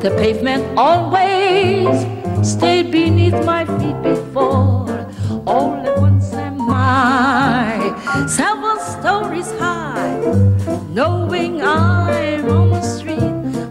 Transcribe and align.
The 0.00 0.10
pavement 0.12 0.64
always 0.78 2.06
stayed 2.42 2.90
beneath 2.90 3.44
my 3.44 3.66
feet 3.78 4.02
before. 4.02 4.88
All 5.46 5.74
at 5.84 5.98
once 6.00 6.32
am 6.32 6.58
I 6.70 7.94
several 8.26 8.78
stories 8.78 9.52
high, 9.58 10.16
knowing 10.94 11.60
I'm 11.60 12.48
on 12.48 12.70
the 12.70 12.82
street 12.82 13.20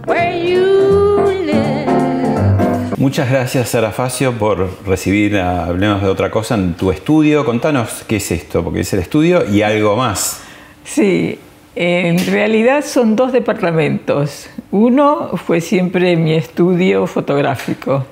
where 0.05 0.37
you 0.37 1.31
live. 1.45 2.97
Muchas 2.97 3.29
gracias, 3.31 3.69
Sara 3.69 3.91
Facio, 3.91 4.33
por 4.33 4.69
recibir 4.85 5.37
a 5.37 5.65
Hablemos 5.65 6.03
de 6.03 6.09
otra 6.09 6.29
cosa 6.29 6.53
en 6.55 6.75
tu 6.75 6.91
estudio. 6.91 7.43
Contanos 7.43 8.03
qué 8.07 8.17
es 8.17 8.31
esto, 8.31 8.63
porque 8.63 8.81
es 8.81 8.93
el 8.93 8.99
estudio 8.99 9.49
y 9.49 9.63
algo 9.63 9.95
más. 9.95 10.41
Sí, 10.83 11.39
en 11.75 12.23
realidad 12.27 12.85
son 12.85 13.15
dos 13.15 13.31
departamentos. 13.31 14.47
Uno 14.71 15.31
fue 15.35 15.61
siempre 15.61 16.15
mi 16.15 16.33
estudio 16.33 17.07
fotográfico 17.07 18.05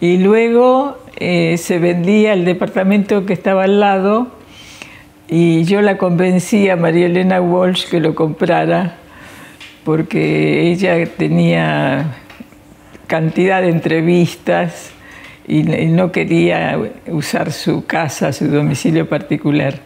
y 0.00 0.16
luego 0.16 0.96
eh, 1.16 1.58
se 1.58 1.78
vendía 1.78 2.32
el 2.32 2.46
departamento 2.46 3.26
que 3.26 3.34
estaba 3.34 3.64
al 3.64 3.80
lado 3.80 4.28
y 5.28 5.64
yo 5.64 5.82
la 5.82 5.98
convencí 5.98 6.70
a 6.70 6.76
María 6.76 7.04
Elena 7.04 7.42
Walsh 7.42 7.86
que 7.90 8.00
lo 8.00 8.14
comprara 8.14 8.96
porque 9.84 10.70
ella 10.70 11.04
tenía 11.04 12.14
cantidad 13.06 13.60
de 13.60 13.68
entrevistas 13.68 14.90
y 15.46 15.64
no 15.64 16.12
quería 16.12 16.78
usar 17.08 17.52
su 17.52 17.84
casa, 17.84 18.32
su 18.32 18.48
domicilio 18.48 19.06
particular. 19.06 19.80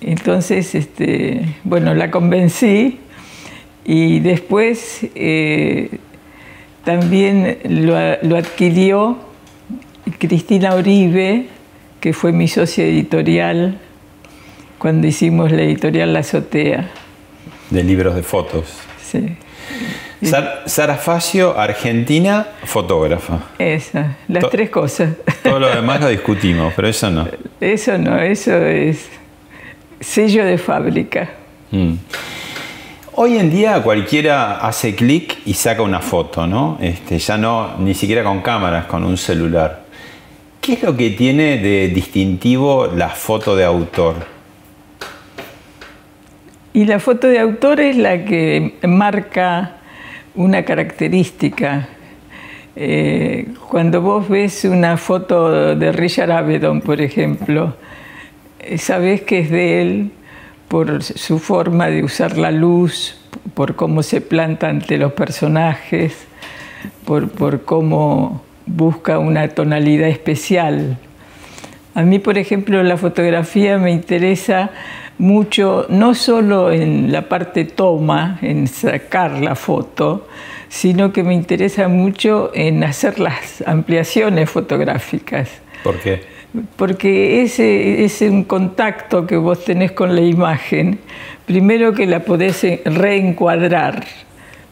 Entonces, 0.00 0.74
este, 0.74 1.44
bueno, 1.62 1.94
la 1.94 2.10
convencí 2.10 2.98
y 3.84 4.20
después 4.20 5.00
eh, 5.14 5.90
también 6.84 7.58
lo, 7.64 7.94
lo 8.22 8.36
adquirió 8.36 9.18
Cristina 10.18 10.74
Oribe, 10.74 11.46
que 12.00 12.12
fue 12.12 12.32
mi 12.32 12.48
socia 12.48 12.84
editorial 12.84 13.78
cuando 14.78 15.06
hicimos 15.06 15.52
la 15.52 15.62
editorial 15.62 16.12
La 16.12 16.20
Azotea. 16.20 16.90
De 17.70 17.82
libros 17.84 18.14
de 18.14 18.22
fotos. 18.22 18.64
Sí, 19.02 19.36
Sar- 20.22 20.62
Sara 20.66 20.96
Facio, 20.96 21.58
argentina, 21.58 22.46
fotógrafa. 22.64 23.40
esa, 23.58 24.16
las 24.28 24.42
To- 24.44 24.48
tres 24.50 24.70
cosas. 24.70 25.10
Todo 25.42 25.58
lo 25.60 25.68
demás 25.74 26.00
lo 26.00 26.08
discutimos, 26.18 26.72
pero 26.76 26.88
eso 26.88 27.10
no. 27.10 27.28
Eso 27.60 27.96
no, 27.98 28.18
eso 28.20 28.56
es 28.56 29.08
sello 30.00 30.44
de 30.44 30.58
fábrica. 30.58 31.30
Mm. 31.70 31.94
Hoy 33.14 33.36
en 33.36 33.50
día 33.50 33.82
cualquiera 33.82 34.66
hace 34.66 34.94
clic 34.94 35.36
y 35.44 35.52
saca 35.52 35.82
una 35.82 36.00
foto, 36.00 36.46
¿no? 36.46 36.78
Este, 36.80 37.18
ya 37.18 37.36
no, 37.36 37.76
ni 37.76 37.92
siquiera 37.92 38.24
con 38.24 38.40
cámaras, 38.40 38.86
con 38.86 39.04
un 39.04 39.18
celular. 39.18 39.82
¿Qué 40.62 40.72
es 40.72 40.82
lo 40.82 40.96
que 40.96 41.10
tiene 41.10 41.58
de 41.58 41.88
distintivo 41.88 42.86
la 42.86 43.10
foto 43.10 43.54
de 43.54 43.64
autor? 43.64 44.14
Y 46.72 46.86
la 46.86 46.98
foto 47.00 47.26
de 47.26 47.38
autor 47.38 47.80
es 47.80 47.98
la 47.98 48.24
que 48.24 48.76
marca 48.84 49.76
una 50.34 50.64
característica. 50.64 51.90
Eh, 52.76 53.48
cuando 53.68 54.00
vos 54.00 54.26
ves 54.26 54.64
una 54.64 54.96
foto 54.96 55.76
de 55.76 55.92
Richard 55.92 56.30
Avedon, 56.32 56.80
por 56.80 57.02
ejemplo, 57.02 57.76
eh, 58.58 58.78
sabés 58.78 59.20
que 59.20 59.40
es 59.40 59.50
de 59.50 59.82
él 59.82 60.10
por 60.72 61.02
su 61.02 61.38
forma 61.38 61.88
de 61.88 62.02
usar 62.02 62.38
la 62.38 62.50
luz, 62.50 63.14
por 63.52 63.76
cómo 63.76 64.02
se 64.02 64.22
planta 64.22 64.70
ante 64.70 64.96
los 64.96 65.12
personajes, 65.12 66.26
por, 67.04 67.28
por 67.28 67.66
cómo 67.66 68.42
busca 68.64 69.18
una 69.18 69.46
tonalidad 69.48 70.08
especial. 70.08 70.96
A 71.94 72.00
mí, 72.00 72.18
por 72.18 72.38
ejemplo, 72.38 72.82
la 72.82 72.96
fotografía 72.96 73.76
me 73.76 73.90
interesa 73.90 74.70
mucho, 75.18 75.84
no 75.90 76.14
solo 76.14 76.72
en 76.72 77.12
la 77.12 77.28
parte 77.28 77.66
toma, 77.66 78.38
en 78.40 78.66
sacar 78.66 79.42
la 79.42 79.54
foto, 79.54 80.26
sino 80.70 81.12
que 81.12 81.22
me 81.22 81.34
interesa 81.34 81.88
mucho 81.88 82.50
en 82.54 82.82
hacer 82.82 83.20
las 83.20 83.62
ampliaciones 83.66 84.48
fotográficas. 84.48 85.50
¿Por 85.84 86.00
qué? 86.00 86.31
Porque 86.76 87.42
ese 87.42 88.04
es 88.04 88.20
un 88.20 88.44
contacto 88.44 89.26
que 89.26 89.36
vos 89.36 89.64
tenés 89.64 89.92
con 89.92 90.14
la 90.14 90.20
imagen, 90.20 90.98
primero 91.46 91.94
que 91.94 92.06
la 92.06 92.20
podés 92.20 92.66
reencuadrar. 92.84 94.04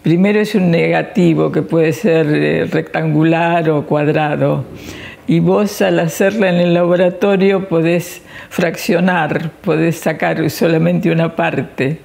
Primero 0.03 0.41
es 0.41 0.55
un 0.55 0.71
negativo 0.71 1.53
que 1.53 1.63
puede 1.63 1.93
ser 1.93 2.27
eh, 2.27 2.65
rectangular 2.71 3.69
o 3.71 3.87
cuadrado. 3.87 4.65
Y 5.27 5.41
vos 5.41 5.81
al 5.81 6.01
hacerla 6.01 6.49
en 6.49 6.57
el 6.57 6.75
laboratorio 6.75 7.69
podés 7.69 8.23
fraccionar, 8.49 9.51
podés 9.61 9.97
sacar 9.97 10.51
solamente 10.51 11.11
una 11.11 11.37
parte. 11.37 12.01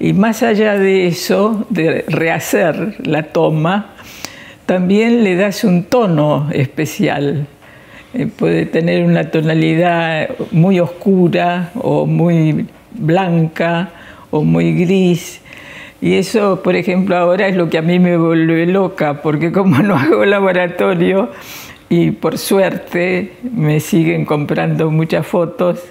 Y 0.00 0.12
más 0.12 0.42
allá 0.42 0.76
de 0.76 1.06
eso, 1.06 1.66
de 1.70 2.04
rehacer 2.08 2.96
la 3.06 3.22
toma, 3.22 3.94
también 4.66 5.22
le 5.22 5.36
das 5.36 5.62
un 5.62 5.84
tono 5.84 6.48
especial. 6.52 7.46
Eh, 8.14 8.26
puede 8.26 8.64
tener 8.64 9.04
una 9.04 9.30
tonalidad 9.30 10.30
muy 10.52 10.78
oscura 10.78 11.72
o 11.74 12.06
muy 12.06 12.66
blanca 12.92 13.90
o 14.30 14.44
muy 14.44 14.72
gris. 14.72 15.40
Y 16.00 16.14
eso, 16.14 16.62
por 16.62 16.76
ejemplo, 16.76 17.16
ahora 17.16 17.48
es 17.48 17.56
lo 17.56 17.68
que 17.68 17.78
a 17.78 17.82
mí 17.82 17.98
me 17.98 18.16
vuelve 18.16 18.66
loca, 18.66 19.20
porque 19.20 19.50
como 19.50 19.78
no 19.78 19.96
hago 19.96 20.24
laboratorio 20.24 21.30
y 21.88 22.12
por 22.12 22.38
suerte 22.38 23.32
me 23.52 23.80
siguen 23.80 24.24
comprando 24.24 24.90
muchas 24.92 25.26
fotos, 25.26 25.82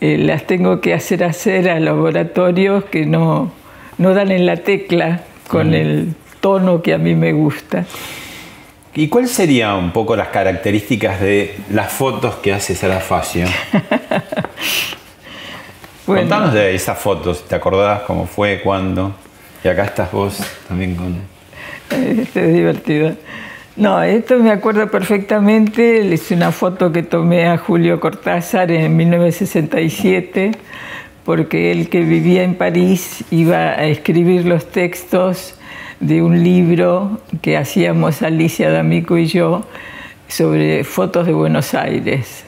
eh, 0.00 0.18
las 0.18 0.46
tengo 0.46 0.80
que 0.82 0.92
hacer 0.92 1.24
hacer 1.24 1.70
a 1.70 1.80
laboratorios 1.80 2.84
que 2.84 3.06
no, 3.06 3.50
no 3.96 4.12
dan 4.12 4.32
en 4.32 4.44
la 4.44 4.56
tecla 4.56 5.22
con 5.48 5.72
el 5.72 6.14
tono 6.40 6.82
que 6.82 6.92
a 6.92 6.98
mí 6.98 7.14
me 7.14 7.32
gusta. 7.32 7.86
¿Y 8.98 9.06
cuáles 9.06 9.30
serían 9.30 9.76
un 9.76 9.92
poco 9.92 10.16
las 10.16 10.26
características 10.26 11.20
de 11.20 11.54
las 11.70 11.92
fotos 11.92 12.34
que 12.42 12.52
hace 12.52 12.74
Sara 12.74 12.98
Facio? 12.98 13.46
Bueno. 16.04 16.22
Contanos 16.22 16.54
de 16.54 16.74
esas 16.74 16.98
fotos, 16.98 17.46
¿te 17.46 17.54
acordás 17.54 18.00
cómo 18.06 18.24
fue, 18.24 18.62
cuándo? 18.62 19.14
Y 19.62 19.68
acá 19.68 19.84
estás 19.84 20.10
vos 20.10 20.38
también 20.66 20.94
con... 20.96 21.16
Esto 22.18 22.40
es 22.40 22.54
divertido. 22.54 23.14
No, 23.76 24.02
esto 24.02 24.38
me 24.38 24.50
acuerdo 24.50 24.90
perfectamente. 24.90 26.14
Es 26.14 26.30
una 26.30 26.50
foto 26.50 26.90
que 26.92 27.02
tomé 27.02 27.46
a 27.46 27.58
Julio 27.58 28.00
Cortázar 28.00 28.70
en 28.70 28.96
1967, 28.96 30.52
porque 31.26 31.72
él 31.72 31.90
que 31.90 32.00
vivía 32.00 32.42
en 32.42 32.54
París 32.54 33.22
iba 33.30 33.72
a 33.72 33.84
escribir 33.84 34.46
los 34.46 34.66
textos 34.70 35.57
de 36.00 36.22
un 36.22 36.42
libro 36.42 37.20
que 37.42 37.56
hacíamos 37.56 38.22
Alicia 38.22 38.70
D'Amico 38.70 39.18
y 39.18 39.26
yo 39.26 39.64
sobre 40.28 40.84
fotos 40.84 41.26
de 41.26 41.32
Buenos 41.32 41.74
Aires. 41.74 42.44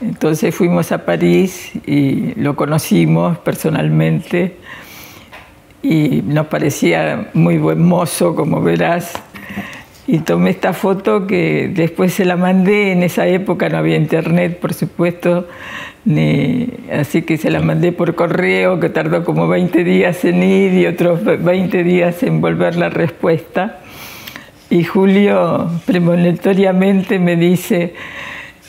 Entonces 0.00 0.54
fuimos 0.54 0.92
a 0.92 1.04
París 1.04 1.72
y 1.86 2.34
lo 2.40 2.54
conocimos 2.56 3.38
personalmente 3.38 4.56
y 5.82 6.22
nos 6.24 6.46
parecía 6.46 7.30
muy 7.34 7.58
buen 7.58 7.82
mozo, 7.82 8.34
como 8.34 8.60
verás. 8.60 9.12
Y 10.10 10.20
tomé 10.20 10.48
esta 10.48 10.72
foto 10.72 11.26
que 11.26 11.70
después 11.70 12.14
se 12.14 12.24
la 12.24 12.36
mandé, 12.36 12.92
en 12.92 13.02
esa 13.02 13.26
época 13.26 13.68
no 13.68 13.76
había 13.76 13.96
internet, 13.96 14.58
por 14.58 14.72
supuesto, 14.72 15.46
ni, 16.06 16.66
así 16.90 17.20
que 17.20 17.36
se 17.36 17.50
la 17.50 17.60
mandé 17.60 17.92
por 17.92 18.14
correo, 18.14 18.80
que 18.80 18.88
tardó 18.88 19.22
como 19.22 19.48
20 19.48 19.84
días 19.84 20.24
en 20.24 20.42
ir 20.42 20.72
y 20.72 20.86
otros 20.86 21.22
20 21.22 21.84
días 21.84 22.22
en 22.22 22.40
volver 22.40 22.76
la 22.76 22.88
respuesta. 22.88 23.80
Y 24.70 24.84
Julio 24.84 25.70
premonitoriamente 25.84 27.18
me 27.18 27.36
dice 27.36 27.92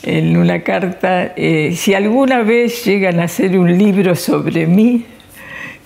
en 0.02 0.36
una 0.36 0.60
carta, 0.60 1.32
eh, 1.36 1.72
si 1.74 1.94
alguna 1.94 2.42
vez 2.42 2.84
llegan 2.84 3.18
a 3.18 3.24
hacer 3.24 3.58
un 3.58 3.78
libro 3.78 4.14
sobre 4.14 4.66
mí, 4.66 5.06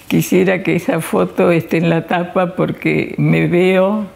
quisiera 0.09 0.65
que 0.65 0.75
esa 0.75 0.99
foto 1.01 1.53
esté 1.53 1.77
en 1.77 1.91
la 1.91 2.09
tapa 2.09 2.56
porque 2.56 3.15
me 3.19 3.47
veo 3.47 4.09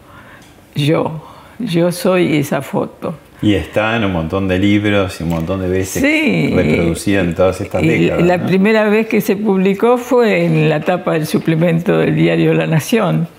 yo, 0.75 1.21
yo 1.59 1.91
soy 1.91 2.37
esa 2.37 2.61
foto. 2.61 3.15
Y 3.41 3.53
está 3.53 3.95
en 3.95 4.03
un 4.03 4.11
montón 4.11 4.49
de 4.49 4.59
libros 4.59 5.21
y 5.21 5.23
un 5.23 5.29
montón 5.29 5.61
de 5.61 5.69
veces 5.69 6.01
Sí, 6.03 6.51
reproducida 6.53 7.21
en 7.21 7.33
todas 7.35 7.61
estas 7.61 7.81
décadas. 7.81 8.21
La 8.25 8.35
¿no? 8.35 8.45
primera 8.47 8.89
vez 8.89 9.07
que 9.07 9.21
se 9.21 9.37
publicó 9.37 9.97
fue 9.97 10.43
en 10.43 10.67
la 10.69 10.81
tapa 10.81 11.13
del 11.13 11.25
suplemento 11.25 11.97
del 11.97 12.15
diario 12.15 12.53
La 12.53 12.67
Nación, 12.67 13.29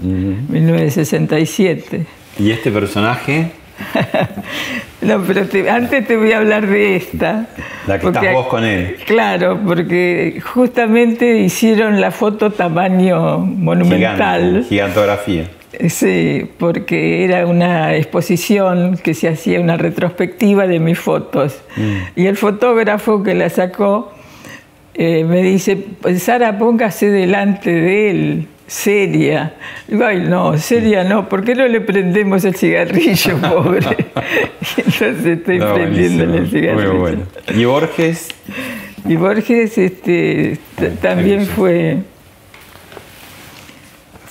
1967. 0.48 2.06
Y 2.38 2.50
este 2.50 2.70
personaje, 2.70 3.50
No, 5.02 5.22
pero 5.26 5.46
te- 5.46 5.68
antes 5.70 6.06
te 6.06 6.16
voy 6.16 6.32
a 6.32 6.38
hablar 6.38 6.66
de 6.66 6.96
esta. 6.96 7.46
La 7.86 7.98
que 7.98 8.02
Porque- 8.04 8.18
estás 8.18 8.34
vos 8.34 8.46
con 8.48 8.64
él. 8.64 8.96
Claro, 9.06 9.58
porque 9.66 10.40
justamente 10.44 11.38
hicieron 11.38 12.00
la 12.00 12.10
foto 12.10 12.50
tamaño 12.50 13.38
monumental. 13.38 14.40
gigante, 14.42 14.68
gigantografía. 14.68 15.44
Sí, 15.88 16.48
porque 16.58 17.24
era 17.24 17.46
una 17.46 17.96
exposición 17.96 18.98
que 19.02 19.14
se 19.14 19.28
hacía 19.28 19.60
una 19.60 19.76
retrospectiva 19.76 20.66
de 20.66 20.78
mis 20.80 20.98
fotos. 20.98 21.60
Mm. 21.76 22.20
Y 22.20 22.26
el 22.26 22.36
fotógrafo 22.36 23.22
que 23.22 23.34
la 23.34 23.48
sacó 23.48 24.12
eh, 24.94 25.24
me 25.24 25.42
dice, 25.42 25.76
"Pues, 25.76 26.22
Sara, 26.22 26.58
póngase 26.58 27.10
delante 27.10 27.70
de 27.72 28.10
él, 28.10 28.46
seria. 28.66 29.54
Digo, 29.88 30.04
ay, 30.04 30.20
no, 30.20 30.56
seria 30.56 31.02
no, 31.04 31.28
¿por 31.28 31.44
qué 31.44 31.54
no 31.54 31.66
le 31.66 31.80
prendemos 31.80 32.44
el 32.44 32.54
cigarrillo, 32.54 33.36
pobre? 33.40 33.80
Y 34.76 34.80
Entonces 34.80 35.26
estoy 35.26 35.58
No, 35.58 35.74
prendiéndole 35.74 36.38
el 36.38 36.50
cigarrillo. 36.50 36.90
Muy 36.92 36.98
bueno. 37.00 37.22
Y 37.56 37.64
Borges, 37.64 38.28
Y 39.08 39.16
Borges 39.16 39.76
este, 39.78 40.58
también 41.00 41.46
fue, 41.46 41.98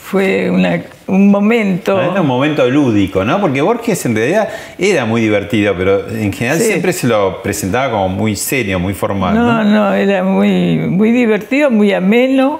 fue 0.10 0.50
una- 0.50 0.82
un 1.08 1.30
momento... 1.30 2.02
era 2.02 2.22
un 2.22 2.28
momento 2.28 2.68
lúdico, 2.70 3.24
¿no? 3.24 3.40
Porque 3.40 3.62
Borges 3.62 4.06
en 4.06 4.16
realidad 4.16 4.50
era 4.78 5.06
muy 5.06 5.22
divertido, 5.22 5.76
pero 5.78 6.10
en 6.10 6.34
general 6.34 6.58
Sí. 6.60 6.66
siempre 6.66 6.94
se 6.94 7.08
lo 7.08 7.42
presentaba 7.44 7.92
como 7.92 8.10
muy 8.10 8.36
serio, 8.36 8.80
muy 8.80 8.94
formal. 8.94 9.36
No, 9.36 9.64
¿no? 9.64 9.64
no, 9.64 9.94
era 9.94 10.24
muy, 10.24 10.78
muy 10.78 11.12
divertido, 11.12 11.70
muy 11.70 11.94
ameno. 11.94 12.60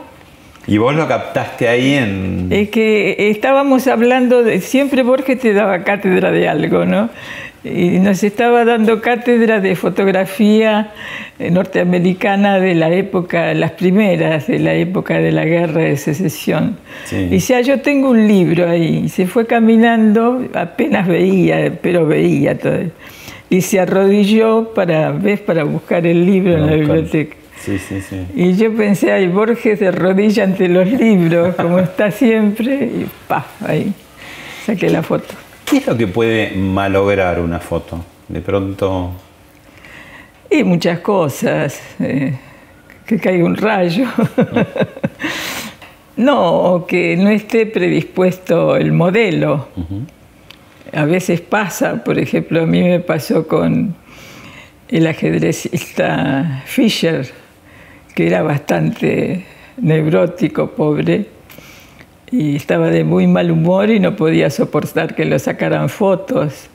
Y 0.68 0.78
vos 0.78 0.94
lo 0.96 1.08
captaste 1.08 1.68
ahí 1.68 1.94
en... 1.96 2.48
Es 2.52 2.70
que 2.70 3.32
estábamos 3.32 3.88
hablando 3.88 4.44
de. 4.44 4.62
Siempre 4.62 5.02
Borges 5.02 5.40
te 5.40 5.52
daba 5.54 5.84
cátedra 5.84 6.32
de 6.32 6.48
algo, 6.48 6.86
¿no? 6.86 7.10
Y 7.64 8.00
nos 8.00 8.24
estaba 8.24 8.64
dando 8.64 9.02
cátedra 9.02 9.60
de 9.60 9.76
fotografía 9.76 10.92
eh, 11.38 11.52
norteamericana 11.52 12.60
de 12.60 12.74
la 12.74 12.90
época, 12.90 13.54
las 13.54 13.72
primeras, 13.72 14.48
de 14.48 14.60
la 14.60 14.74
época 14.76 15.20
de 15.20 15.32
la 15.34 15.44
guerra 15.44 15.82
de 15.82 15.98
secesión. 15.98 16.78
Sí. 17.06 17.18
Y 17.18 17.28
decía, 17.28 17.60
yo 17.62 17.82
tengo 17.82 18.12
un 18.12 18.28
libro 18.28 18.70
ahí. 18.70 19.04
Y 19.06 19.10
se 19.10 19.28
fue 19.28 19.46
caminando, 19.46 20.46
apenas 20.54 21.08
veía, 21.08 21.78
pero 21.82 22.06
veía 22.06 22.58
todo. 22.58 22.80
Y 23.50 23.62
se 23.62 23.80
arrodilló 23.80 24.74
para, 24.74 25.12
¿ves? 25.12 25.42
para 25.42 25.66
buscar 25.66 26.08
el 26.08 26.26
libro 26.26 26.54
en 26.54 26.66
la 26.66 26.76
biblioteca. 26.76 27.36
Sí, 27.60 27.78
sí, 27.78 28.00
sí. 28.02 28.26
Y 28.36 28.54
yo 28.54 28.74
pensé, 28.74 29.12
ay, 29.12 29.28
Borges 29.28 29.80
de 29.82 29.92
rodilla 29.92 30.46
ante 30.46 30.70
los 30.70 30.90
libros, 30.90 31.56
como 31.56 31.80
está 31.80 32.10
siempre, 32.10 32.86
y 32.86 33.06
pa, 33.28 33.46
ahí 33.68 33.92
saqué 34.66 34.90
la 34.90 35.04
foto. 35.04 35.49
¿Qué 35.70 35.78
es 35.78 35.86
lo 35.86 35.96
que 35.96 36.08
puede 36.08 36.56
malograr 36.56 37.40
una 37.40 37.60
foto? 37.60 38.04
De 38.28 38.42
pronto... 38.42 39.12
Y 40.50 40.64
muchas 40.64 41.00
cosas, 41.02 41.80
eh, 42.00 42.36
que 43.06 43.20
caiga 43.20 43.46
un 43.46 43.56
rayo. 43.56 44.08
no, 46.18 46.74
o 46.74 46.88
que 46.88 47.16
no 47.16 47.30
esté 47.30 47.68
predispuesto 47.68 48.76
el 48.78 48.92
modelo. 48.92 49.68
A 50.92 51.06
veces 51.06 51.40
pasa, 51.40 52.04
por 52.04 52.18
ejemplo, 52.18 52.64
a 52.64 52.66
mí 52.66 52.82
me 52.82 53.00
pasó 53.00 53.48
con 53.48 53.94
el 54.88 55.06
ajedrecista 55.06 56.64
Fischer, 56.66 57.30
que 58.16 58.26
era 58.26 58.42
bastante 58.42 59.46
neurótico, 59.78 60.72
pobre, 60.72 61.28
y 62.32 62.56
estaba 62.56 62.88
de 62.88 63.04
muy 63.04 63.28
mal 63.28 63.52
humor 63.52 63.90
y 63.90 64.00
no 64.00 64.16
podía 64.16 64.50
soportar 64.50 65.16
que 65.16 65.26
lo 65.26 65.38
sacaran 65.40 65.90
fotos. 65.90 66.68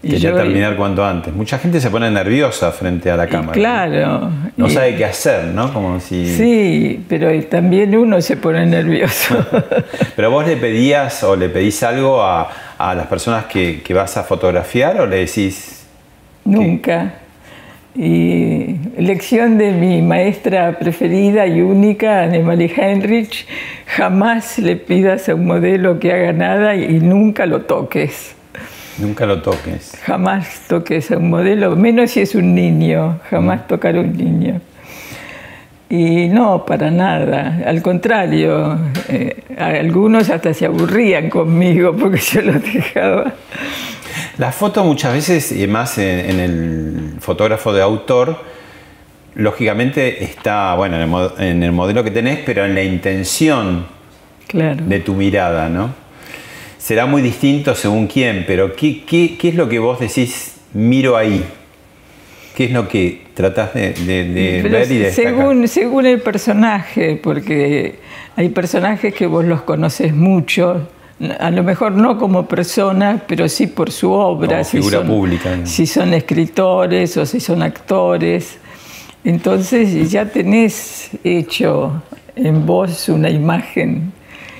Y 0.00 0.10
Quería 0.10 0.30
yo- 0.30 0.36
terminar 0.36 0.76
cuanto 0.76 1.04
antes. 1.04 1.34
Mucha 1.34 1.58
gente 1.58 1.80
se 1.80 1.90
pone 1.90 2.08
nerviosa 2.08 2.70
frente 2.70 3.10
a 3.10 3.16
la 3.16 3.26
cámara. 3.26 3.50
Claro. 3.52 4.30
No 4.56 4.68
y- 4.68 4.70
sabe 4.70 4.94
qué 4.94 5.04
hacer, 5.04 5.46
¿no? 5.46 5.72
Como 5.72 5.98
si... 5.98 6.24
Sí, 6.36 7.04
pero 7.08 7.28
también 7.46 7.96
uno 7.96 8.20
se 8.20 8.36
pone 8.36 8.64
nervioso. 8.64 9.44
Pero 10.14 10.30
vos 10.30 10.46
le 10.46 10.56
pedías 10.56 11.22
o 11.24 11.34
le 11.34 11.48
pedís 11.48 11.82
algo 11.82 12.22
a, 12.22 12.48
a 12.78 12.94
las 12.94 13.06
personas 13.08 13.46
que, 13.46 13.82
que 13.82 13.92
vas 13.94 14.16
a 14.16 14.22
fotografiar 14.22 15.00
o 15.00 15.06
le 15.06 15.16
decís... 15.16 15.84
Nunca. 16.44 17.14
Y 18.00 18.76
lección 18.96 19.58
de 19.58 19.72
mi 19.72 20.02
maestra 20.02 20.78
preferida 20.78 21.48
y 21.48 21.60
única, 21.62 22.22
Annemarie 22.22 22.72
Heinrich, 22.76 23.44
jamás 23.86 24.56
le 24.60 24.76
pidas 24.76 25.28
a 25.28 25.34
un 25.34 25.46
modelo 25.46 25.98
que 25.98 26.12
haga 26.12 26.32
nada 26.32 26.76
y 26.76 27.00
nunca 27.00 27.44
lo 27.44 27.62
toques. 27.62 28.36
Nunca 28.98 29.26
lo 29.26 29.42
toques. 29.42 29.98
Jamás 30.04 30.62
toques 30.68 31.10
a 31.10 31.16
un 31.16 31.28
modelo, 31.28 31.74
menos 31.74 32.12
si 32.12 32.20
es 32.20 32.36
un 32.36 32.54
niño, 32.54 33.18
jamás 33.30 33.66
tocar 33.66 33.96
a 33.96 34.00
un 34.00 34.16
niño. 34.16 34.60
Y 35.90 36.28
no, 36.28 36.64
para 36.64 36.92
nada. 36.92 37.62
Al 37.66 37.82
contrario, 37.82 38.78
eh, 39.08 39.42
algunos 39.56 40.30
hasta 40.30 40.54
se 40.54 40.66
aburrían 40.66 41.30
conmigo 41.30 41.96
porque 41.96 42.18
yo 42.32 42.42
los 42.42 42.62
dejaba. 42.62 43.32
La 44.38 44.52
foto 44.52 44.84
muchas 44.84 45.12
veces, 45.12 45.52
y 45.52 45.66
más 45.66 45.98
en, 45.98 46.30
en 46.30 46.40
el 46.40 47.20
fotógrafo 47.20 47.72
de 47.72 47.82
autor, 47.82 48.38
lógicamente 49.34 50.24
está, 50.24 50.74
bueno, 50.74 50.96
en 50.96 51.02
el, 51.02 51.08
mo- 51.08 51.32
en 51.38 51.62
el 51.62 51.72
modelo 51.72 52.02
que 52.04 52.10
tenés, 52.10 52.40
pero 52.44 52.64
en 52.64 52.74
la 52.74 52.82
intención 52.82 53.86
Claro. 54.46 54.82
de 54.86 55.00
tu 55.00 55.14
mirada, 55.14 55.68
¿no? 55.68 55.92
Será 56.78 57.04
muy 57.06 57.20
distinto 57.22 57.74
según 57.74 58.06
quién, 58.06 58.44
pero 58.46 58.74
¿qué, 58.74 59.04
qué, 59.04 59.36
qué 59.38 59.48
es 59.50 59.54
lo 59.54 59.68
que 59.68 59.78
vos 59.78 60.00
decís, 60.00 60.54
miro 60.72 61.16
ahí? 61.16 61.44
¿Qué 62.56 62.64
es 62.64 62.70
lo 62.72 62.88
que 62.88 63.26
tratás 63.34 63.74
de, 63.74 63.92
de- 63.92 64.24
de 64.24 64.62
ver 64.68 64.90
y 64.90 64.98
destacar? 64.98 65.32
según, 65.34 65.68
según 65.68 66.06
el 66.06 66.20
personaje, 66.20 67.20
porque 67.22 67.96
hay 68.36 68.48
personajes 68.48 69.14
que 69.14 69.26
vos 69.26 69.44
los 69.44 69.62
conoces 69.62 70.14
mucho, 70.14 70.88
a 71.38 71.50
lo 71.50 71.64
mejor 71.64 71.92
no 71.92 72.16
como 72.16 72.46
personas, 72.46 73.22
pero 73.26 73.48
sí 73.48 73.66
por 73.66 73.90
su 73.90 74.12
obra, 74.12 74.58
Como 74.58 74.64
figura 74.64 75.02
pública, 75.02 75.50
digamos. 75.50 75.70
si 75.70 75.86
son 75.86 76.14
escritores 76.14 77.16
o 77.16 77.26
si 77.26 77.40
son 77.40 77.62
actores. 77.62 78.58
Entonces 79.24 80.10
ya 80.10 80.26
tenés 80.26 81.10
hecho 81.24 82.02
en 82.36 82.64
vos 82.64 83.08
una 83.08 83.30
imagen 83.30 84.12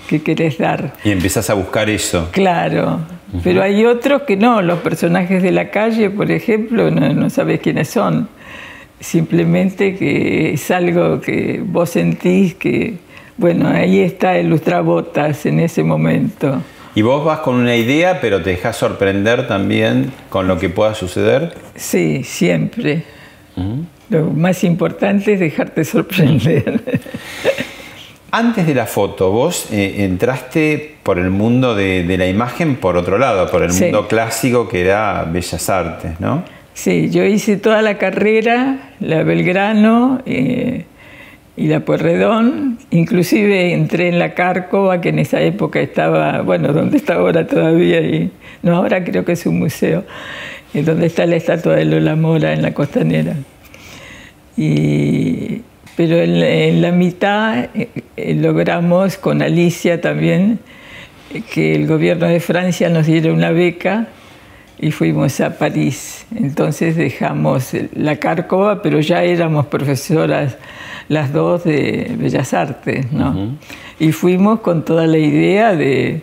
que 0.08 0.22
querés 0.22 0.58
dar. 0.58 0.94
Y 1.04 1.10
empezás 1.10 1.48
a 1.50 1.54
buscar 1.54 1.88
eso. 1.88 2.28
Claro, 2.32 3.00
pero 3.44 3.62
hay 3.62 3.84
otros 3.84 4.22
que 4.22 4.36
no, 4.36 4.62
los 4.62 4.80
personajes 4.80 5.42
de 5.42 5.52
la 5.52 5.70
calle, 5.70 6.10
por 6.10 6.30
ejemplo, 6.30 6.90
no, 6.90 7.12
no 7.12 7.30
sabes 7.30 7.60
quiénes 7.60 7.88
son. 7.88 8.28
Simplemente 8.98 9.96
que 9.96 10.54
es 10.54 10.70
algo 10.72 11.20
que 11.20 11.62
vos 11.64 11.90
sentís 11.90 12.54
que, 12.54 12.96
bueno, 13.38 13.68
ahí 13.68 14.00
está 14.00 14.36
el 14.36 14.48
lustrabotas 14.50 15.46
en 15.46 15.60
ese 15.60 15.82
momento. 15.82 16.60
Y 16.94 17.02
vos 17.02 17.24
vas 17.24 17.38
con 17.40 17.54
una 17.54 17.76
idea, 17.76 18.20
pero 18.20 18.42
te 18.42 18.50
dejas 18.50 18.76
sorprender 18.76 19.46
también 19.46 20.12
con 20.28 20.46
lo 20.48 20.58
que 20.58 20.68
pueda 20.68 20.94
suceder. 20.94 21.54
Sí, 21.76 22.22
siempre. 22.24 23.04
Lo 24.10 24.26
más 24.26 24.62
importante 24.64 25.34
es 25.34 25.40
dejarte 25.40 25.84
sorprender. 25.84 26.80
Antes 28.30 28.66
de 28.66 28.74
la 28.74 28.86
foto, 28.86 29.30
vos 29.30 29.68
eh, 29.72 30.04
entraste 30.04 30.96
por 31.02 31.18
el 31.18 31.30
mundo 31.30 31.74
de, 31.74 32.02
de 32.04 32.18
la 32.18 32.26
imagen 32.26 32.76
por 32.76 32.96
otro 32.98 33.16
lado, 33.16 33.50
por 33.50 33.62
el 33.62 33.72
Sí. 33.72 33.84
mundo 33.84 34.06
clásico 34.06 34.68
que 34.68 34.82
era 34.82 35.24
Bellas 35.24 35.70
Artes, 35.70 36.20
¿no? 36.20 36.44
Sí, 36.74 37.08
yo 37.10 37.24
hice 37.24 37.56
toda 37.56 37.80
la 37.80 37.96
carrera, 37.96 38.92
la 39.00 39.22
Belgrano 39.22 40.20
eh, 40.26 40.84
y 41.58 41.66
la 41.66 41.80
Pueyrredón, 41.80 42.78
inclusive 42.90 43.72
entré 43.72 44.08
en 44.08 44.20
la 44.20 44.34
Cárcova, 44.34 45.00
que 45.00 45.08
en 45.08 45.18
esa 45.18 45.40
época 45.42 45.80
estaba, 45.80 46.42
bueno, 46.42 46.72
donde 46.72 46.98
está 46.98 47.14
ahora 47.14 47.48
todavía, 47.48 48.00
y, 48.00 48.30
no, 48.62 48.76
ahora 48.76 49.02
creo 49.02 49.24
que 49.24 49.32
es 49.32 49.44
un 49.44 49.58
museo, 49.58 50.04
eh, 50.72 50.82
donde 50.84 51.06
está 51.06 51.26
la 51.26 51.34
estatua 51.34 51.74
de 51.74 51.84
Lola 51.84 52.14
Mora 52.14 52.52
en 52.52 52.62
la 52.62 52.72
costanera. 52.72 53.34
Y, 54.56 55.62
pero 55.96 56.18
en, 56.18 56.80
la 56.80 56.92
mitad 56.92 57.70
eh, 57.74 57.88
eh, 58.16 58.34
logramos 58.34 59.16
con 59.18 59.42
Alicia 59.42 60.00
también 60.00 60.60
que 61.52 61.74
el 61.74 61.88
gobierno 61.88 62.28
de 62.28 62.38
Francia 62.38 62.88
nos 62.88 63.06
diera 63.06 63.32
una 63.32 63.50
beca 63.50 64.06
y 64.78 64.92
fuimos 64.92 65.40
a 65.40 65.58
París. 65.58 66.24
Entonces 66.36 66.94
dejamos 66.94 67.72
la 67.96 68.16
Cárcova, 68.16 68.80
pero 68.80 69.00
ya 69.00 69.24
éramos 69.24 69.66
profesoras 69.66 70.56
las 71.08 71.32
dos 71.32 71.64
de 71.64 72.14
Bellas 72.18 72.54
Artes, 72.54 73.10
¿no? 73.12 73.56
Y 73.98 74.12
fuimos 74.12 74.60
con 74.60 74.84
toda 74.84 75.06
la 75.06 75.18
idea 75.18 75.74
de, 75.74 76.22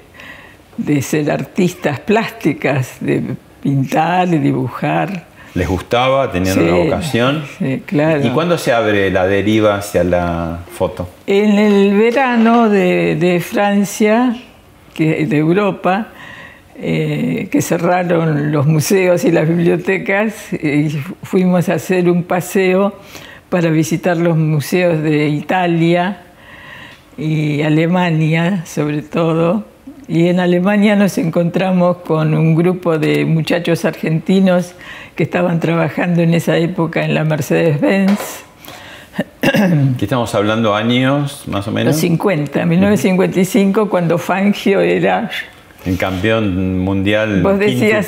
de 0.78 1.02
ser 1.02 1.32
artistas 1.32 2.00
plásticas, 2.00 2.98
de 3.00 3.36
pintar, 3.62 4.30
de 4.30 4.40
dibujar. 4.40 5.26
¿Les 5.56 5.68
gustaba? 5.68 6.32
¿Tenían 6.32 6.60
una 6.60 6.76
vocación? 6.76 7.44
Sí, 7.58 7.82
claro. 7.86 8.26
¿Y 8.26 8.30
cuándo 8.30 8.58
se 8.58 8.74
abre 8.74 9.10
la 9.10 9.26
deriva 9.26 9.76
hacia 9.76 10.04
la 10.04 10.60
foto? 10.72 11.10
En 11.26 11.58
el 11.58 11.98
verano 11.98 12.70
de, 12.70 13.16
de 13.16 13.40
Francia, 13.40 14.36
que, 14.94 15.26
de 15.26 15.38
Europa, 15.38 16.10
eh, 16.78 17.48
que 17.50 17.62
cerraron 17.62 18.52
los 18.52 18.68
museos 18.68 19.24
y 19.24 19.32
las 19.32 19.48
bibliotecas, 19.48 20.52
y 20.54 20.90
fuimos 21.24 21.70
a 21.70 21.76
hacer 21.76 22.10
un 22.10 22.24
paseo 22.24 23.00
para 23.50 23.70
visitar 23.70 24.18
los 24.18 24.38
museos 24.38 25.02
de 25.02 25.28
Italia 25.30 26.22
y 27.18 27.62
Alemania, 27.62 28.66
sobre 28.66 29.02
todo. 29.02 29.66
Y 30.08 30.28
en 30.28 30.40
Alemania 30.40 30.96
nos 30.96 31.18
encontramos 31.18 31.98
con 31.98 32.36
un 32.36 32.56
grupo 32.56 33.00
de 33.00 33.26
muchachos 33.26 33.86
argentinos 33.86 34.74
que 35.16 35.24
estaban 35.24 35.60
trabajando 35.60 36.22
en 36.22 36.34
esa 36.34 36.58
época 36.58 37.04
en 37.04 37.16
la 37.16 37.24
Mercedes-Benz. 37.24 38.44
¿Qué 39.42 40.06
estamos 40.06 40.36
hablando 40.36 40.76
años 40.76 41.44
más 41.48 41.68
o 41.68 41.72
menos? 41.72 41.94
Los 41.94 42.02
50, 42.02 42.66
1955, 42.66 43.90
cuando 43.90 44.18
Fangio 44.18 44.82
era 44.82 45.30
el 45.86 45.98
campeón 45.98 46.80
mundial. 46.80 47.42
Vos 47.42 47.60
decías, 47.60 48.08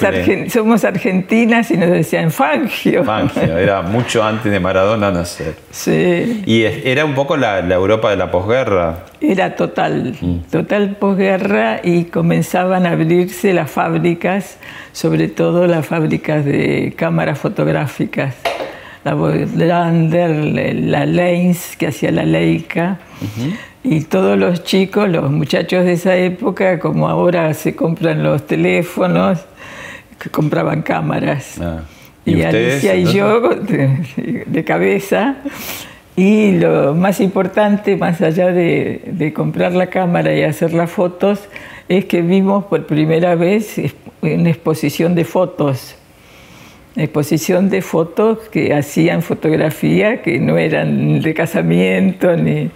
somos 0.50 0.84
argentinas 0.84 1.70
y 1.72 1.78
nos 1.78 1.90
decían 1.90 2.32
Fangio. 2.32 3.04
Fangio, 3.04 3.58
era 3.58 3.82
mucho 3.84 4.24
antes 4.24 4.52
de 4.52 4.60
Maradona 4.60 5.12
nacer. 5.12 5.56
Sí. 5.70 6.44
Y 6.46 6.64
era 6.64 7.06
un 7.06 7.14
poco 7.14 7.38
la, 7.38 7.60
Europa 7.60 8.10
de 8.10 8.18
la 8.18 8.32
posguerra. 8.32 9.06
Era 9.22 9.56
total, 9.56 10.16
mm. 10.20 10.38
total 10.52 10.96
posguerra 10.96 11.82
y 11.84 12.06
comenzaban 12.06 12.86
a 12.86 12.92
abrirse 12.92 13.54
las 13.54 13.70
fábricas, 13.70 14.58
sobre 14.92 15.28
todo 15.28 15.68
las 15.68 15.86
fábricas 15.86 16.46
de 16.46 16.94
cámaras 16.98 17.38
fotográficas. 17.38 18.36
La 19.04 19.14
Voigtlander, 19.14 20.76
la 20.76 21.06
Lens, 21.06 21.78
que 21.78 21.88
hacía 21.88 22.12
la 22.12 22.24
Leica. 22.24 23.00
Y 23.90 24.02
todos 24.02 24.38
los 24.38 24.66
chicos, 24.66 25.08
los 25.08 25.32
muchachos 25.32 25.86
de 25.86 25.94
esa 25.94 26.18
época, 26.18 26.78
como 26.78 27.08
ahora 27.08 27.54
se 27.54 27.74
compran 27.74 28.22
los 28.22 28.46
teléfonos, 28.46 29.46
que 30.20 30.30
compraban 30.30 30.82
cámaras. 30.82 31.58
Ah. 31.62 31.84
¿Y, 32.26 32.42
Alicia 32.42 32.96
y 32.96 33.06
yo 33.06 33.50
de, 33.50 34.64
cabeza. 34.66 35.38
Y 36.18 36.58
lo 36.58 36.96
más 36.96 37.22
importante, 37.22 37.96
más 37.96 38.20
allá 38.22 38.52
de, 38.52 39.04
de, 39.06 39.32
comprar 39.32 39.72
la 39.72 39.88
cámara 39.88 40.36
y 40.36 40.44
hacer 40.44 40.74
las 40.74 40.92
fotos, 40.92 41.48
es 41.88 42.04
que 42.04 42.22
vimos 42.22 42.66
por 42.66 42.86
primera 42.88 43.36
vez 43.36 43.80
una 44.22 44.50
exposición 44.50 45.16
de 45.16 45.24
fotos. 45.24 45.96
Exposición 46.98 47.70
de 47.70 47.82
fotos 47.82 48.50
que 48.50 48.74
hacían 48.74 49.22
fotografía, 49.22 50.22
que 50.22 50.40
no 50.40 50.58
eran 50.58 51.22
de 51.22 51.34
casamiento 51.34 52.36
ni 52.36 52.70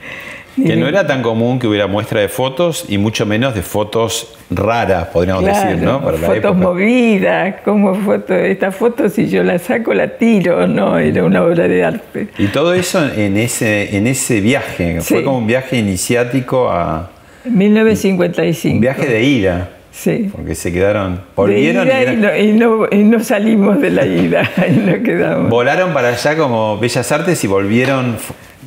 que 0.65 0.75
no 0.75 0.87
era 0.87 1.05
tan 1.07 1.21
común 1.21 1.59
que 1.59 1.67
hubiera 1.67 1.87
muestra 1.87 2.21
de 2.21 2.29
fotos 2.29 2.85
y 2.87 2.97
mucho 2.97 3.25
menos 3.25 3.55
de 3.55 3.61
fotos 3.61 4.35
raras, 4.49 5.07
podríamos 5.07 5.45
decir, 5.45 5.77
¿no? 5.77 6.01
fotos 6.01 6.55
movidas, 6.55 7.55
como 7.63 7.95
foto, 7.95 8.33
esta 8.33 8.71
foto 8.71 9.09
si 9.09 9.27
yo 9.27 9.43
la 9.43 9.59
saco 9.59 9.93
la 9.93 10.17
tiro, 10.17 10.67
no, 10.67 10.97
era 10.97 11.23
una 11.23 11.43
obra 11.43 11.67
de 11.67 11.83
arte. 11.83 12.27
Y 12.37 12.47
todo 12.47 12.73
eso 12.73 13.03
en 13.15 13.37
ese, 13.37 13.95
en 13.95 14.07
ese 14.07 14.41
viaje, 14.41 15.01
fue 15.01 15.23
como 15.23 15.37
un 15.37 15.47
viaje 15.47 15.77
iniciático 15.77 16.69
a... 16.69 17.09
1955. 17.45 18.75
Un 18.75 18.81
viaje 18.81 19.05
de 19.07 19.23
ira. 19.23 19.69
Sí. 19.91 20.29
Porque 20.31 20.55
se 20.55 20.71
quedaron. 20.71 21.21
Volvieron 21.35 21.87
y, 21.87 22.53
no, 22.53 22.87
y, 22.89 23.03
no, 23.03 23.19
salimos 23.19 23.81
de 23.81 23.89
la 23.89 24.05
ida, 24.05 24.49
y 24.67 24.71
no 24.71 25.03
quedamos. 25.03 25.49
Volaron 25.49 25.93
para 25.93 26.09
allá 26.09 26.37
como 26.37 26.77
Bellas 26.77 27.11
Artes 27.11 27.43
y 27.43 27.47
volvieron 27.47 28.15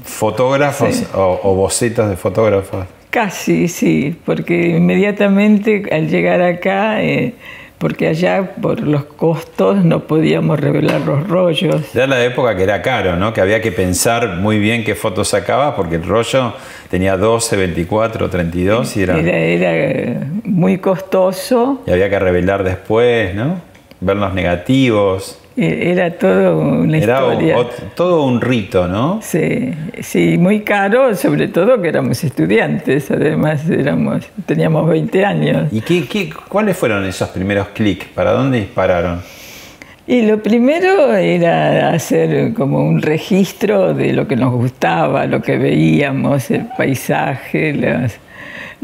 fotógrafos 0.04 1.04
o, 1.14 1.54
bocetos 1.54 2.08
de 2.08 2.16
fotógrafos? 2.16 2.87
Casi, 3.11 3.68
sí, 3.68 4.16
porque 4.25 4.76
inmediatamente 4.76 5.84
al 5.90 6.08
llegar 6.08 6.42
acá, 6.42 7.02
eh, 7.02 7.34
porque 7.78 8.08
allá 8.08 8.54
por 8.61 8.80
los 8.80 9.04
costos 9.04 9.84
no 9.84 10.00
podíamos 10.00 10.58
revelar 10.58 11.00
los 11.02 11.26
rollos. 11.28 11.94
Era 11.94 12.06
la 12.06 12.25
época 12.25 12.56
que 12.56 12.62
era 12.62 12.82
caro, 12.82 13.16
¿no? 13.16 13.32
Que 13.32 13.40
había 13.40 13.61
que 13.61 13.73
pensar 13.73 14.37
muy 14.37 14.58
bien 14.58 14.84
qué 14.84 14.94
fotos 14.94 15.28
sacaba, 15.28 15.76
porque 15.76 15.96
el 15.96 16.04
rollo 16.04 16.54
tenía 16.90 17.16
12, 17.16 17.56
24, 17.56 18.30
32 18.30 18.96
y 18.96 19.02
era... 19.02 19.18
Era, 19.18 19.70
era 19.70 20.26
muy 20.44 20.78
costoso. 20.78 21.82
Y 21.87 21.90
había 21.90 22.11
que 22.11 22.18
revelar 22.18 22.64
después, 22.64 23.34
¿no? 23.34 23.61
Ver 24.00 24.16
los 24.16 24.34
negativos. 24.34 25.43
Eh, 25.56 25.92
era 25.92 26.11
todo 26.11 26.58
una 26.58 26.99
Era 26.99 27.20
historia. 27.20 27.56
todo 27.94 28.25
un 28.25 28.40
rito, 28.40 28.88
¿no? 28.88 29.20
Sí, 29.23 29.73
sí, 30.00 30.37
muy 30.37 30.61
caro, 30.61 31.14
sobre 31.14 31.46
todo 31.46 31.80
que 31.80 31.88
éramos 31.88 32.25
estudiantes, 32.25 33.08
además 33.11 33.68
éramos, 33.70 34.25
teníamos 34.46 34.88
20 34.88 35.25
años. 35.25 35.73
¿Y 35.73 35.80
qué, 35.80 36.06
qué, 36.08 36.30
cuáles 36.49 36.76
fueron 36.76 37.04
esos 37.04 37.28
primeros 37.28 37.68
clics? 37.68 38.06
¿Para 38.06 38.32
dónde 38.32 38.58
dispararon? 38.61 39.20
Y 40.06 40.23
lo 40.23 40.42
primero 40.42 41.14
era 41.14 41.90
hacer 41.90 42.52
como 42.52 42.84
un 42.84 43.00
registro 43.00 43.94
de 43.94 44.12
lo 44.12 44.26
que 44.28 44.37
nos 44.37 44.52
gustaba, 44.52 45.25
lo 45.26 45.40
que 45.40 45.56
veíamos, 45.56 46.50
el 46.50 46.66
paisaje, 46.76 47.73
las, 47.73 48.18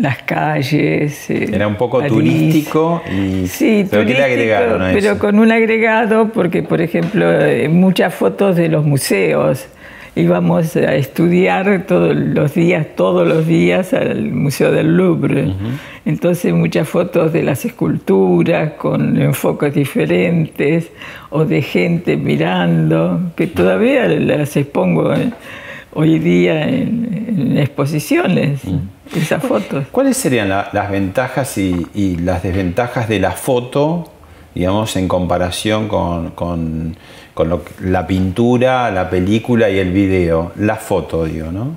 las 0.00 0.23
calles. 0.23 1.30
Eh, 1.30 1.50
Era 1.52 1.69
un 1.69 1.76
poco 1.76 2.02
turístico 2.02 3.02
y 3.11 3.47
sí, 3.47 3.87
pero 3.90 4.04
¿qué 4.07 4.14
le 4.14 4.54
a 4.54 4.90
Pero 4.92 5.19
con 5.19 5.38
un 5.38 5.52
agregado 5.52 6.30
porque, 6.33 6.62
por 6.62 6.80
ejemplo, 6.80 7.30
eh, 7.30 7.69
muchas 7.69 8.14
fotos 8.14 8.57
de 8.57 8.69
los 8.69 8.85
museos. 8.85 9.66
Íbamos 10.16 10.75
a 10.75 10.97
estudiar 10.97 11.85
todos 11.87 12.16
los 12.16 12.52
días, 12.54 12.85
todos 12.97 13.26
los 13.28 13.47
días 13.47 13.95
al 13.95 14.33
Museo 14.33 14.73
del 14.73 14.97
Louvre. 14.97 15.54
Entonces 16.04 16.52
muchas 16.52 16.88
fotos 16.88 17.33
de 17.33 17.45
las 17.45 17.64
esculturas 17.64 18.73
con 18.73 19.21
enfoques 19.21 19.73
diferentes 19.73 20.90
o 21.30 21.45
de 21.45 21.62
gente 21.62 22.16
mirando, 22.16 23.21
que 23.37 23.47
todavía 23.47 24.09
las 24.09 24.57
expongo 24.57 25.14
eh, 25.14 25.30
hoy 25.92 26.18
día 26.18 26.68
en, 26.68 27.59
exposiciones 27.59 28.61
esas 29.14 29.42
fotos. 29.42 29.87
¿Cuáles 29.90 30.16
serían 30.16 30.49
las 30.49 30.90
ventajas 30.90 31.59
y, 31.59 32.16
las 32.16 32.42
desventajas 32.42 33.09
de 33.09 33.18
la 33.18 33.32
foto, 33.32 34.11
digamos, 34.54 34.97
en 34.97 35.09
comparación 35.09 35.88
con, 35.88 36.97
la 37.80 38.06
pintura, 38.06 38.90
la 38.90 39.11
película 39.11 39.68
y 39.68 39.78
el 39.78 39.92
video? 39.92 40.52
La 40.56 40.76
foto, 40.76 41.25
digo, 41.25 41.50
¿no? 41.50 41.76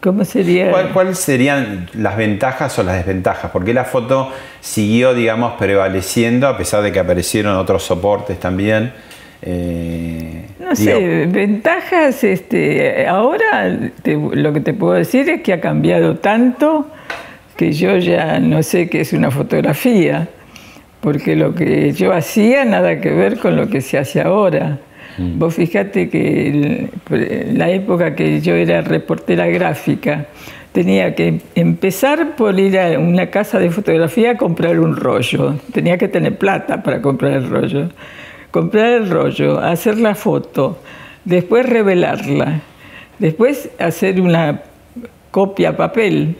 ¿Cómo 0.00 0.24
sería? 0.24 0.72
¿Cuáles 0.92 1.18
serían 1.18 1.88
las 1.94 2.16
ventajas 2.16 2.76
o 2.78 2.82
las 2.82 2.96
desventajas? 2.96 3.52
Porque 3.52 3.72
la 3.72 3.84
foto 3.84 4.30
siguió, 4.60 5.14
digamos, 5.14 5.52
prevaleciendo 5.58 6.48
a 6.48 6.56
pesar 6.56 6.82
de 6.82 6.90
que 6.90 6.98
aparecieron 6.98 7.56
otros 7.56 7.84
soportes 7.84 8.40
también. 8.40 8.92
Eh, 9.44 10.46
no 10.60 10.76
sé, 10.76 11.26
ventajas, 11.26 12.22
este, 12.22 13.06
ahora 13.08 13.76
lo 14.04 14.52
que 14.52 14.60
te 14.60 14.72
puedo 14.72 14.92
decir 14.92 15.28
es 15.28 15.42
que 15.42 15.52
ha 15.52 15.60
cambiado 15.60 16.16
tanto 16.16 16.86
que 17.56 17.72
yo 17.72 17.96
ya 17.98 18.38
no 18.38 18.62
sé 18.62 18.88
qué 18.88 19.00
es 19.00 19.12
una 19.12 19.32
fotografía, 19.32 20.28
porque 21.00 21.34
lo 21.34 21.54
que 21.54 21.92
yo 21.92 22.12
hacía 22.12 22.64
nada 22.64 23.00
que 23.00 23.10
ver 23.10 23.38
con 23.38 23.56
lo 23.56 23.68
que 23.68 23.80
se 23.80 23.98
hace 23.98 24.20
ahora. 24.20 24.78
Mm. 25.18 25.38
Vos 25.38 25.54
fijate 25.54 26.08
que 26.08 26.88
la 27.52 27.68
época 27.70 28.14
que 28.14 28.40
yo 28.40 28.54
era 28.54 28.80
reportera 28.80 29.46
gráfica, 29.48 30.26
tenía 30.72 31.14
que 31.14 31.40
empezar 31.54 32.36
por 32.36 32.58
ir 32.58 32.78
a 32.78 32.98
una 32.98 33.26
casa 33.26 33.58
de 33.58 33.70
fotografía 33.70 34.30
a 34.30 34.36
comprar 34.36 34.78
un 34.78 34.96
rollo. 34.96 35.56
Tenía 35.72 35.98
que 35.98 36.08
tener 36.08 36.38
plata 36.38 36.82
para 36.82 37.02
comprar 37.02 37.32
el 37.32 37.50
rollo 37.50 37.88
comprar 38.52 38.92
el 38.92 39.10
rollo, 39.10 39.58
hacer 39.58 39.98
la 39.98 40.14
foto, 40.14 40.78
después 41.24 41.66
revelarla, 41.66 42.60
después 43.18 43.70
hacer 43.80 44.20
una 44.20 44.62
copia 45.32 45.70
a 45.70 45.76
papel 45.76 46.36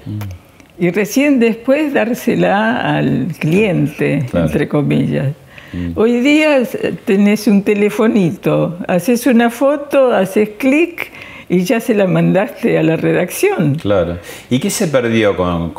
y 0.78 0.90
recién 0.90 1.40
después 1.40 1.92
dársela 1.95 2.97
al 2.97 3.28
cliente, 3.38 4.26
entre 4.33 4.69
comillas. 4.69 5.33
Mm. 5.73 5.92
Hoy 5.97 6.21
día 6.21 6.62
tenés 7.07 7.47
un 7.47 7.62
telefonito, 7.62 8.78
haces 8.87 9.26
una 9.26 9.49
foto, 9.49 10.14
haces 10.14 10.50
clic 10.59 11.11
y 11.49 11.64
ya 11.64 11.81
se 11.81 11.95
la 11.95 12.07
mandaste 12.07 12.78
a 12.78 12.83
la 12.83 12.97
redacción. 12.97 13.76
Claro. 13.76 14.19
¿Y 14.50 14.59
qué 14.59 14.69
se 14.69 14.88
perdió 14.88 15.35
con, 15.35 15.71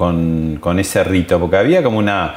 con 0.60 0.80
ese 0.80 1.04
rito? 1.04 1.40
Porque 1.40 1.58
había 1.58 1.84
como 1.84 2.00
una 2.00 2.34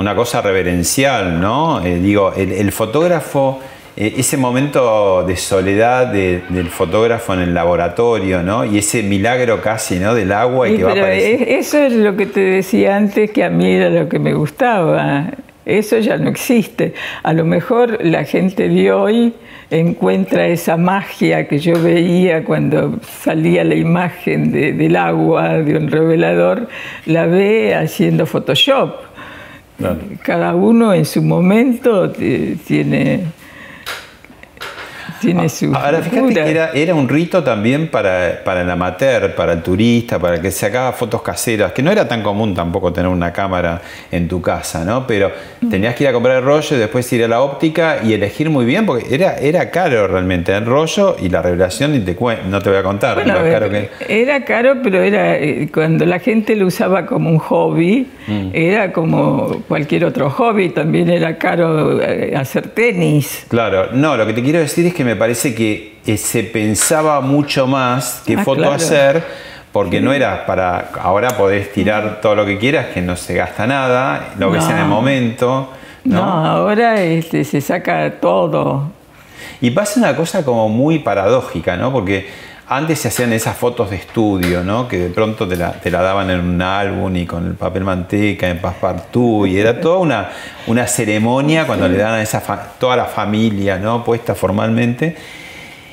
una 0.00 0.14
cosa 0.14 0.40
reverencial, 0.40 1.38
¿no? 1.38 1.84
Eh, 1.84 1.96
digo, 1.96 2.32
el, 2.34 2.72
fotógrafo 2.72 3.60
eh, 3.98 4.14
ese 4.16 4.38
momento 4.38 5.24
de 5.24 5.36
soledad 5.36 6.06
del 6.06 6.68
fotógrafo 6.68 7.34
en 7.34 7.40
el 7.40 7.52
laboratorio, 7.52 8.42
¿no? 8.42 8.64
Y 8.64 8.78
ese 8.78 9.02
milagro 9.02 9.60
casi, 9.60 9.98
¿no? 9.98 10.14
Del 10.14 10.32
agua 10.32 10.70
y 10.70 10.78
que 10.78 10.84
va 10.84 10.92
a 10.92 10.94
aparecer. 10.94 11.48
Eso 11.50 11.78
es 11.78 11.92
lo 11.92 12.16
que 12.16 12.24
te 12.24 12.40
decía 12.40 12.96
antes, 12.96 13.30
que 13.30 13.44
a 13.44 13.50
mí 13.50 13.74
era 13.74 13.90
lo 13.90 14.08
que 14.08 14.18
me 14.18 14.32
gustaba. 14.32 15.26
Eso 15.66 15.98
ya 15.98 16.16
no 16.16 16.30
existe. 16.30 16.94
A 17.22 17.34
lo 17.34 17.44
mejor 17.44 18.02
la 18.02 18.24
gente 18.24 18.70
de 18.70 18.92
hoy 18.92 19.34
encuentra 19.70 20.46
esa 20.46 20.78
magia 20.78 21.46
que 21.46 21.58
yo 21.58 21.80
veía 21.80 22.42
cuando 22.44 22.98
salía 23.02 23.64
la 23.64 23.74
imagen 23.74 24.50
del 24.50 24.96
agua 24.96 25.58
de 25.58 25.76
un 25.76 25.90
revelador, 25.90 26.68
la 27.04 27.26
ve 27.26 27.74
haciendo 27.74 28.24
Photoshop. 28.24 29.09
Cada 30.22 30.54
uno 30.54 30.92
en 30.92 31.04
su 31.04 31.22
momento 31.22 32.10
tiene 32.10 33.24
tiene 35.20 35.48
su 35.48 35.74
Ahora 35.74 36.00
fíjate 36.00 36.34
que 36.34 36.82
era, 36.82 36.94
un 36.94 37.08
rito 37.08 37.42
también 37.42 37.88
para, 37.88 38.40
para 38.44 38.62
el 38.62 38.70
amateur, 38.70 39.34
para 39.34 39.52
el 39.52 39.62
turista, 39.62 40.18
para 40.18 40.36
el 40.36 40.42
que 40.42 40.50
sacaba 40.50 40.92
fotos 40.92 41.22
caseras, 41.22 41.72
que 41.72 41.82
no 41.82 41.90
era 41.90 42.08
tan 42.08 42.22
común 42.22 42.54
tampoco 42.54 42.92
tener 42.92 43.10
una 43.10 43.32
cámara 43.32 43.80
en 44.10 44.28
tu 44.28 44.40
casa, 44.40 44.84
¿no? 44.84 45.06
Pero 45.06 45.30
tenías 45.70 45.94
que 45.94 46.04
ir 46.04 46.08
a 46.08 46.12
comprar 46.12 46.38
el 46.38 46.44
rollo 46.44 46.76
y 46.76 46.78
después 46.78 47.12
ir 47.12 47.24
a 47.24 47.28
la 47.28 47.42
óptica 47.42 47.98
y 48.04 48.12
elegir 48.12 48.50
muy 48.50 48.64
bien, 48.64 48.86
porque 48.86 49.14
era, 49.14 49.36
era 49.38 49.70
caro 49.70 50.06
realmente 50.06 50.52
el 50.54 50.66
rollo 50.66 51.16
y 51.20 51.28
la 51.28 51.42
revelación, 51.42 51.94
y 51.94 52.00
te 52.00 52.16
no 52.48 52.60
te 52.60 52.70
voy 52.70 52.78
a 52.78 52.82
contar 52.82 53.24
caro 53.24 53.70
que... 53.70 53.90
Era 54.08 54.44
caro, 54.44 54.76
pero 54.82 55.02
era 55.02 55.36
eh, 55.36 55.68
cuando 55.72 56.04
la 56.04 56.18
gente 56.18 56.56
lo 56.56 56.66
usaba 56.66 57.06
como 57.06 57.30
un 57.30 57.38
hobby, 57.38 58.06
mm. 58.26 58.50
era 58.52 58.92
como 58.92 59.62
cualquier 59.68 60.04
otro 60.04 60.30
hobby, 60.30 60.70
también 60.70 61.10
era 61.10 61.38
caro 61.38 62.00
eh, 62.00 62.34
hacer 62.36 62.68
tenis. 62.68 63.46
Claro, 63.48 63.88
no, 63.92 64.16
lo 64.16 64.26
que 64.26 64.32
te 64.32 64.42
quiero 64.42 64.58
decir 64.58 64.86
es 64.86 64.94
que 64.94 65.04
me 65.04 65.09
parece 65.16 65.54
que 65.54 65.98
eh, 66.06 66.16
se 66.16 66.42
pensaba 66.42 67.20
mucho 67.20 67.66
más 67.66 68.22
qué 68.26 68.36
ah, 68.38 68.44
foto 68.44 68.70
hacer, 68.70 69.22
porque 69.72 70.00
no 70.00 70.12
era 70.12 70.46
para, 70.46 70.90
ahora 71.00 71.36
podés 71.36 71.72
tirar 71.72 72.20
todo 72.20 72.34
lo 72.34 72.46
que 72.46 72.58
quieras, 72.58 72.86
que 72.94 73.00
no 73.00 73.16
se 73.16 73.34
gasta 73.34 73.66
nada, 73.66 74.34
lo 74.38 74.50
ves 74.50 74.68
en 74.68 74.78
el 74.78 74.86
momento. 74.86 75.70
No, 76.04 76.22
ahora 76.22 77.00
este, 77.00 77.44
se 77.44 77.60
saca 77.60 78.10
todo. 78.20 78.90
Y 79.60 79.70
pasa 79.70 80.00
una 80.00 80.16
cosa 80.16 80.44
como 80.44 80.68
muy 80.68 81.00
paradójica, 81.00 81.76
¿no? 81.76 81.92
Porque 81.92 82.28
antes 82.70 83.00
se 83.00 83.08
hacían 83.08 83.32
esas 83.32 83.56
fotos 83.56 83.90
de 83.90 83.96
estudio, 83.96 84.62
¿no? 84.62 84.86
Que 84.86 84.96
de 84.96 85.08
pronto 85.10 85.48
te 85.48 85.56
la, 85.56 85.80
daban 85.82 86.30
en 86.30 86.38
un 86.38 86.62
álbum 86.62 87.14
y 87.16 87.26
con 87.26 87.44
el 87.48 87.54
papel 87.54 87.82
manteca, 87.82 88.48
en 88.48 88.60
passepartout, 88.60 89.48
y 89.48 89.58
era 89.58 89.80
toda 89.80 89.98
una, 89.98 90.30
una 90.68 90.86
ceremonia 90.86 91.66
cuando 91.66 91.88
le 91.88 91.98
daban 91.98 92.20
a 92.20 92.22
esa 92.22 92.40
toda 92.78 92.94
la 92.94 93.06
familia, 93.06 93.76
¿no? 93.76 94.04
Puesta 94.04 94.36
formalmente. 94.36 95.16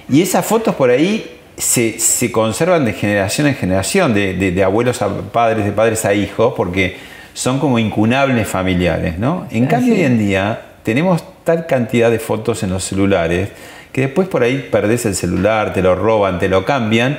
Y 0.08 0.22
esas 0.22 0.46
fotos 0.46 0.76
por 0.76 0.92
ahí 0.92 1.40
se, 1.58 2.32
conservan 2.32 2.86
de 2.86 2.94
generación 2.94 3.48
en 3.48 3.56
generación, 3.56 4.14
de, 4.14 4.64
abuelos 4.64 5.02
a 5.02 5.10
padres, 5.10 5.66
de 5.66 5.72
padres 5.72 6.06
a 6.06 6.14
hijos, 6.14 6.54
porque 6.56 6.96
son 7.34 7.58
como 7.58 7.80
incunables 7.80 8.48
familiares, 8.48 9.18
¿no? 9.18 9.48
En 9.50 9.66
cambio, 9.66 9.96
hoy 9.96 10.04
en 10.04 10.20
día 10.20 10.62
tenemos 10.84 11.24
tal 11.44 11.66
cantidad 11.66 12.12
de 12.12 12.20
fotos 12.20 12.62
en 12.62 12.70
los 12.70 12.84
celulares 12.84 13.50
que 13.98 14.02
después 14.02 14.28
por 14.28 14.44
ahí 14.44 14.68
perdés 14.72 15.08
el 15.08 15.16
celular, 15.16 15.74
te 15.74 15.82
lo 15.82 15.96
roban, 15.96 16.38
te 16.38 16.48
lo 16.48 16.64
cambian, 16.66 17.18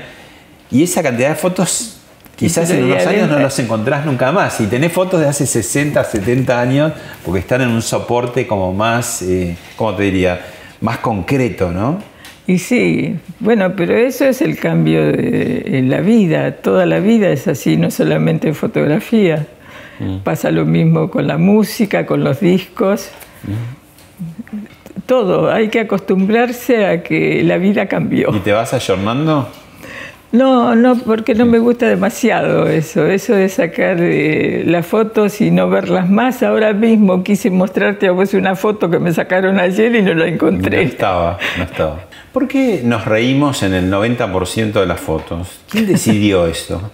y 0.71 0.85
esa 0.85 1.03
cantidad 1.03 1.31
de 1.31 1.35
fotos 1.35 1.99
quizás 2.37 2.71
en 2.71 2.85
unos 2.85 3.05
años 3.05 3.29
no 3.29 3.37
los 3.41 3.59
encontrás 3.59 4.07
nunca 4.07 4.31
más. 4.31 4.61
Y 4.61 4.69
tenés 4.69 4.93
fotos 4.93 5.19
de 5.19 5.27
hace 5.27 5.45
60, 5.45 6.05
70 6.05 6.61
años, 6.61 6.93
porque 7.25 7.41
están 7.41 7.63
en 7.63 7.71
un 7.71 7.83
soporte 7.83 8.47
como 8.47 8.73
más, 8.73 9.23
eh, 9.23 9.57
¿cómo 9.75 9.97
te 9.97 10.05
diría? 10.05 10.41
Más 10.81 10.99
concreto, 10.99 11.73
¿no? 11.73 11.99
Y 12.47 12.59
sí, 12.59 13.17
bueno, 13.41 13.75
pero 13.75 13.97
eso 13.97 14.27
es 14.27 14.41
el 14.41 14.57
cambio 14.57 15.05
de, 15.05 15.65
en 15.79 15.91
la 15.91 16.01
vida, 16.01 16.59
toda 16.59 16.87
la 16.87 17.01
vida 17.01 17.29
es 17.31 17.49
así, 17.49 17.77
no 17.77 17.91
solamente 17.91 18.47
en 18.47 18.55
fotografía. 18.55 19.49
Mm. 19.99 20.19
Pasa 20.19 20.53
lo 20.53 20.65
mismo 20.65 21.11
con 21.11 21.27
la 21.27 21.39
música, 21.39 22.07
con 22.07 22.23
los 22.23 22.39
discos. 22.39 23.09
Mm 23.43 23.79
todo, 25.07 25.51
hay 25.51 25.69
que 25.69 25.81
acostumbrarse 25.81 26.87
a 26.87 27.03
que 27.03 27.43
la 27.45 27.59
vida 27.59 27.87
cambió. 27.87 28.35
¿Y 28.35 28.41
te 28.41 28.53
vas 28.53 28.75
ayornando? 28.75 29.49
No, 30.31 30.75
no, 30.75 30.95
porque 30.97 31.35
no 31.35 31.47
me 31.47 31.59
gusta 31.59 31.87
demasiado 31.87 32.67
eso, 32.67 33.07
eso 33.07 33.35
de 33.35 33.49
sacar 33.49 33.97
eh, 33.99 34.63
las 34.67 34.87
fotos 34.87 35.41
y 35.41 35.51
no 35.51 35.71
verlas 35.71 36.11
más. 36.11 36.43
Ahora 36.43 36.75
mismo 36.75 37.25
quise 37.25 37.49
mostrarte 37.51 38.09
a 38.09 38.13
vos 38.13 38.35
una 38.35 38.55
foto 38.55 38.91
que 38.91 38.99
me 38.99 39.11
sacaron 39.13 39.59
ayer 39.59 39.95
y 39.95 40.03
no 40.03 40.13
la 40.13 40.27
encontré. 40.27 40.85
No 40.85 40.91
estaba, 40.91 41.39
no 41.57 41.65
estaba. 41.65 42.01
¿Por 42.33 42.47
qué 42.47 42.83
nos 42.85 43.07
reímos 43.07 43.63
en 43.63 43.73
el 43.73 43.91
90% 43.91 44.73
de 44.73 44.87
las 44.87 45.01
fotos? 45.01 45.61
¿Quién 45.71 45.87
decidió 45.87 46.47
eso? 46.47 46.93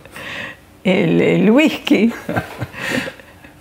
El, 0.85 1.21
el 1.21 1.51
whisky. 1.51 2.13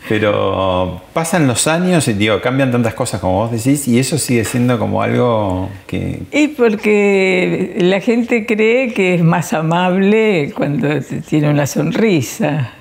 Pero 0.10 1.02
pasan 1.14 1.48
los 1.48 1.68
años 1.68 2.08
y 2.08 2.14
digo, 2.14 2.42
cambian 2.42 2.72
tantas 2.72 2.94
cosas 2.94 3.22
como 3.22 3.36
vos 3.36 3.52
decís 3.52 3.88
y 3.88 4.00
eso 4.00 4.18
sigue 4.18 4.44
siendo 4.44 4.78
como 4.78 5.02
algo 5.02 5.70
que... 5.88 6.20
Y 6.32 6.50
porque 6.50 7.76
la 7.78 8.02
gente 8.02 8.46
cree 8.46 8.94
que 8.94 9.16
es 9.16 9.24
más 9.24 9.54
amable 9.54 10.52
cuando 10.56 10.90
tiene 11.28 11.50
una 11.50 11.66
sonrisa. 11.68 12.72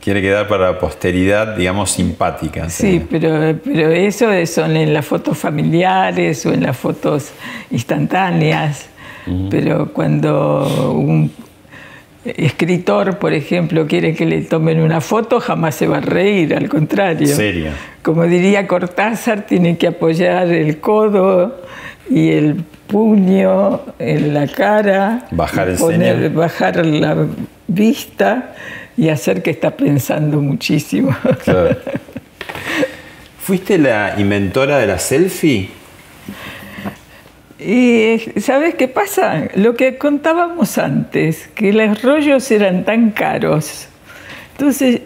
Quiere 0.00 0.20
quedar 0.22 0.46
para 0.46 0.72
la 0.72 0.78
posteridad, 0.78 1.56
digamos, 1.56 1.90
simpática. 1.90 2.68
Sí, 2.70 3.04
pero, 3.10 3.58
pero 3.64 3.90
eso 3.90 4.26
son 4.46 4.76
en 4.76 4.92
las 4.92 5.04
fotos 5.04 5.36
familiares 5.36 6.44
o 6.46 6.52
en 6.52 6.62
las 6.62 6.76
fotos 6.76 7.32
instantáneas. 7.70 8.88
Pero 9.50 9.92
cuando 9.92 10.92
un, 10.94 11.32
escritor, 12.36 13.18
por 13.18 13.32
ejemplo, 13.32 13.86
quiere 13.86 14.14
que 14.14 14.26
le 14.26 14.42
tomen 14.42 14.80
una 14.80 15.00
foto, 15.00 15.40
jamás 15.40 15.74
se 15.74 15.86
va 15.86 15.98
a 15.98 16.00
reír, 16.00 16.54
al 16.54 16.68
contrario. 16.68 17.28
¿Serio? 17.28 17.70
Como 18.02 18.24
diría 18.24 18.66
Cortázar, 18.66 19.46
tiene 19.46 19.76
que 19.76 19.88
apoyar 19.88 20.48
el 20.48 20.78
codo 20.78 21.62
y 22.08 22.30
el 22.30 22.64
puño 22.86 23.80
en 23.98 24.34
la 24.34 24.46
cara, 24.46 25.26
bajar 25.30 25.68
el 25.70 26.30
bajar 26.30 26.86
la 26.86 27.26
vista 27.66 28.54
y 28.96 29.08
hacer 29.08 29.42
que 29.42 29.50
está 29.50 29.76
pensando 29.76 30.40
muchísimo. 30.40 31.14
¿Fuiste 33.40 33.78
la 33.78 34.14
inventora 34.18 34.78
de 34.78 34.86
la 34.86 34.98
selfie? 34.98 35.70
Y 37.58 38.18
¿sabes 38.40 38.74
qué 38.74 38.88
pasa? 38.88 39.48
Lo 39.54 39.74
que 39.74 39.96
contábamos 39.96 40.76
antes, 40.78 41.48
que 41.54 41.72
los 41.72 42.02
rollos 42.02 42.50
eran 42.50 42.84
tan 42.84 43.10
caros. 43.10 43.88
Entonces, 44.52 45.00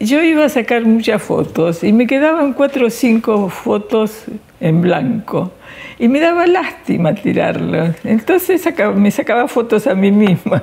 yo 0.00 0.22
iba 0.22 0.44
a 0.44 0.48
sacar 0.48 0.84
muchas 0.84 1.22
fotos 1.22 1.82
y 1.82 1.92
me 1.92 2.06
quedaban 2.06 2.52
cuatro 2.52 2.86
o 2.86 2.90
cinco 2.90 3.48
fotos 3.48 4.24
en 4.60 4.82
blanco. 4.82 5.52
Y 5.98 6.08
me 6.08 6.20
daba 6.20 6.46
lástima 6.46 7.14
tirarlos. 7.14 7.94
Entonces 8.04 8.62
me 8.94 9.10
sacaba 9.10 9.48
fotos 9.48 9.86
a 9.86 9.94
mí 9.94 10.10
misma. 10.10 10.60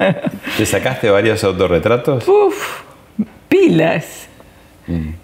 ¿Te 0.57 0.65
sacaste 0.65 1.09
varios 1.09 1.43
autorretratos? 1.43 2.27
Uf, 2.27 2.81
pilas. 3.47 4.28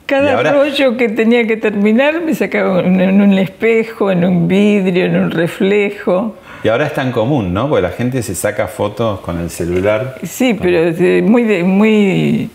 Cada 0.06 0.52
rollo 0.52 0.98
que 0.98 1.10
tenía 1.10 1.48
que 1.48 1.58
terminar 1.58 2.22
me 2.22 2.36
sacaba 2.36 2.82
en 2.82 3.22
un 3.22 3.34
espejo, 3.38 4.12
en 4.12 4.24
un 4.24 4.48
vidrio, 4.48 5.06
en 5.06 5.18
un 5.18 5.32
reflejo. 5.32 6.36
Y 6.64 6.68
ahora 6.68 6.88
es 6.88 6.94
tan 6.94 7.12
común, 7.12 7.54
¿no? 7.54 7.70
Porque 7.70 7.82
la 7.82 7.92
gente 7.92 8.24
se 8.24 8.36
saca 8.36 8.68
fotos 8.68 9.20
con 9.20 9.40
el 9.40 9.50
celular. 9.50 10.16
Sí, 10.24 10.54
pero 10.54 10.92
muy, 11.24 11.44
muy 11.64 12.50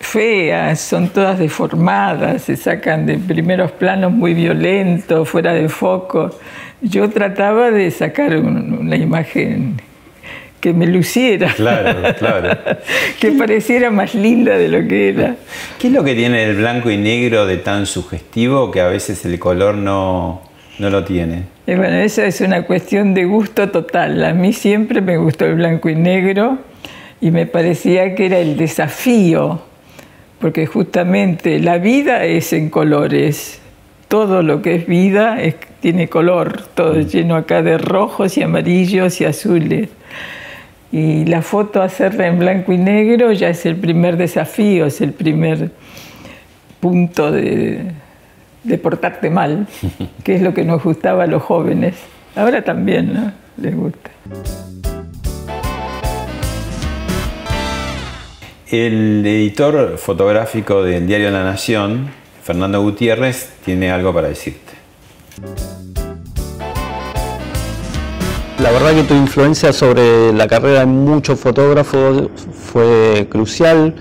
feas, 0.00 0.80
son 0.80 1.08
todas 1.08 1.38
deformadas, 1.38 2.42
se 2.42 2.56
sacan 2.56 3.06
de 3.06 3.18
primeros 3.18 3.70
planos 3.72 4.12
muy 4.12 4.34
violentos, 4.34 5.28
fuera 5.28 5.52
de 5.52 5.68
foco. 5.68 6.30
Yo 6.80 7.08
trataba 7.10 7.70
de 7.70 7.90
sacar 7.90 8.36
una 8.36 8.96
imagen 8.96 9.80
que 10.62 10.72
me 10.72 10.86
luciera. 10.86 11.52
Claro, 11.56 12.14
claro. 12.16 12.56
que 13.20 13.32
pareciera 13.32 13.90
más 13.90 14.14
linda 14.14 14.56
de 14.56 14.68
lo 14.68 14.86
que 14.86 15.08
era. 15.08 15.34
¿Qué 15.80 15.88
es 15.88 15.92
lo 15.92 16.04
que 16.04 16.14
tiene 16.14 16.44
el 16.44 16.56
blanco 16.56 16.88
y 16.88 16.96
negro 16.96 17.46
de 17.46 17.56
tan 17.56 17.84
sugestivo 17.84 18.70
que 18.70 18.80
a 18.80 18.86
veces 18.86 19.24
el 19.24 19.40
color 19.40 19.74
no, 19.74 20.40
no 20.78 20.88
lo 20.88 21.04
tiene? 21.04 21.42
Bueno, 21.66 21.88
esa 21.88 22.26
es 22.26 22.40
una 22.40 22.62
cuestión 22.62 23.12
de 23.12 23.24
gusto 23.24 23.70
total. 23.70 24.24
A 24.24 24.34
mí 24.34 24.52
siempre 24.52 25.00
me 25.00 25.16
gustó 25.16 25.46
el 25.46 25.56
blanco 25.56 25.88
y 25.88 25.96
negro 25.96 26.58
y 27.20 27.32
me 27.32 27.46
parecía 27.46 28.14
que 28.14 28.26
era 28.26 28.38
el 28.38 28.56
desafío, 28.56 29.62
porque 30.38 30.66
justamente 30.66 31.58
la 31.58 31.78
vida 31.78 32.24
es 32.24 32.52
en 32.52 32.70
colores. 32.70 33.60
Todo 34.06 34.44
lo 34.44 34.62
que 34.62 34.76
es 34.76 34.86
vida 34.86 35.38
tiene 35.80 36.08
color, 36.08 36.62
todo 36.74 36.94
mm. 36.94 37.06
lleno 37.08 37.34
acá 37.34 37.62
de 37.62 37.78
rojos 37.78 38.38
y 38.38 38.44
amarillos 38.44 39.20
y 39.20 39.24
azules. 39.24 39.88
Y 40.92 41.24
la 41.24 41.40
foto 41.40 41.80
hacerla 41.80 42.26
en 42.26 42.38
blanco 42.38 42.72
y 42.72 42.78
negro 42.78 43.32
ya 43.32 43.48
es 43.48 43.64
el 43.64 43.76
primer 43.76 44.18
desafío, 44.18 44.84
es 44.84 45.00
el 45.00 45.14
primer 45.14 45.70
punto 46.80 47.32
de, 47.32 47.92
de 48.62 48.78
portarte 48.78 49.30
mal, 49.30 49.66
que 50.24 50.36
es 50.36 50.42
lo 50.42 50.52
que 50.52 50.64
nos 50.64 50.84
gustaba 50.84 51.24
a 51.24 51.26
los 51.26 51.42
jóvenes. 51.42 51.94
Ahora 52.36 52.62
también 52.62 53.14
¿no? 53.14 53.32
les 53.56 53.74
gusta. 53.74 54.10
El 58.70 59.26
editor 59.26 59.98
fotográfico 59.98 60.82
del 60.82 61.06
diario 61.06 61.30
La 61.30 61.44
Nación, 61.44 62.08
Fernando 62.42 62.80
Gutiérrez, 62.82 63.52
tiene 63.64 63.90
algo 63.90 64.14
para 64.14 64.28
decirte. 64.28 64.72
La 68.62 68.70
verdad 68.70 68.94
que 68.94 69.02
tu 69.02 69.14
influencia 69.14 69.72
sobre 69.72 70.32
la 70.32 70.46
carrera 70.46 70.80
de 70.80 70.86
muchos 70.86 71.40
fotógrafos 71.40 72.28
fue 72.52 73.26
crucial. 73.28 73.96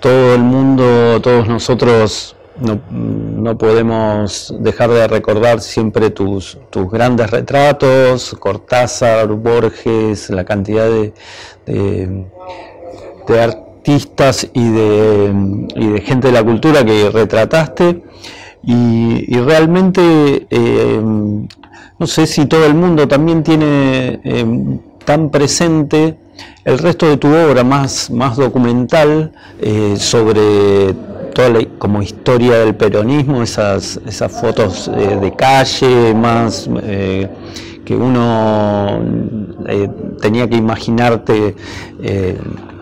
Todo 0.00 0.34
el 0.34 0.40
mundo, 0.40 1.20
todos 1.20 1.46
nosotros 1.46 2.34
no, 2.60 3.58
podemos 3.58 4.54
dejar 4.58 4.88
de 4.88 5.06
recordar 5.06 5.60
siempre 5.60 6.08
tus, 6.08 6.56
tus, 6.70 6.90
grandes 6.90 7.30
retratos, 7.30 8.34
Cortázar, 8.40 9.28
Borges, 9.28 10.30
la 10.30 10.44
cantidad 10.46 10.88
de, 10.88 11.12
de, 11.66 13.42
artistas 13.42 14.48
y 14.54 14.66
de, 14.66 15.34
y 15.76 15.86
de, 15.88 16.00
gente 16.00 16.28
de 16.28 16.32
la 16.32 16.42
cultura 16.42 16.86
que 16.86 17.10
retrataste. 17.10 18.02
Y, 18.62 19.36
realmente 19.40 20.46
eh, 20.48 21.02
no 22.04 22.08
sé 22.08 22.26
si 22.26 22.44
todo 22.44 22.66
el 22.66 22.74
mundo 22.74 23.08
también 23.08 23.42
tiene 23.42 24.20
eh, 24.24 24.44
tan 25.06 25.30
presente 25.30 26.14
el 26.62 26.78
resto 26.78 27.08
de 27.08 27.16
tu 27.16 27.28
obra 27.28 27.64
más, 27.64 28.10
más 28.10 28.36
documental 28.36 29.32
eh, 29.58 29.94
sobre 29.96 30.92
toda 31.32 31.48
la 31.48 31.64
como 31.78 32.02
historia 32.02 32.58
del 32.58 32.74
peronismo, 32.74 33.42
esas, 33.42 33.98
esas 34.06 34.30
fotos 34.30 34.90
eh, 34.94 35.18
de 35.18 35.34
calle, 35.34 36.12
más 36.12 36.68
que 37.86 37.96
uno 37.96 39.00
tenía 40.20 40.46
que 40.46 40.56
imaginarte 40.56 41.54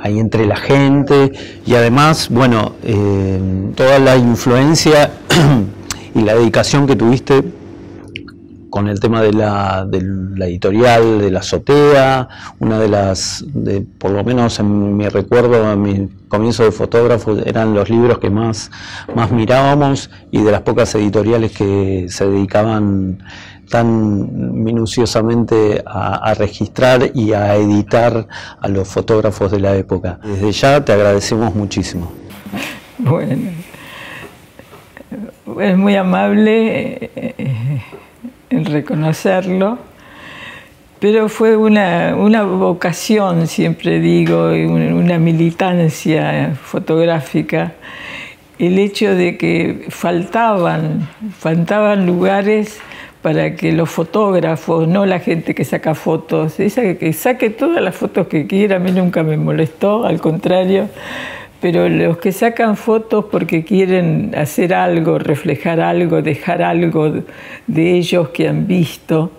ahí 0.02 0.18
entre 0.18 0.46
la 0.46 0.56
gente. 0.56 1.30
Y 1.64 1.76
además, 1.76 2.28
bueno, 2.28 2.72
toda 3.76 4.00
la 4.00 4.16
influencia 4.16 5.12
y 6.14 6.22
la 6.22 6.34
dedicación 6.34 6.88
que 6.88 6.96
tuviste 6.96 7.61
con 8.72 8.88
el 8.88 8.98
tema 9.00 9.20
de 9.20 9.34
la, 9.34 9.84
de 9.86 10.00
la, 10.34 10.46
editorial 10.46 11.20
de 11.20 11.30
la 11.30 11.40
azotea, 11.40 12.26
una 12.58 12.78
de 12.78 12.88
las, 12.88 13.44
de, 13.46 13.82
por 13.82 14.12
lo 14.12 14.24
menos 14.24 14.58
en 14.58 14.96
mi 14.96 15.06
recuerdo, 15.10 15.70
en 15.70 15.82
mi 15.82 16.08
comienzo 16.26 16.64
de 16.64 16.72
fotógrafo, 16.72 17.36
eran 17.44 17.74
los 17.74 17.90
libros 17.90 18.18
que 18.18 18.30
más, 18.30 18.70
más 19.14 19.30
mirábamos 19.30 20.10
y 20.30 20.40
de 20.40 20.50
las 20.50 20.62
pocas 20.62 20.94
editoriales 20.94 21.52
que 21.52 22.06
se 22.08 22.26
dedicaban 22.26 23.22
tan 23.68 24.64
minuciosamente 24.64 25.82
a, 25.84 26.30
a, 26.30 26.32
registrar 26.32 27.10
y 27.14 27.34
a 27.34 27.54
editar 27.56 28.26
a 28.58 28.68
los 28.68 28.88
fotógrafos 28.88 29.52
de 29.52 29.60
la 29.60 29.76
época. 29.76 30.18
Desde 30.24 30.50
ya 30.50 30.82
te 30.82 30.92
agradecemos 30.92 31.54
muchísimo. 31.54 32.10
Bueno, 32.96 33.50
es 35.60 35.76
muy 35.76 35.94
amable. 35.94 37.10
En 38.52 38.66
reconocerlo, 38.66 39.78
pero 41.00 41.30
fue 41.30 41.56
una, 41.56 42.12
vocación, 42.42 43.46
siempre 43.46 43.98
digo, 43.98 44.48
una 44.50 45.18
militancia 45.18 46.54
fotográfica, 46.62 47.72
el 48.58 48.78
hecho 48.78 49.14
de 49.14 49.38
que 49.38 49.86
faltaban, 49.88 51.08
faltaban 51.38 52.04
lugares 52.04 52.78
para 53.22 53.56
que 53.56 53.72
los 53.72 53.88
fotógrafos, 53.88 54.86
no 54.86 55.06
la 55.06 55.18
gente 55.18 55.54
que 55.54 55.64
saca 55.64 55.94
fotos, 55.94 56.60
esa 56.60 56.82
que 56.82 57.14
saque 57.14 57.48
todas 57.48 57.80
las 57.80 57.96
fotos 57.96 58.26
que 58.26 58.46
quiera, 58.46 58.76
a 58.76 58.78
mí 58.80 58.92
nunca 58.92 59.22
me 59.22 59.38
molestó, 59.38 60.04
al 60.04 60.20
contrario, 60.20 60.90
pero 61.62 61.88
los 61.88 62.18
que 62.18 62.32
sacan 62.32 62.76
fotos 62.76 63.26
porque 63.30 63.62
quieren 63.62 64.34
hacer 64.36 64.74
algo, 64.74 65.20
reflejar 65.20 65.80
algo, 65.80 66.20
dejar 66.20 66.60
algo 66.60 67.22
de 67.68 67.92
ellos 67.92 68.30
que 68.30 68.48
han 68.48 68.66
visto, 68.66 69.30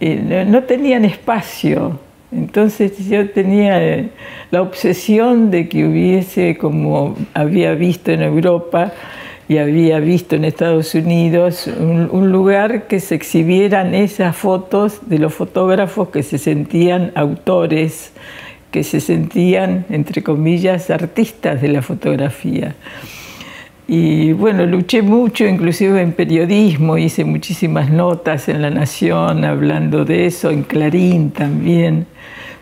eh, 0.00 0.46
no 0.48 0.62
tenían 0.64 1.04
espacio. 1.04 2.00
Entonces 2.32 3.06
yo 3.10 3.28
tenía 3.28 3.84
eh, 3.84 4.08
la 4.50 4.62
obsesión 4.62 5.50
de 5.50 5.68
que 5.68 5.86
hubiese, 5.86 6.56
como 6.56 7.14
había 7.34 7.74
visto 7.74 8.10
en 8.10 8.22
Europa 8.22 8.94
y 9.50 9.58
había 9.58 10.00
visto 10.00 10.34
en 10.34 10.46
Estados 10.46 10.94
Unidos, 10.94 11.66
un 11.66 12.32
lugar 12.32 12.86
que 12.86 13.00
se 13.00 13.14
exhibieran 13.14 13.94
esas 13.94 14.34
fotos 14.34 15.00
de 15.08 15.18
los 15.18 15.34
fotógrafos 15.34 16.08
que 16.08 16.22
se 16.22 16.38
sentían 16.38 17.12
autores 17.14 18.12
que 18.70 18.84
se 18.84 19.00
sentían, 19.00 19.86
entre 19.90 20.22
comillas, 20.22 20.90
artistas 20.90 21.60
de 21.60 21.68
la 21.68 21.82
fotografía. 21.82 22.74
Y 23.86 24.32
bueno, 24.32 24.66
luché 24.66 25.00
mucho, 25.00 25.46
inclusive 25.46 26.02
en 26.02 26.12
periodismo, 26.12 26.98
hice 26.98 27.24
muchísimas 27.24 27.90
notas 27.90 28.48
en 28.48 28.60
La 28.60 28.70
Nación 28.70 29.44
hablando 29.44 30.04
de 30.04 30.26
eso, 30.26 30.50
en 30.50 30.62
Clarín 30.62 31.30
también 31.30 32.06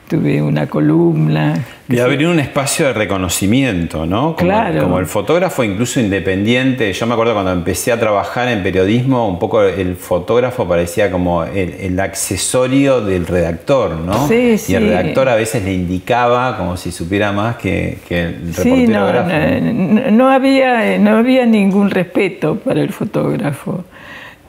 tuve 0.08 0.40
una 0.40 0.66
columna. 0.66 1.64
Y 1.88 1.98
abrir 1.98 2.26
un 2.26 2.40
espacio 2.40 2.86
de 2.86 2.92
reconocimiento, 2.92 4.06
¿no? 4.06 4.34
Como, 4.34 4.36
claro. 4.36 4.82
Como 4.82 4.98
el 4.98 5.06
fotógrafo, 5.06 5.62
incluso 5.62 6.00
independiente. 6.00 6.92
Yo 6.92 7.06
me 7.06 7.14
acuerdo 7.14 7.32
cuando 7.34 7.52
empecé 7.52 7.92
a 7.92 8.00
trabajar 8.00 8.48
en 8.48 8.62
periodismo, 8.62 9.28
un 9.28 9.38
poco 9.38 9.62
el 9.62 9.94
fotógrafo 9.94 10.66
parecía 10.66 11.10
como 11.10 11.44
el, 11.44 11.98
accesorio 12.00 13.00
del 13.00 13.26
redactor, 13.26 13.96
¿no? 13.96 14.28
Sí, 14.28 14.58
sí. 14.58 14.72
Y 14.72 14.76
el 14.76 14.88
redactor 14.88 15.28
a 15.28 15.34
veces 15.34 15.64
le 15.64 15.72
indicaba 15.72 16.56
como 16.56 16.76
si 16.76 16.92
supiera 16.92 17.32
más 17.32 17.56
que, 17.56 17.98
el 18.10 18.54
reportero 18.54 19.24
no, 19.24 20.10
no, 20.10 20.30
había, 20.30 20.98
no 20.98 21.16
había 21.16 21.46
ningún 21.46 21.90
respeto 21.90 22.56
para 22.56 22.80
el 22.80 22.92
fotógrafo 22.92 23.84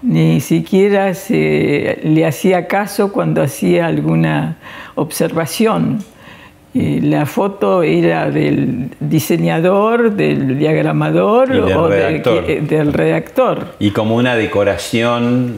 ni 0.02 0.42
siquiera 0.42 1.14
se 1.14 2.00
le 2.04 2.26
hacía 2.26 2.68
caso 2.68 3.12
cuando 3.12 3.42
hacía 3.42 3.88
alguna 3.88 4.58
observación 4.96 6.00
la 6.74 7.26
foto 7.26 7.84
era 7.84 8.30
del 8.30 8.90
diseñador, 9.00 10.12
del 10.12 10.58
diagramador 10.60 11.52
o 11.52 11.90
del 11.90 12.94
redactor. 12.94 13.76
Y 13.80 13.92
como 13.92 14.16
una 14.16 14.36
decoración 14.36 15.58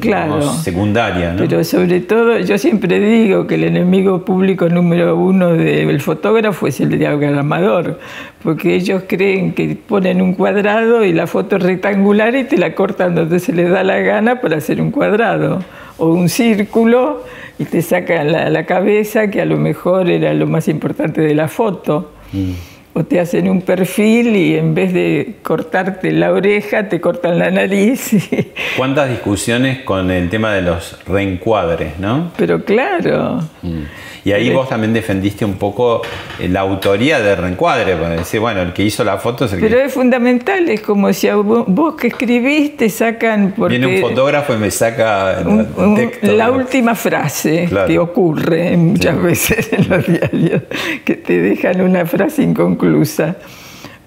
secundaria. 0.62 1.34
¿no? 1.34 1.39
Pero 1.39 1.63
sobre 1.63 1.99
todo, 2.02 2.39
yo 2.39 2.58
siempre 2.58 2.99
digo 2.99 3.47
que 3.47 3.56
el 3.56 3.65
enemigo 3.65 4.23
público 4.23 4.69
número 4.69 5.15
uno 5.15 5.49
del 5.49 5.99
fotógrafo 6.02 6.67
es 6.67 6.80
el 6.80 6.97
diagramador, 6.97 7.99
porque 8.43 8.75
ellos 8.75 9.04
creen 9.08 9.54
que 9.54 9.75
ponen 9.75 10.21
un 10.21 10.34
cuadrado 10.34 11.04
y 11.04 11.12
la 11.12 11.28
foto 11.28 11.58
es 11.58 11.63
rectangular 11.63 12.36
y 12.36 12.45
te 12.45 12.58
la 12.58 12.73
cortan 12.73 13.15
donde 13.15 13.39
se 13.39 13.54
les 13.54 13.69
da 13.69 13.84
la 13.84 13.99
gana 13.99 14.39
para 14.39 14.58
hacer 14.58 14.82
un 14.82 14.91
cuadrado 14.91 15.63
o 15.97 16.08
un 16.08 16.30
círculo 16.30 17.23
y 17.58 17.65
te 17.65 17.82
sacan 17.82 18.32
la, 18.32 18.65
cabeza, 18.65 19.30
que 19.30 19.41
a 19.41 19.45
lo 19.45 19.58
mejor 19.58 20.10
era 20.10 20.34
lo 20.34 20.47
más 20.47 20.69
importante 20.69 21.19
de 21.19 21.36
la 21.36 21.49
foto. 21.49 22.12
Mm. 22.32 22.52
O 22.93 23.04
te 23.04 23.19
hacen 23.19 23.49
un 23.49 23.62
perfil 23.62 24.36
y 24.36 24.56
en 24.56 24.73
vez 24.73 24.93
de 24.93 25.36
cortarte 25.43 26.12
la 26.12 26.32
oreja, 26.32 26.89
te 26.89 26.99
cortan 26.99 27.38
la 27.39 27.52
nariz. 27.52 28.12
¿Cuántas 28.78 29.10
discusiones 29.10 29.80
con 29.84 30.10
el 30.12 30.30
tema 30.30 30.54
de 30.54 30.63
los 30.63 30.99
reencuadres, 31.06 31.99
no? 31.99 32.32
Pero 32.36 32.63
claro. 32.65 33.41
Mm. 33.62 33.84
Y 34.25 34.32
ahí 34.32 34.49
vos 34.52 34.67
también 34.67 34.93
defendiste 34.93 35.45
un 35.45 35.54
poco 35.54 36.02
eh, 36.39 36.49
la 36.49 36.62
autoría 36.62 37.19
del 37.19 37.38
reencuadre, 37.38 37.95
para 37.95 38.15
decir, 38.17 38.39
bueno, 38.39 38.62
el 38.62 38.73
que 38.73 38.84
hizo 38.84 39.04
la 39.04 39.17
foto 39.17 39.45
es 39.45 39.54
el 39.54 39.60
Pero 39.60 39.80
es 39.80 39.93
fundamental, 39.93 40.67
es 40.69 40.82
como 40.82 41.12
si 41.13 41.30
vos, 41.30 41.95
que 41.95 42.08
escribiste 42.08 42.89
sacan... 42.89 43.54
Viene 43.58 43.88
un 43.88 44.02
fotógrafo 44.02 44.54
y 44.54 44.58
me 44.58 44.71
saca 44.71 45.43
La 46.21 46.52
última 46.52 46.95
frase 46.95 47.69
que 47.88 47.99
ocurre 47.99 48.75
muchas 48.78 49.21
veces 49.21 49.71
en 49.73 49.89
los 49.89 50.06
diarios, 50.06 50.63
que 51.06 51.15
te 51.15 51.39
dejan 51.39 51.82
una 51.82 52.06
frase 52.06 52.43
inconclusa. 52.43 52.78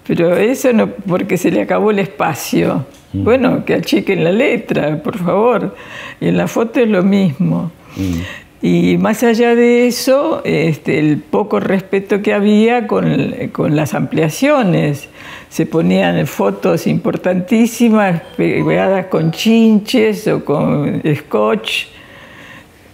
Pero 0.05 0.35
eso 0.35 0.73
no, 0.73 0.87
porque 0.87 1.37
se 1.37 1.51
le 1.51 1.61
acabó 1.61 1.91
el 1.91 1.99
espacio. 1.99 2.85
Mm. 3.13 3.23
Bueno, 3.23 3.65
que 3.65 3.75
achiquen 3.75 4.23
la 4.23 4.31
letra, 4.31 5.01
por 5.01 5.17
favor. 5.17 5.75
Y 6.19 6.27
en 6.27 6.37
la 6.37 6.47
foto 6.47 6.79
es 6.81 6.89
lo 6.89 7.03
mismo. 7.03 7.71
Mm. 7.95 8.19
Y 8.65 8.97
más 8.97 9.23
allá 9.23 9.55
de 9.55 9.87
eso, 9.87 10.41
este, 10.45 10.97
el 10.97 11.17
poco 11.17 11.59
respeto 11.59 12.21
que 12.21 12.33
había 12.33 12.87
con, 12.87 13.03
con, 13.51 13.75
las 13.75 13.93
ampliaciones. 13.93 15.09
Se 15.49 15.65
ponían 15.65 16.25
fotos 16.27 16.87
importantísimas 16.87 18.21
pegadas 18.37 19.07
con 19.07 19.31
chinches 19.31 20.27
o 20.27 20.43
con 20.43 21.01
scotch, 21.15 21.87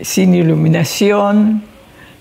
sin 0.01 0.33
iluminación. 0.33 1.68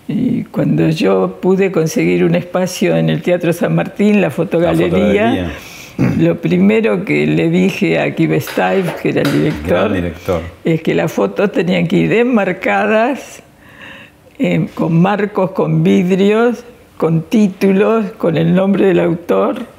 Y 0.09 0.45
cuando 0.45 0.89
yo 0.89 1.39
pude 1.41 1.71
conseguir 1.71 2.25
un 2.25 2.35
espacio 2.35 2.97
en 2.97 3.11
el 3.11 3.23
Teatro 3.23 3.53
San 3.53 3.75
Martín, 3.75 4.21
la 4.21 4.31
fotogalería, 4.31 5.53
Lo 6.19 6.41
primero 6.41 7.05
que 7.05 7.27
le 7.27 7.51
dije 7.51 7.99
a 7.99 8.07
Stive, 8.07 8.95
que 9.03 9.09
era 9.11 9.23
el 9.23 9.33
director, 9.33 9.93
es 10.65 10.81
que 10.81 10.95
las 10.95 11.13
fotos 11.13 11.53
tenían 11.53 11.87
que 11.87 11.97
ir 11.97 12.13
enmarcadas, 12.13 13.43
eh, 14.39 14.69
con 14.75 15.01
marcos, 15.03 15.51
con 15.51 15.83
vidrios, 15.83 16.65
con 16.97 17.23
títulos, 17.23 18.13
con 18.13 18.37
el 18.37 18.55
nombre 18.55 18.87
del 18.87 19.01
autor 19.01 19.78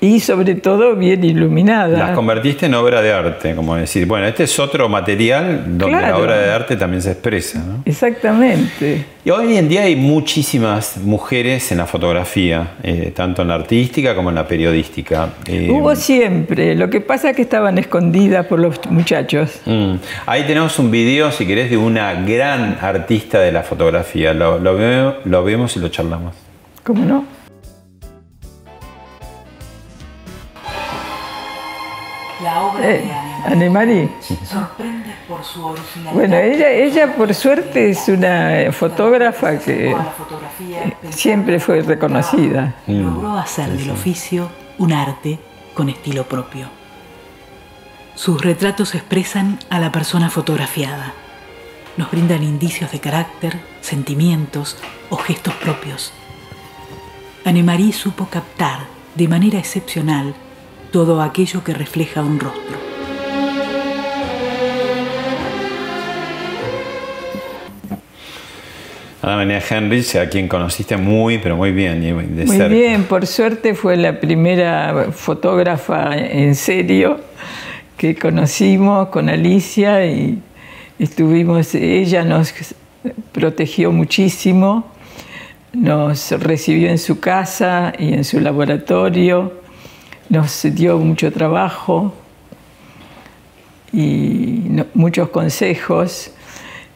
y 0.00 0.20
sobre 0.20 0.54
todo 0.56 0.94
bien 0.94 1.24
iluminada. 1.24 1.98
Las 1.98 2.10
convertiste 2.10 2.66
en 2.66 2.74
obra 2.74 3.00
de 3.00 3.12
arte, 3.12 3.54
como 3.54 3.76
decir, 3.76 4.06
bueno, 4.06 4.26
este 4.26 4.44
es 4.44 4.58
otro 4.58 4.88
material 4.88 5.64
donde 5.78 6.00
la 6.00 6.16
obra 6.18 6.36
de 6.38 6.50
arte 6.52 6.76
también 6.76 7.00
se 7.02 7.12
expresa. 7.12 7.58
¿no? 7.58 7.82
Exactamente. 7.84 9.04
Y 9.24 9.30
hoy 9.30 9.56
en 9.56 9.68
día 9.68 9.82
hay 9.82 9.96
muchísimas 9.96 10.98
mujeres 10.98 11.72
en 11.72 11.78
la 11.78 11.86
fotografía, 11.86 12.74
eh, 12.82 13.12
tanto 13.14 13.42
en 13.42 13.48
la 13.48 13.54
artística 13.54 14.14
como 14.14 14.28
en 14.28 14.34
la 14.36 14.46
periodística. 14.46 15.30
Eh, 15.46 15.68
Hubo 15.70 15.96
siempre, 15.96 16.74
lo 16.74 16.88
que 16.90 17.00
pasa 17.00 17.30
es 17.30 17.36
que 17.36 17.42
estaban 17.42 17.78
escondidas 17.78 18.46
por 18.46 18.60
los 18.60 18.78
muchachos. 18.90 19.60
mm, 19.64 19.94
Ahí 20.26 20.44
tenemos 20.46 20.78
un 20.78 20.90
video, 20.90 21.32
si 21.32 21.46
querés, 21.46 21.70
de 21.70 21.76
una 21.76 22.12
gran 22.22 22.78
artista 22.80 23.40
de 23.40 23.50
la 23.52 23.62
fotografía. 23.62 24.32
Lo, 24.34 24.58
lo 24.58 24.76
veo- 24.76 25.16
lo 25.24 25.42
vemos 25.42 25.76
y 25.76 25.80
lo 25.80 25.88
charlamos. 25.88 26.34
¿Cómo 26.84 27.04
no? 27.04 27.24
La 32.46 32.62
obra 32.62 32.88
Eh, 32.88 32.98
de 33.02 33.12
Anne 33.12 33.44
Annemarie. 33.46 34.08
sorprende 34.44 35.12
por 35.28 35.42
su 35.42 35.66
originalidad. 35.66 36.12
Bueno, 36.14 36.36
ella, 36.36 36.70
ella 36.70 37.14
por 37.16 37.34
suerte 37.34 37.90
es 37.90 38.06
una 38.08 38.70
fotógrafa 38.72 39.58
que 39.58 39.90
Con 39.90 39.98
la 40.04 40.10
fotografía 40.12 40.82
pensada 40.84 41.12
siempre 41.12 41.58
fue 41.58 41.82
reconocida. 41.82 42.74
logró 42.86 43.36
hacer 43.36 43.70
del 43.70 43.90
oficio 43.90 44.48
un 44.78 44.92
arte 44.92 45.40
con 45.74 45.88
estilo 45.88 46.22
propio. 46.24 46.68
Sus 48.14 48.40
retratos 48.40 48.94
expresan 48.94 49.58
a 49.68 49.78
la 49.80 49.90
persona 49.90 50.30
fotografiada. 50.30 51.12
Nos 51.96 52.10
brindan 52.12 52.42
indicios 52.44 52.92
de 52.92 53.00
carácter, 53.00 53.58
sentimientos 53.80 54.76
o 55.10 55.16
gestos 55.16 55.54
propios. 55.54 56.12
Annemarie 57.44 57.92
supo 57.92 58.26
captar 58.26 58.80
de 59.16 59.26
manera 59.28 59.58
excepcional 59.58 60.34
todo 60.96 61.20
aquello 61.20 61.62
que 61.62 61.74
refleja 61.74 62.22
un 62.22 62.40
rostro. 62.40 62.78
Ana 69.20 69.36
María 69.36 69.60
Henrich, 69.68 70.16
a 70.16 70.26
quien 70.30 70.48
conociste 70.48 70.96
muy, 70.96 71.36
pero 71.36 71.54
muy 71.54 71.72
bien. 71.72 72.00
de 72.00 72.14
Muy 72.46 72.56
cerca. 72.56 72.68
bien, 72.68 73.04
por 73.04 73.26
suerte 73.26 73.74
fue 73.74 73.98
la 73.98 74.18
primera 74.18 75.08
fotógrafa 75.12 76.16
en 76.16 76.54
serio 76.54 77.20
que 77.98 78.14
conocimos 78.14 79.08
con 79.08 79.28
Alicia 79.28 80.06
y 80.06 80.40
estuvimos, 80.98 81.74
ella 81.74 82.24
nos 82.24 82.54
protegió 83.32 83.92
muchísimo, 83.92 84.86
nos 85.74 86.30
recibió 86.40 86.88
en 86.88 86.96
su 86.96 87.20
casa 87.20 87.92
y 87.98 88.14
en 88.14 88.24
su 88.24 88.40
laboratorio, 88.40 89.65
nos 90.28 90.62
dio 90.74 90.98
mucho 90.98 91.32
trabajo 91.32 92.12
y 93.92 94.62
no- 94.68 94.86
muchos 94.94 95.28
consejos. 95.30 96.30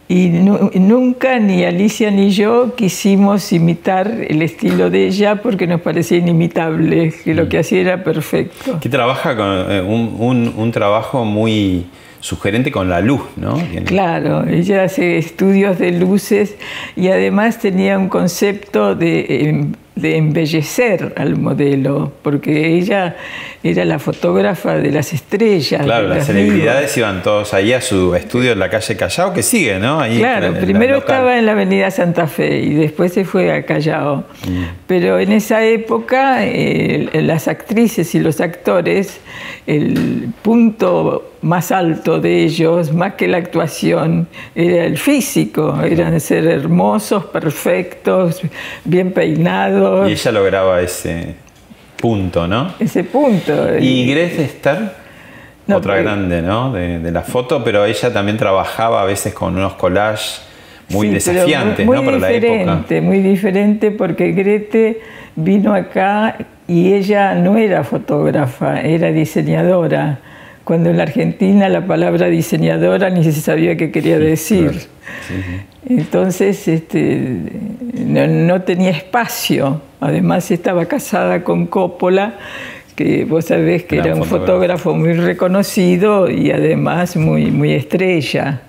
Y 0.09 0.29
nu- 0.29 0.71
nunca 0.75 1.39
ni 1.39 1.65
Alicia 1.65 2.11
ni 2.11 2.31
yo 2.31 2.75
quisimos 2.75 3.53
imitar 3.53 4.09
el 4.29 4.43
estilo 4.43 4.91
de 4.91 5.07
ella 5.07 5.37
porque 5.41 5.69
nos 5.69 5.81
parecía 5.83 6.19
inimitable, 6.19 7.13
que 7.25 7.33
lo 7.33 7.49
que 7.49 7.59
hacía 7.61 7.81
era 7.81 8.03
perfecto. 8.03 8.81
Que 8.81 8.89
trabaja 8.89 9.37
con 9.37 9.47
eh, 9.71 9.81
un, 9.81 10.17
un- 10.19 10.53
un 10.57 10.73
trabajo 10.73 11.25
muy 11.25 11.87
sugerente 12.19 12.73
con 12.73 12.89
la 12.91 13.01
luz, 13.01 13.23
¿no? 13.37 13.55
Claro, 13.87 14.45
ella 14.47 14.83
hace 14.83 15.17
estudios 15.17 15.79
de 15.79 15.93
luces 15.93 16.57
y 16.97 17.09
además 17.09 17.61
tenía 17.61 17.97
un 17.97 18.09
concepto 18.09 18.95
de, 18.97 19.49
em, 19.49 19.73
de 19.95 20.17
embellecer 20.17 21.13
al 21.17 21.37
modelo, 21.37 22.13
porque 22.23 22.79
ella 22.79 23.17
era 23.63 23.85
la 23.85 23.99
fotógrafa 23.99 24.77
de 24.77 24.91
las 24.91 25.13
estrellas. 25.13 25.83
Claro, 25.83 26.09
las 26.09 26.19
las 26.19 26.27
celebridades 26.27 26.97
iban 26.97 27.23
todos 27.23 27.53
ahí 27.53 27.73
a 27.73 27.81
su 27.81 28.15
estudio 28.15 28.53
en 28.53 28.59
la 28.59 28.71
calle 28.71 28.97
Callao, 28.97 29.35
que 29.35 29.43
sigue, 29.43 29.79
¿no? 29.79 30.01
Ahí 30.01 30.19
Claro, 30.19 30.47
en 30.47 30.55
la 30.55 30.61
primero 30.61 30.99
estaba 30.99 31.39
en 31.39 31.47
la 31.47 31.53
avenida 31.53 31.91
Santa 31.91 32.27
Fe 32.27 32.61
y 32.61 32.75
después 32.75 33.13
se 33.13 33.25
fue 33.25 33.53
a 33.53 33.67
Callao. 33.67 34.25
Mm. 34.49 34.65
Pero 34.87 35.19
en 35.19 35.33
esa 35.33 35.65
época 35.65 36.47
eh, 36.47 37.11
las 37.23 37.49
actrices 37.49 38.15
y 38.15 38.21
los 38.21 38.41
actores, 38.41 39.21
el 39.67 40.33
punto 40.43 41.31
más 41.43 41.73
alto 41.73 42.21
de 42.21 42.43
ellos, 42.45 42.93
más 42.93 43.15
que 43.15 43.27
la 43.27 43.39
actuación, 43.39 44.29
era 44.55 44.85
el 44.85 44.99
físico, 44.99 45.81
eran 45.83 46.21
ser 46.21 46.47
hermosos, 46.47 47.25
perfectos, 47.27 48.43
bien 48.85 49.13
peinados, 49.13 49.80
Y 50.09 50.13
ella 50.13 50.33
lograba 50.33 50.81
ese 50.81 51.35
punto, 51.97 52.47
¿no? 52.47 52.73
ese 52.79 53.05
punto. 53.05 53.79
Y 53.79 54.07
Grace 54.13 54.43
Star, 54.45 54.95
No, 55.67 55.77
otra 55.77 55.95
pero- 55.95 56.05
grande, 56.05 56.43
¿no? 56.43 56.73
De, 56.73 56.99
de 56.99 57.11
la 57.13 57.23
foto, 57.23 57.63
pero 57.65 57.85
ella 57.85 58.13
también 58.13 58.37
trabajaba 58.37 59.03
a 59.03 59.05
veces 59.05 59.33
con 59.35 59.57
unos 59.57 59.75
collages 59.75 60.43
muy 60.89 61.07
Sí, 61.09 61.15
desafiantes, 61.15 61.87
muy 61.87 61.97
¿no? 61.99 62.05
Para 62.05 62.19
la 62.19 62.31
época. 62.33 62.53
diferente, 62.53 63.01
Muy 63.01 63.19
diferente 63.21 63.91
porque 63.93 64.33
Grete 64.33 65.01
vino 65.37 65.73
acá 65.75 66.37
y 66.67 66.93
ella 66.95 67.35
no 67.35 67.57
era 67.57 67.85
fotógrafa, 67.85 68.81
era 68.81 69.13
diseñadora. 69.13 70.19
Cuando 70.71 70.91
en 70.91 70.99
la 70.99 71.03
Argentina 71.03 71.69
la 71.69 71.85
palabra 71.85 72.29
diseñadora 72.29 73.11
ni 73.11 73.25
se 73.25 73.33
sabía 73.33 73.77
qué 73.77 73.91
quería 73.91 74.21
decir. 74.21 74.71
Entonces 75.89 76.69
este, 76.69 77.39
no, 78.07 78.29
no 78.29 78.63
tenía 78.63 78.91
espacio. 78.91 79.83
Además 79.99 80.49
estaba 80.53 80.87
casada 80.87 81.43
con 81.43 81.67
Coppola, 81.67 82.39
que 82.95 83.25
vos 83.25 83.47
sabés 83.47 83.83
que 83.83 83.97
Gran 83.97 84.11
era 84.11 84.17
un 84.17 84.25
fotógrafo. 84.25 84.95
muy 84.95 85.15
reconocido 85.15 86.31
y 86.31 86.53
además 86.53 87.17
muy, 87.17 87.51
muy 87.51 87.73
estrella. 87.73 88.63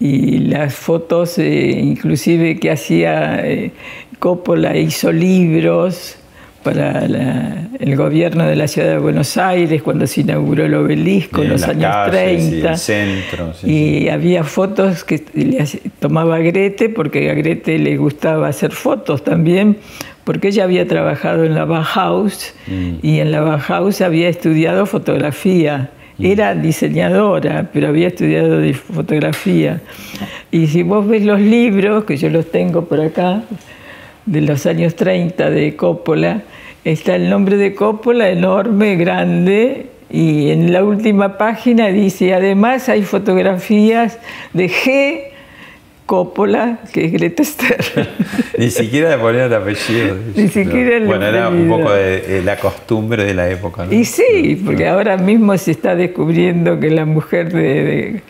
Y 0.00 0.38
las 0.38 0.74
fotos, 0.74 1.36
eh, 1.36 1.78
inclusive 1.78 2.58
que 2.58 2.70
hacía 2.70 3.46
eh, 3.46 3.70
Coppola, 4.18 4.74
hizo 4.78 5.12
libros 5.12 6.16
para 6.66 7.06
la- 7.06 7.68
el 7.78 7.94
gobierno 7.94 8.44
de 8.44 8.56
la 8.56 8.66
ciudad 8.66 8.88
de 8.90 8.98
Buenos 8.98 9.36
Aires 9.36 9.82
cuando 9.82 10.04
se 10.08 10.22
inauguró 10.22 10.64
el 10.64 10.74
obelisco 10.74 11.42
en 11.42 11.50
los 11.50 11.62
años 11.62 11.84
calles 11.94 12.42
y 12.44 12.50
30. 12.50 12.70
el 12.72 12.76
centro, 12.76 13.54
sí, 13.54 13.70
y 14.02 14.08
había 14.08 14.42
fotos 14.42 15.04
que 15.04 15.22
le 15.34 15.64
tomaba 16.00 16.40
Grete, 16.40 16.88
porque 16.88 17.30
a 17.30 17.34
Grete 17.34 17.78
le 17.78 17.96
gustaba 17.96 18.48
hacer 18.48 18.72
fotos 18.72 19.22
también, 19.22 19.76
porque 20.24 20.48
ella 20.48 20.64
había 20.64 20.88
trabajado 20.88 21.44
en 21.44 21.54
la 21.54 21.64
Bauhaus 21.64 22.52
y 23.00 23.20
en 23.20 23.30
la 23.30 23.42
Bauhaus 23.42 24.00
había 24.00 24.28
estudiado 24.28 24.84
fotografía. 24.86 25.90
Era 26.18 26.54
diseñadora, 26.54 27.68
pero 27.72 27.88
había 27.88 28.08
estudiado 28.08 28.58
de 28.58 28.74
fotografía. 28.74 29.82
Y 30.50 30.66
si 30.66 30.82
vos 30.82 31.06
ves 31.06 31.22
los 31.24 31.38
libros, 31.40 32.04
que 32.04 32.16
yo 32.16 32.28
los 32.30 32.50
tengo 32.50 32.86
por 32.86 33.00
acá, 33.00 33.42
de 34.26 34.40
los 34.42 34.66
años 34.66 34.94
30 34.96 35.50
de 35.50 35.76
Coppola, 35.76 36.42
está 36.84 37.14
el 37.16 37.30
nombre 37.30 37.56
de 37.56 37.74
Coppola 37.74 38.28
enorme, 38.28 38.96
grande, 38.96 39.86
y 40.10 40.50
en 40.50 40.72
la 40.72 40.84
última 40.84 41.36
página 41.38 41.88
dice, 41.88 42.32
además 42.34 42.88
hay 42.88 43.02
fotografías 43.02 44.18
de 44.52 44.68
G. 44.68 45.20
Coppola, 46.06 46.78
que 46.92 47.06
es 47.06 47.12
Greta 47.12 47.42
Stern. 47.42 48.06
Ni 48.58 48.70
siquiera 48.70 49.10
le 49.10 49.18
ponían 49.18 49.46
el 49.46 49.54
apellido. 49.54 50.16
Ni 50.36 50.46
siquiera 50.46 50.98
el 50.98 51.04
Bueno, 51.06 51.26
era 51.26 51.48
un 51.48 51.68
poco 51.68 51.90
de, 51.92 52.20
de 52.20 52.42
la 52.44 52.56
costumbre 52.58 53.24
de 53.24 53.34
la 53.34 53.50
época, 53.50 53.86
¿no? 53.86 53.92
Y 53.92 54.04
sí, 54.04 54.62
porque 54.64 54.86
ahora 54.86 55.16
mismo 55.16 55.58
se 55.58 55.72
está 55.72 55.96
descubriendo 55.96 56.78
que 56.78 56.90
la 56.90 57.04
mujer 57.06 57.52
de, 57.52 57.60
de- 57.62 58.22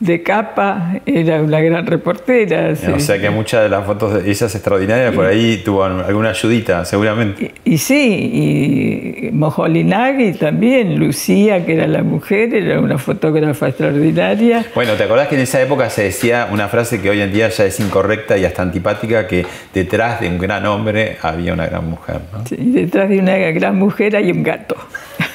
de 0.00 0.22
capa 0.22 1.00
era 1.06 1.42
una 1.42 1.60
gran 1.60 1.86
reportera. 1.86 2.72
O 2.94 3.00
sea 3.00 3.18
que 3.18 3.30
muchas 3.30 3.62
de 3.62 3.68
las 3.68 3.84
fotos 3.84 4.22
de 4.22 4.30
esas 4.30 4.54
extraordinarias 4.54 5.14
por 5.14 5.26
ahí 5.26 5.62
tuvo 5.64 5.84
alguna 5.84 6.30
ayudita, 6.30 6.84
seguramente. 6.84 7.52
Y, 7.64 7.74
y 7.74 7.78
sí, 7.78 9.28
y 9.28 9.30
Mojolinagui 9.32 10.34
también, 10.34 10.98
Lucía, 10.98 11.64
que 11.64 11.74
era 11.74 11.86
la 11.86 12.02
mujer, 12.02 12.54
era 12.54 12.80
una 12.80 12.98
fotógrafa 12.98 13.68
extraordinaria. 13.68 14.64
Bueno, 14.74 14.94
¿te 14.94 15.04
acordás 15.04 15.28
que 15.28 15.34
en 15.34 15.42
esa 15.42 15.60
época 15.60 15.90
se 15.90 16.04
decía 16.04 16.48
una 16.52 16.68
frase 16.68 17.00
que 17.00 17.10
hoy 17.10 17.20
en 17.20 17.32
día 17.32 17.48
ya 17.48 17.64
es 17.64 17.80
incorrecta 17.80 18.38
y 18.38 18.44
hasta 18.44 18.62
antipática, 18.62 19.26
que 19.26 19.46
detrás 19.74 20.20
de 20.20 20.28
un 20.28 20.38
gran 20.38 20.64
hombre 20.66 21.16
había 21.22 21.52
una 21.52 21.66
gran 21.66 21.88
mujer? 21.88 22.20
¿no? 22.32 22.46
Sí, 22.46 22.56
detrás 22.56 23.08
de 23.08 23.18
una 23.18 23.36
gran 23.36 23.76
mujer 23.76 24.16
hay 24.16 24.30
un 24.30 24.42
gato. 24.42 24.76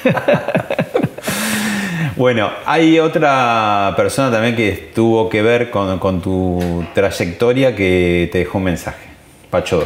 Bueno, 2.16 2.48
hay 2.64 3.00
otra 3.00 3.92
persona 3.96 4.30
también 4.30 4.54
que 4.54 4.90
tuvo 4.94 5.28
que 5.28 5.42
ver 5.42 5.70
con, 5.70 6.22
tu 6.22 6.84
trayectoria 6.94 7.74
que 7.74 8.28
te 8.30 8.38
dejó 8.38 8.58
un 8.58 8.64
mensaje. 8.64 9.08
Pacho. 9.50 9.84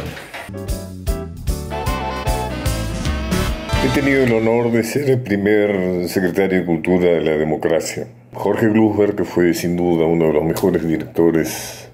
He 3.83 3.89
tenido 3.95 4.23
el 4.23 4.33
honor 4.33 4.71
de 4.71 4.83
ser 4.83 5.09
el 5.09 5.21
primer 5.21 6.07
secretario 6.07 6.59
de 6.59 6.65
Cultura 6.65 7.05
de 7.05 7.21
la 7.21 7.31
democracia. 7.31 8.07
Jorge 8.33 8.67
Glusberg, 8.67 9.15
que 9.15 9.23
fue 9.23 9.55
sin 9.55 9.75
duda 9.75 10.05
uno 10.05 10.27
de 10.27 10.33
los 10.33 10.43
mejores 10.43 10.87
directores 10.87 11.89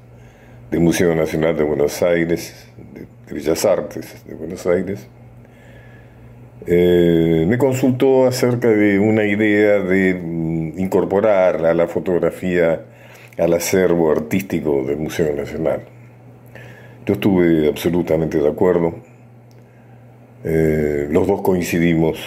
del 0.70 0.82
Museo 0.82 1.16
Nacional 1.16 1.56
de 1.56 1.64
Buenos 1.64 2.04
Aires, 2.04 2.68
de 2.94 3.34
Bellas 3.34 3.64
Artes 3.64 4.26
de 4.26 4.34
Buenos 4.34 4.68
Aires, 4.68 5.08
eh, 6.68 7.46
me 7.48 7.58
consultó 7.58 8.26
acerca 8.26 8.70
de 8.70 8.98
una 8.98 9.26
idea 9.26 9.80
de 9.80 10.16
mm, 10.16 10.80
incorporar 10.80 11.66
a 11.66 11.74
la 11.74 11.88
fotografía 11.88 12.82
al 13.38 13.54
acervo 13.54 14.12
artístico 14.12 14.84
del 14.84 14.98
Museo 14.98 15.36
Nacional. 15.36 15.82
Yo 17.06 17.14
estuve 17.14 17.68
absolutamente 17.68 18.40
de 18.40 18.48
acuerdo. 18.48 18.96
Eh, 20.44 21.08
los 21.12 21.28
dos 21.28 21.42
coincidimos 21.42 22.20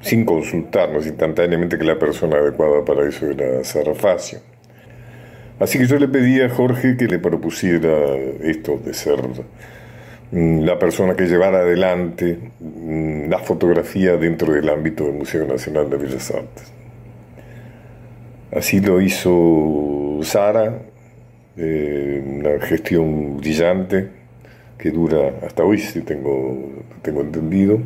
sin 0.00 0.24
consultarnos 0.24 1.06
instantáneamente 1.06 1.78
que 1.78 1.84
la 1.84 1.98
persona 1.98 2.36
adecuada 2.36 2.84
para 2.84 3.08
eso 3.08 3.30
era 3.30 3.64
Sara 3.64 3.94
Facio. 3.94 4.40
Así 5.58 5.78
que 5.78 5.86
yo 5.86 5.98
le 5.98 6.08
pedí 6.08 6.40
a 6.40 6.50
Jorge 6.50 6.96
que 6.96 7.06
le 7.06 7.18
propusiera 7.18 8.16
esto 8.42 8.78
de 8.84 8.92
ser 8.92 9.18
la 10.32 10.78
persona 10.78 11.14
que 11.14 11.26
llevara 11.26 11.58
adelante 11.58 12.38
mm, 12.60 13.28
la 13.28 13.38
fotografía 13.38 14.16
dentro 14.16 14.52
del 14.52 14.68
ámbito 14.68 15.04
del 15.04 15.14
Museo 15.14 15.46
Nacional 15.46 15.88
de 15.88 15.96
Bellas 15.96 16.30
Artes. 16.30 16.72
Así 18.52 18.80
lo 18.80 19.00
hizo 19.00 20.20
Sara, 20.22 20.78
eh, 21.56 22.22
una 22.24 22.64
gestión 22.66 23.36
brillante 23.38 24.08
que 24.78 24.90
dura 24.90 25.32
hasta 25.46 25.64
hoy, 25.64 25.78
si 25.78 26.00
tengo, 26.02 26.82
tengo 27.02 27.20
entendido. 27.20 27.78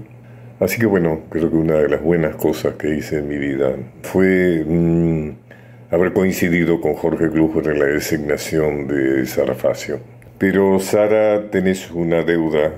Así 0.60 0.78
que 0.78 0.86
bueno, 0.86 1.20
creo 1.30 1.50
que 1.50 1.56
una 1.56 1.76
de 1.76 1.88
las 1.88 2.02
buenas 2.02 2.34
cosas 2.36 2.74
que 2.74 2.96
hice 2.96 3.18
en 3.18 3.28
mi 3.28 3.38
vida 3.38 3.76
fue 4.02 4.64
mm, 4.66 5.30
haber 5.90 6.12
coincidido 6.12 6.80
con 6.80 6.94
Jorge 6.94 7.30
Kluger 7.30 7.68
en 7.68 7.78
la 7.78 7.86
designación 7.86 8.88
de 8.88 9.24
Sara 9.26 9.54
Facio. 9.54 10.00
Pero 10.38 10.78
Sara, 10.78 11.50
tenés 11.50 11.90
una 11.90 12.22
deuda 12.22 12.72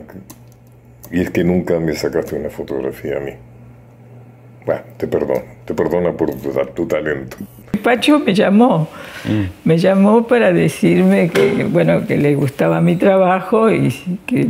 y 1.11 1.21
es 1.21 1.31
que 1.31 1.45
nunca 1.45 1.79
me 1.79 1.95
sacaste 1.95 2.37
una 2.37 2.49
fotografía 2.49 3.19
a 3.19 3.21
mí. 3.21 3.33
Bueno, 4.65 4.83
te 4.97 5.07
perdono, 5.07 5.43
te 5.65 5.75
perdona 5.75 6.13
por 6.13 6.31
tu, 6.31 6.53
tu 6.75 6.87
talento. 6.87 7.37
Pacho 7.83 8.19
me 8.19 8.35
llamó, 8.35 8.89
mm. 9.25 9.69
me 9.69 9.79
llamó 9.79 10.27
para 10.27 10.53
decirme 10.53 11.29
que, 11.29 11.65
bueno, 11.65 12.07
que 12.07 12.17
le 12.17 12.35
gustaba 12.35 12.81
mi 12.81 12.97
trabajo 12.97 13.71
y 13.71 13.93
que 14.27 14.47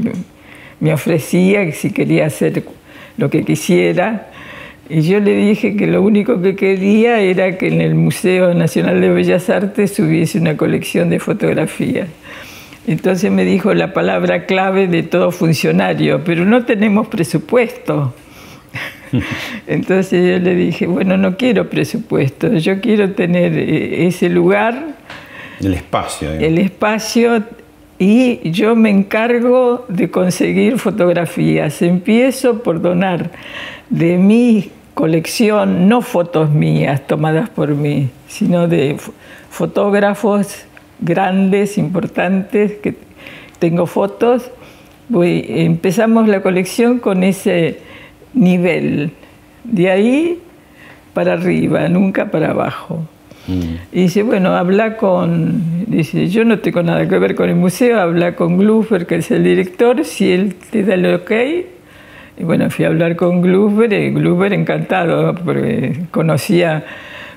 me 0.80 0.92
ofrecía 0.92 1.64
que 1.64 1.72
si 1.72 1.92
quería 1.92 2.26
hacer 2.26 2.62
lo 3.16 3.30
que 3.30 3.44
quisiera. 3.44 4.28
Y 4.88 5.02
yo 5.02 5.20
le 5.20 5.36
dije 5.36 5.76
que 5.76 5.86
lo 5.86 6.02
único 6.02 6.42
que 6.42 6.56
quería 6.56 7.20
era 7.20 7.56
que 7.56 7.68
en 7.68 7.80
el 7.80 7.94
Museo 7.94 8.54
Nacional 8.54 9.00
de 9.00 9.10
Bellas 9.10 9.48
Artes 9.48 9.98
hubiese 10.00 10.38
una 10.38 10.56
colección 10.56 11.10
de 11.10 11.20
fotografías. 11.20 12.08
Entonces 12.86 13.30
me 13.30 13.44
dijo 13.44 13.74
la 13.74 13.92
palabra 13.92 14.46
clave 14.46 14.86
de 14.88 15.02
todo 15.02 15.30
funcionario, 15.30 16.22
pero 16.24 16.44
no 16.44 16.64
tenemos 16.64 17.08
presupuesto. 17.08 18.14
Entonces 19.66 20.32
yo 20.32 20.38
le 20.38 20.54
dije, 20.54 20.86
bueno, 20.86 21.16
no 21.16 21.36
quiero 21.36 21.68
presupuesto, 21.68 22.52
yo 22.54 22.80
quiero 22.80 23.12
tener 23.12 23.56
eh, 23.56 24.06
ese 24.06 24.28
lugar. 24.28 24.96
El 25.60 25.74
espacio. 25.74 26.30
El 26.32 26.58
espacio 26.58 27.44
y 27.98 28.50
yo 28.50 28.74
me 28.76 28.88
encargo 28.88 29.84
de 29.88 30.10
conseguir 30.10 30.78
fotografías. 30.78 31.82
Empiezo 31.82 32.62
por 32.62 32.80
donar 32.80 33.30
de 33.90 34.16
mi 34.16 34.70
colección, 34.94 35.86
no 35.86 36.00
fotos 36.00 36.50
mías 36.50 37.06
tomadas 37.06 37.50
por 37.50 37.74
mí, 37.74 38.08
sino 38.26 38.68
de 38.68 38.96
fotógrafos 39.50 40.64
grandes, 41.00 41.78
importantes, 41.78 42.72
que 42.74 42.94
tengo 43.58 43.86
fotos. 43.86 44.50
Voy, 45.08 45.44
empezamos 45.48 46.28
la 46.28 46.42
colección 46.42 46.98
con 46.98 47.24
ese 47.24 47.78
nivel, 48.34 49.10
de 49.64 49.90
ahí 49.90 50.38
para 51.12 51.34
arriba, 51.34 51.88
nunca 51.88 52.30
para 52.30 52.50
abajo. 52.50 53.06
Mm. 53.46 53.74
Y 53.92 54.02
dice, 54.02 54.22
bueno, 54.22 54.54
habla 54.54 54.96
con, 54.96 55.84
dice, 55.86 56.28
yo 56.28 56.44
no 56.44 56.60
tengo 56.60 56.82
nada 56.82 57.08
que 57.08 57.18
ver 57.18 57.34
con 57.34 57.48
el 57.48 57.56
museo, 57.56 58.00
habla 58.00 58.36
con 58.36 58.58
Glufer, 58.58 59.06
que 59.06 59.16
es 59.16 59.30
el 59.30 59.44
director, 59.44 60.04
si 60.04 60.32
él 60.32 60.54
te 60.70 60.84
da 60.84 60.94
el 60.94 61.14
ok. 61.14 61.32
Y 62.38 62.44
bueno, 62.44 62.70
fui 62.70 62.84
a 62.84 62.88
hablar 62.88 63.16
con 63.16 63.42
Glufer, 63.42 63.92
y 63.92 64.10
Glufer 64.10 64.52
encantado, 64.52 65.34
porque 65.34 66.04
conocía 66.10 66.84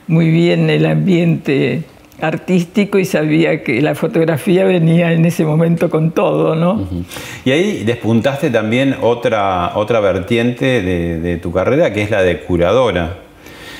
muy 0.07 0.29
bien 0.29 0.69
el 0.69 0.85
ambiente 0.85 1.83
artístico 2.21 2.99
y 2.99 3.05
sabía 3.05 3.63
que 3.63 3.81
la 3.81 3.95
fotografía 3.95 4.65
venía 4.65 5.11
en 5.11 5.25
ese 5.25 5.45
momento 5.45 5.89
con 5.89 6.11
todo, 6.11 6.55
¿no? 6.55 6.87
Y 7.43 7.51
ahí 7.51 7.83
despuntaste 7.83 8.49
también 8.49 8.95
otra, 9.01 9.71
otra 9.75 9.99
vertiente 9.99 10.81
de, 10.81 11.37
tu 11.37 11.51
carrera, 11.51 11.91
que 11.91 12.03
es 12.03 12.11
la 12.11 12.21
de 12.21 12.39
curadora. 12.39 13.17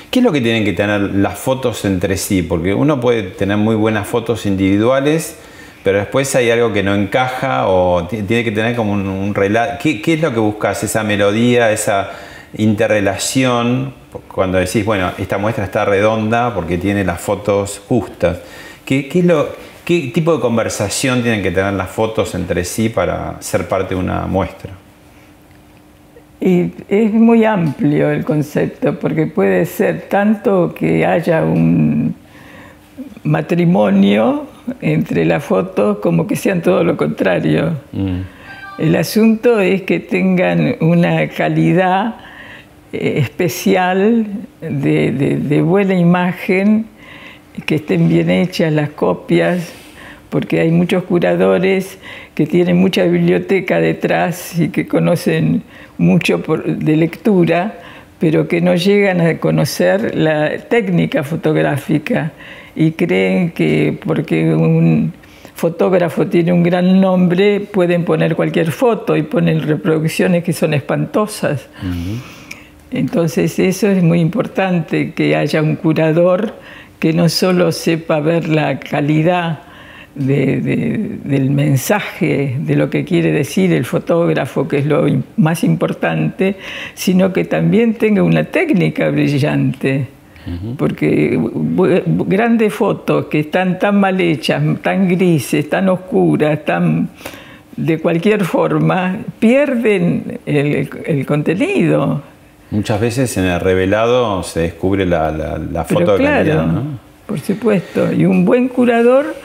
¿Qué 0.10 0.20
es 0.20 0.26
lo 0.26 0.32
que 0.32 0.42
tienen 0.42 0.64
que 0.64 0.74
tener 0.74 1.02
las 1.16 1.40
fotos 1.40 1.86
entre 1.86 2.18
sí? 2.18 2.44
Porque 2.44 2.74
uno 2.74 3.00
puede 3.00 3.24
tener 3.24 3.58
muy 3.58 3.76
buenas 3.76 4.08
fotos 4.08 4.46
individuales, 4.46 5.38
pero 5.84 5.98
después 5.98 6.36
hay 6.36 6.52
algo 6.52 6.72
que 6.72 6.84
no 6.84 6.94
encaja 6.94 7.68
o 7.68 8.08
tiene 8.08 8.44
que 8.44 8.52
tener 8.52 8.76
como 8.76 8.94
un, 8.94 9.34
relato. 9.34 9.80
¿Qué, 9.82 10.02
¿Qué, 10.02 10.14
es 10.14 10.22
lo 10.22 10.34
que 10.34 10.40
buscas? 10.40 10.84
Esa 10.84 11.04
melodía, 11.04 11.72
esa 11.72 12.12
interrelación, 12.56 13.94
cuando 14.28 14.58
decís, 14.58 14.86
bueno, 14.86 15.12
esta 15.18 15.38
muestra 15.38 15.66
está 15.66 15.86
redonda 15.86 16.54
porque 16.54 16.78
tiene 16.78 17.04
las 17.04 17.22
fotos 17.22 17.82
justas. 17.88 18.40
¿Qué, 18.86 19.08
qué, 19.08 19.24
lo, 19.24 19.50
¿Qué 19.86 20.12
tipo 20.14 20.34
de 20.34 20.40
conversación 20.40 21.22
tienen 21.22 21.44
que 21.44 21.52
tener 21.52 21.74
las 21.74 21.90
fotos 21.90 22.36
entre 22.36 22.64
sí 22.64 22.90
para 22.90 23.42
ser 23.42 23.68
parte 23.68 23.96
de 23.96 24.00
una 24.00 24.26
muestra? 24.28 24.72
Y 26.40 26.72
es 26.90 27.14
muy 27.14 27.46
amplio 27.46 28.10
el 28.10 28.24
concepto, 28.24 29.00
porque 29.00 29.28
puede 29.28 29.66
ser 29.66 30.08
tanto 30.10 30.74
que 30.74 31.06
haya 31.06 31.44
un 31.44 32.16
matrimonio 33.24 34.48
entre 34.82 35.26
las 35.26 35.44
fotos 35.44 36.00
como 36.00 36.28
que 36.28 36.36
sean 36.36 36.62
todo 36.62 36.84
lo 36.84 36.98
contrario. 36.98 37.78
Mm. 37.92 38.20
El 38.78 38.96
asunto 38.96 39.60
es 39.60 39.84
que 39.84 40.00
tengan 40.00 40.76
una 40.80 41.28
calidad 41.30 42.16
eh, 42.94 43.18
especial, 43.18 44.28
de, 44.62 45.62
buena 45.64 45.96
imagen, 45.96 46.86
que 47.66 47.76
estén 47.76 48.08
bien 48.08 48.30
hechas 48.30 48.72
las 48.72 48.90
copias, 48.90 49.74
porque 50.30 50.60
hay 50.60 50.70
muchos 50.70 51.04
curadores 51.04 51.98
que 52.36 52.46
tienen 52.46 52.78
mucha 52.78 53.04
biblioteca 53.06 53.80
detrás 53.80 54.60
y 54.60 54.70
que 54.70 54.88
conocen 54.88 55.64
mucho 55.98 56.44
de 56.66 56.96
lectura, 56.96 57.80
pero 58.20 58.48
que 58.48 58.62
no 58.62 58.76
llegan 58.76 59.22
a 59.22 59.40
conocer 59.40 60.16
la 60.16 60.58
técnica 60.60 61.24
fotográfica 61.24 62.32
y 62.76 62.92
creen 62.92 63.52
que 63.52 63.98
porque 64.06 64.54
un 64.54 65.14
fotógrafo 65.56 66.28
tiene 66.28 66.54
un 66.54 66.62
gran 66.62 67.00
nombre 67.02 67.60
pueden 67.60 68.06
poner 68.06 68.36
cualquier 68.36 68.72
foto 68.72 69.16
y 69.16 69.24
ponen 69.24 69.62
reproducciones 69.62 70.44
que 70.44 70.54
son 70.54 70.74
espantosas. 70.74 71.70
Entonces 72.94 73.58
eso 73.58 73.88
es 73.88 74.04
muy 74.04 74.20
importante, 74.20 75.14
que 75.14 75.36
haya 75.36 75.62
un 75.62 75.76
curador 75.76 76.54
que 77.00 77.12
no 77.12 77.28
solo 77.28 77.72
sepa 77.72 78.20
ver 78.20 78.48
la 78.48 78.80
calidad 78.80 79.60
del 80.16 81.50
mensaje, 81.50 82.56
de 82.60 82.76
lo 82.76 82.92
que 82.92 83.04
quiere 83.04 83.32
decir 83.32 83.74
el 83.74 83.84
fotógrafo, 83.84 84.68
que 84.68 84.78
es 84.78 84.86
lo 84.86 85.06
más 85.38 85.64
importante, 85.64 86.56
sino 86.94 87.34
que 87.34 87.46
también 87.46 87.96
tenga 87.96 88.22
una 88.22 88.44
técnica 88.44 89.10
brillante. 89.10 90.08
Porque 90.78 91.40
grandes 92.28 92.74
fotos 92.74 93.26
que 93.26 93.40
están 93.40 93.80
tan 93.80 94.00
mal 94.00 94.20
hechas, 94.22 94.62
tan 94.82 95.08
grises, 95.08 95.70
tan 95.70 95.90
oscuras, 95.90 96.64
tan 96.64 97.10
de 97.76 97.98
cualquier 97.98 98.44
forma, 98.44 99.18
pierden 99.40 100.40
el 100.46 101.26
contenido. 101.26 102.33
Muchas 102.74 103.00
veces 103.00 103.38
en 103.38 103.46
el 103.46 103.60
revelado 103.60 104.42
se 104.42 104.62
descubre 104.62 105.06
la, 105.06 105.30
la, 105.32 105.84
foto 105.84 106.18
de 106.18 106.24
calidad, 106.24 106.66
¿no? 106.66 106.84
Por 107.28 107.40
supuesto. 107.40 108.12
Y 108.12 108.26
un 108.26 108.46
buen 108.46 108.68
curador 108.68 109.36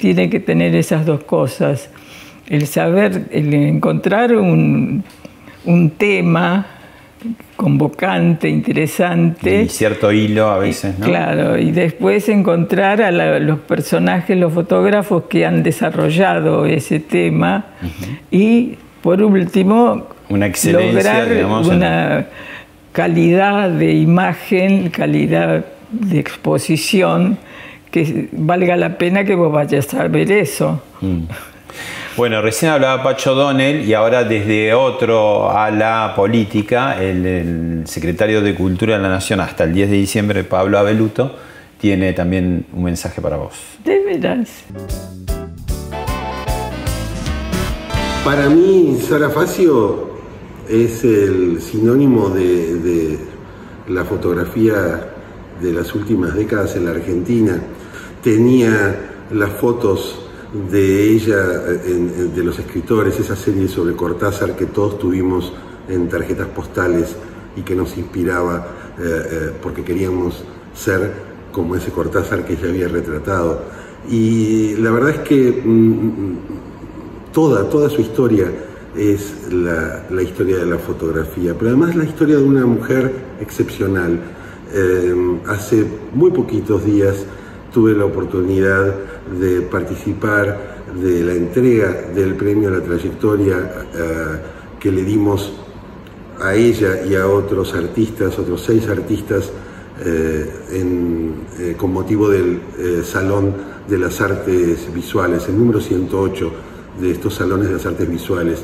tiene 0.00 0.30
que 0.30 0.40
tener 0.40 0.74
esas 0.74 1.04
dos 1.04 1.22
cosas. 1.24 1.90
El 2.48 2.66
saber, 2.66 3.26
el 3.30 3.52
encontrar 3.52 4.34
un, 4.34 5.04
tema 5.98 6.64
convocante, 7.56 8.48
interesante. 8.48 9.64
Y 9.64 9.68
cierto 9.68 10.10
hilo 10.10 10.46
a 10.48 10.56
veces, 10.56 10.98
¿no? 10.98 11.04
Claro, 11.04 11.58
y 11.58 11.72
después 11.72 12.26
encontrar 12.30 13.02
a 13.02 13.10
los 13.38 13.58
personajes, 13.58 14.34
los 14.34 14.54
fotógrafos 14.54 15.24
que 15.24 15.44
han 15.44 15.62
desarrollado 15.62 16.64
ese 16.64 17.00
tema. 17.00 17.66
Y 18.30 18.78
por 19.02 19.22
último, 19.22 20.06
una 20.30 20.46
excelencia, 20.46 21.24
lograr 21.26 21.44
una 21.44 22.26
calidad 22.98 23.70
de 23.70 23.92
imagen, 23.92 24.90
calidad 24.90 25.64
de 25.92 26.18
exposición, 26.18 27.38
que 27.92 28.28
valga 28.32 28.76
la 28.76 28.98
pena 28.98 29.22
que 29.22 29.36
vos 29.36 29.52
vayas 29.52 29.94
a 29.94 30.08
ver 30.08 30.32
eso. 30.32 30.82
Mm. 31.00 31.20
Bueno, 32.16 32.42
recién 32.42 32.72
hablaba 32.72 33.04
Pacho 33.04 33.36
Donel 33.36 33.88
y 33.88 33.94
ahora 33.94 34.24
desde 34.24 34.74
otro 34.74 35.48
a 35.48 35.70
la 35.70 36.12
política, 36.16 37.00
el, 37.00 37.84
secretario 37.86 38.42
de 38.42 38.56
Cultura 38.56 38.96
de 38.96 39.02
la 39.04 39.10
Nación 39.10 39.38
hasta 39.38 39.62
el 39.62 39.74
10 39.74 39.90
de 39.90 39.96
diciembre, 39.96 40.42
Pablo 40.42 40.76
Abeluto, 40.76 41.36
tiene 41.80 42.12
también 42.14 42.66
un 42.72 42.82
mensaje 42.82 43.20
para 43.20 43.36
vos. 43.36 43.54
De 43.84 44.00
veras. 44.00 44.64
Para 48.24 48.48
mí, 48.48 48.98
Sara 49.08 49.30
Facio 49.30 50.17
es 50.68 51.02
el 51.04 51.60
sinónimo 51.60 52.28
de, 52.28 53.18
la 53.88 54.04
fotografía 54.04 55.14
de 55.62 55.72
las 55.72 55.94
últimas 55.94 56.34
décadas 56.34 56.76
en 56.76 56.84
la 56.84 56.90
Argentina. 56.90 57.58
Tenía 58.22 59.26
las 59.30 59.50
fotos 59.52 60.26
de 60.70 61.10
ella, 61.10 61.42
de 61.42 62.44
los 62.44 62.58
escritores, 62.58 63.18
esa 63.18 63.34
serie 63.34 63.66
sobre 63.66 63.94
Cortázar 63.94 64.56
que 64.56 64.66
todos 64.66 64.98
tuvimos 64.98 65.52
en 65.88 66.08
tarjetas 66.08 66.48
postales 66.48 67.16
y 67.56 67.62
que 67.62 67.74
nos 67.74 67.96
inspiraba 67.96 68.68
eh, 68.98 69.02
eh, 69.04 69.52
porque 69.62 69.82
queríamos 69.82 70.44
ser 70.74 71.12
como 71.50 71.76
ese 71.76 71.90
Cortázar 71.90 72.44
que 72.44 72.52
ella 72.52 72.68
había 72.68 72.88
retratado. 72.88 73.62
Y 74.10 74.76
la 74.76 74.90
verdad 74.90 75.10
es 75.10 75.18
que 75.20 75.62
mm, 75.64 75.70
mm, 75.70 76.38
toda, 77.32 77.68
toda 77.70 77.88
su 77.88 78.02
historia 78.02 78.52
es 78.98 79.52
la, 79.52 80.22
historia 80.22 80.58
de 80.58 80.66
la 80.66 80.78
fotografía, 80.78 81.54
pero 81.54 81.70
además 81.70 81.94
la 81.94 82.04
historia 82.04 82.36
de 82.36 82.42
una 82.42 82.66
mujer 82.66 83.12
excepcional. 83.40 84.18
Eh, 84.74 85.14
hace 85.46 85.86
muy 86.12 86.30
poquitos 86.30 86.84
días 86.84 87.24
tuve 87.72 87.94
la 87.94 88.04
oportunidad 88.04 88.94
de 89.40 89.62
participar 89.62 90.84
de 91.00 91.22
la 91.22 91.34
entrega 91.34 91.92
del 92.14 92.34
premio 92.34 92.68
a 92.68 92.72
la 92.72 92.82
trayectoria 92.82 93.56
eh, 93.56 94.38
que 94.80 94.90
le 94.90 95.04
dimos 95.04 95.52
a 96.40 96.54
ella 96.54 97.04
y 97.04 97.14
a 97.14 97.26
otros 97.28 97.74
artistas, 97.74 98.38
otros 98.38 98.62
seis 98.62 98.88
artistas, 98.88 99.52
eh, 100.04 101.74
con 101.76 101.92
motivo 101.92 102.28
del 102.28 102.60
Salón 103.04 103.52
de 103.88 103.98
las 103.98 104.20
Artes 104.20 104.92
Visuales, 104.94 105.48
el 105.48 105.58
número 105.58 105.80
108 105.80 106.52
de 107.00 107.10
estos 107.10 107.34
salones 107.34 107.68
de 107.68 107.74
las 107.74 107.86
artes 107.86 108.08
visuales, 108.08 108.62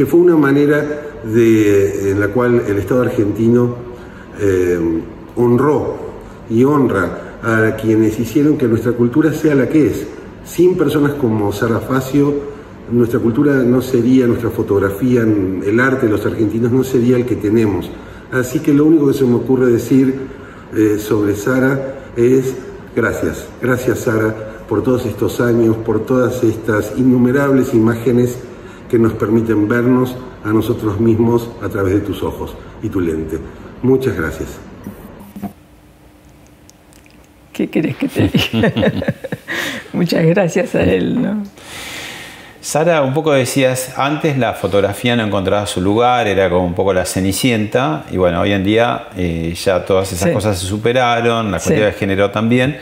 que 0.00 0.06
fue 0.06 0.20
una 0.20 0.34
manera 0.34 0.82
de, 1.24 2.12
en 2.12 2.20
la 2.20 2.28
cual 2.28 2.62
el 2.66 2.78
Estado 2.78 3.02
argentino 3.02 3.76
eh, 4.40 4.78
honró 5.36 5.94
y 6.48 6.64
honra 6.64 7.36
a 7.42 7.76
quienes 7.76 8.18
hicieron 8.18 8.56
que 8.56 8.66
nuestra 8.66 8.92
cultura 8.92 9.30
sea 9.34 9.54
la 9.54 9.68
que 9.68 9.88
es. 9.88 10.06
Sin 10.42 10.78
personas 10.78 11.12
como 11.20 11.52
Sara 11.52 11.80
Facio, 11.80 12.32
nuestra 12.90 13.20
cultura 13.20 13.56
no 13.56 13.82
sería, 13.82 14.26
nuestra 14.26 14.48
fotografía, 14.48 15.20
el 15.20 15.78
arte 15.78 16.06
de 16.06 16.12
los 16.12 16.24
argentinos 16.24 16.72
no 16.72 16.82
sería 16.82 17.16
el 17.16 17.26
que 17.26 17.36
tenemos. 17.36 17.90
Así 18.32 18.60
que 18.60 18.72
lo 18.72 18.86
único 18.86 19.08
que 19.08 19.12
se 19.12 19.26
me 19.26 19.34
ocurre 19.34 19.66
decir 19.66 20.14
eh, 20.74 20.96
sobre 20.98 21.36
Sara 21.36 22.06
es 22.16 22.54
gracias, 22.96 23.48
gracias 23.60 23.98
Sara 23.98 24.64
por 24.66 24.82
todos 24.82 25.04
estos 25.04 25.42
años, 25.42 25.76
por 25.76 26.06
todas 26.06 26.42
estas 26.42 26.94
innumerables 26.96 27.74
imágenes 27.74 28.38
que 28.90 28.98
nos 28.98 29.12
permiten 29.12 29.68
vernos 29.68 30.16
a 30.44 30.48
nosotros 30.48 30.98
mismos 30.98 31.48
a 31.62 31.68
través 31.68 31.94
de 31.94 32.00
tus 32.00 32.22
ojos 32.22 32.54
y 32.82 32.88
tu 32.88 33.00
lente. 33.00 33.38
Muchas 33.82 34.16
gracias. 34.16 34.58
¿Qué 37.52 37.68
querés 37.68 37.96
que 37.96 38.08
te 38.08 38.28
diga? 38.28 38.72
Muchas 39.92 40.24
gracias 40.24 40.74
a 40.74 40.82
él. 40.82 41.22
¿no? 41.22 41.42
Sara, 42.60 43.02
un 43.02 43.14
poco 43.14 43.32
decías, 43.32 43.94
antes 43.96 44.36
la 44.36 44.52
fotografía 44.52 45.16
no 45.16 45.24
encontraba 45.24 45.66
su 45.66 45.80
lugar, 45.80 46.26
era 46.26 46.50
como 46.50 46.66
un 46.66 46.74
poco 46.74 46.92
la 46.92 47.06
cenicienta, 47.06 48.04
y 48.10 48.16
bueno, 48.18 48.40
hoy 48.40 48.52
en 48.52 48.64
día 48.64 49.08
eh, 49.16 49.54
ya 49.54 49.84
todas 49.84 50.12
esas 50.12 50.30
cosas 50.30 50.58
se 50.58 50.66
superaron, 50.66 51.50
la 51.50 51.58
cuestión 51.58 51.86
de 51.86 51.92
género 51.92 52.30
también. 52.30 52.78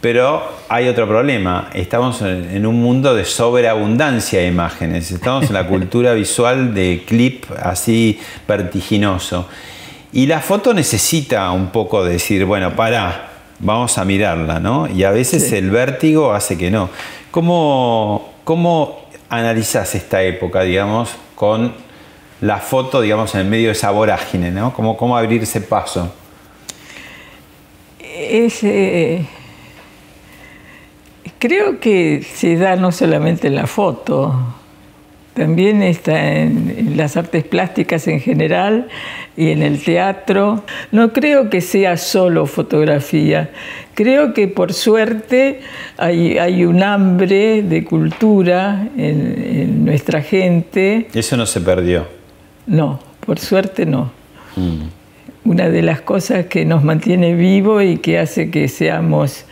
Pero 0.00 0.46
hay 0.68 0.86
otro 0.86 1.08
problema, 1.08 1.70
estamos 1.74 2.22
en 2.22 2.64
un 2.66 2.80
mundo 2.80 3.16
de 3.16 3.24
sobreabundancia 3.24 4.38
de 4.38 4.46
imágenes, 4.46 5.10
estamos 5.10 5.46
en 5.46 5.54
la 5.54 5.66
cultura 5.68 6.14
visual 6.14 6.72
de 6.72 7.02
clip 7.04 7.46
así 7.60 8.20
vertiginoso. 8.46 9.48
Y 10.12 10.26
la 10.26 10.40
foto 10.40 10.72
necesita 10.72 11.50
un 11.50 11.70
poco 11.70 12.04
decir, 12.04 12.44
bueno, 12.44 12.76
para, 12.76 13.28
vamos 13.58 13.98
a 13.98 14.04
mirarla, 14.04 14.60
¿no? 14.60 14.88
Y 14.88 15.02
a 15.02 15.10
veces 15.10 15.52
el 15.52 15.70
vértigo 15.70 16.32
hace 16.32 16.56
que 16.56 16.70
no. 16.70 16.90
¿Cómo, 17.32 18.34
¿Cómo 18.44 19.08
analizás 19.28 19.96
esta 19.96 20.22
época, 20.22 20.62
digamos, 20.62 21.10
con 21.34 21.74
la 22.40 22.58
foto, 22.58 23.00
digamos, 23.00 23.34
en 23.34 23.50
medio 23.50 23.66
de 23.66 23.72
esa 23.72 23.90
vorágine, 23.90 24.52
¿no? 24.52 24.72
¿Cómo, 24.72 24.96
cómo 24.96 25.16
abrir 25.16 25.42
ese 25.42 25.60
paso? 25.60 26.12
Es, 28.00 28.62
Creo 31.38 31.78
que 31.78 32.22
se 32.22 32.56
da 32.56 32.76
no 32.76 32.90
solamente 32.90 33.46
en 33.46 33.54
la 33.54 33.66
foto, 33.66 34.34
también 35.38 35.82
está 35.82 36.34
en, 36.34 36.94
las 36.96 37.16
artes 37.16 37.44
plásticas 37.44 38.08
en 38.08 38.18
general 38.18 38.88
y 39.36 39.50
en 39.50 39.62
el 39.62 39.80
teatro. 39.80 40.64
No 40.90 41.12
creo 41.12 41.48
que 41.48 41.60
sea 41.60 41.96
solo 41.96 42.46
fotografía. 42.46 43.50
Creo 43.94 44.34
que 44.34 44.48
por 44.48 44.72
suerte 44.72 45.60
hay, 45.96 46.64
un 46.64 46.82
hambre 46.82 47.62
de 47.62 47.84
cultura 47.84 48.88
en, 48.96 49.84
nuestra 49.84 50.22
gente. 50.22 51.06
¿Eso 51.14 51.36
no 51.36 51.46
se 51.46 51.60
perdió? 51.60 52.08
No, 52.66 52.98
por 53.24 53.38
suerte 53.38 53.86
no. 53.86 54.10
Mm. 54.56 55.48
Una 55.48 55.68
de 55.68 55.82
las 55.82 56.00
cosas 56.00 56.46
que 56.46 56.64
nos 56.64 56.82
mantiene 56.82 57.34
vivo 57.34 57.80
y 57.80 57.98
que 57.98 58.18
hace 58.18 58.50
que 58.50 58.66
seamos 58.66 59.44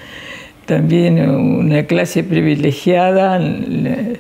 también 0.67 1.19
una 1.31 1.85
clase 1.85 2.25
privilegiada, 2.25 3.39
la, 3.39 4.19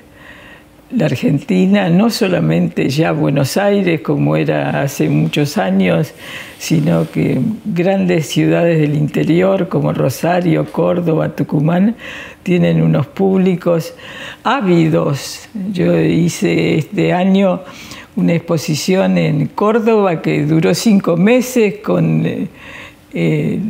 Argentina, 1.04 1.90
no 1.90 2.10
solamente 2.10 2.88
ya 2.88 3.10
Buenos 3.10 3.56
Aires 3.56 4.00
como 4.02 4.36
era 4.36 4.82
hace 4.82 5.08
muchos 5.08 5.58
años, 5.58 6.14
sino 6.58 7.10
que 7.10 7.40
grandes 7.64 8.28
ciudades 8.28 8.78
del 8.78 8.94
interior 8.94 9.68
como 9.68 9.92
Rosario, 9.92 10.64
Córdoba, 10.70 11.34
Tucumán, 11.34 11.96
tienen 12.44 12.80
unos 12.80 13.08
públicos 13.08 13.94
ávidos. 14.44 15.48
Yo 15.72 15.98
hice 15.98 16.78
este 16.78 17.12
año 17.12 17.62
una 18.14 18.34
exposición 18.34 19.18
en 19.18 19.48
Córdoba 19.48 20.22
que 20.22 20.44
duró 20.44 20.72
cinco 20.72 21.16
meses 21.16 21.74
con... 21.82 22.48
Eh, 23.12 23.60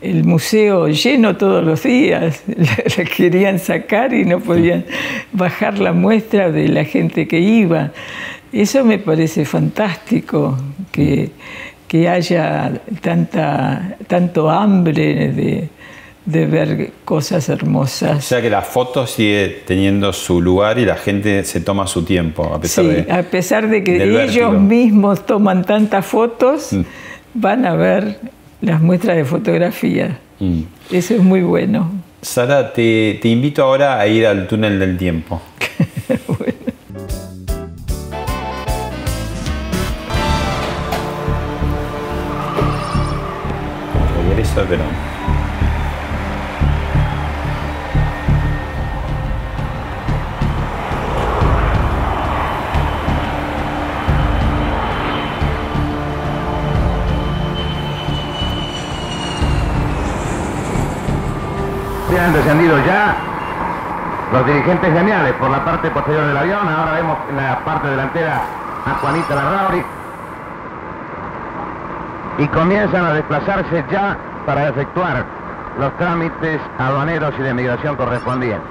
el 0.00 0.24
museo 0.24 0.88
lleno 0.88 1.36
todos 1.36 1.64
los 1.64 1.82
días, 1.82 2.42
la 2.96 3.04
querían 3.04 3.58
sacar 3.58 4.14
y 4.14 4.24
no 4.24 4.40
podían 4.40 4.84
bajar 5.32 5.78
la 5.78 5.92
muestra 5.92 6.50
de 6.50 6.68
la 6.68 6.84
gente 6.84 7.26
que 7.26 7.40
iba. 7.40 7.90
Eso 8.52 8.84
me 8.84 8.98
parece 8.98 9.44
fantástico, 9.44 10.56
que, 10.92 11.30
haya 12.08 12.80
tanta, 13.00 13.96
tanto 14.06 14.50
hambre 14.50 15.32
de, 15.32 16.46
ver 16.46 16.92
cosas 17.04 17.48
hermosas. 17.48 18.18
O 18.18 18.20
sea 18.20 18.42
que 18.42 18.50
la 18.50 18.62
foto 18.62 19.06
sigue 19.06 19.62
teniendo 19.66 20.12
su 20.12 20.40
lugar 20.40 20.78
y 20.78 20.84
la 20.84 20.96
gente 20.96 21.44
se 21.44 21.60
toma 21.60 21.86
su 21.86 22.04
tiempo, 22.04 22.44
a 22.54 22.60
pesar 22.60 22.84
sí, 22.84 23.10
a 23.10 23.22
pesar 23.22 23.68
de 23.68 23.82
que 23.82 24.24
ellos 24.24 24.54
mismos 24.54 25.24
toman 25.24 25.64
tantas 25.64 26.04
fotos, 26.04 26.72
mm. 26.72 26.82
van 27.34 27.66
a 27.66 27.74
ver 27.74 28.18
las 28.60 28.80
muestras 28.80 29.16
de 29.16 29.24
fotografía. 29.24 30.18
Mm. 30.38 30.62
Eso 30.90 31.14
es 31.14 31.22
muy 31.22 31.42
bueno. 31.42 31.90
Sara, 32.22 32.72
te, 32.72 33.18
te, 33.22 33.28
invito 33.28 33.62
ahora 33.62 34.00
a 34.00 34.06
ir 34.06 34.26
al 34.26 34.48
túnel 34.48 34.78
del 34.78 34.96
tiempo. 34.96 35.40
bueno. 36.26 36.54
Regreso 44.28 44.60
a 44.60 44.64
Perón. 44.64 45.07
Han 62.20 62.32
descendido 62.32 62.76
ya 62.84 63.14
los 64.32 64.46
dirigentes 64.46 64.92
geniales 64.92 65.32
por 65.34 65.50
la 65.50 65.64
parte 65.64 65.90
posterior 65.90 66.26
del 66.26 66.36
avión. 66.36 66.68
Ahora 66.68 66.92
vemos 66.92 67.18
en 67.30 67.36
la 67.36 67.58
parte 67.64 67.88
delantera 67.88 68.42
a 68.86 68.94
Juanita 68.94 69.34
Larrauri 69.34 69.84
y 72.38 72.46
comienzan 72.48 73.04
a 73.04 73.12
desplazarse 73.12 73.84
ya 73.90 74.16
para 74.46 74.68
efectuar 74.68 75.24
los 75.78 75.96
trámites 75.96 76.60
aduaneros 76.78 77.34
y 77.38 77.42
de 77.42 77.54
migración 77.54 77.96
correspondientes. 77.96 78.68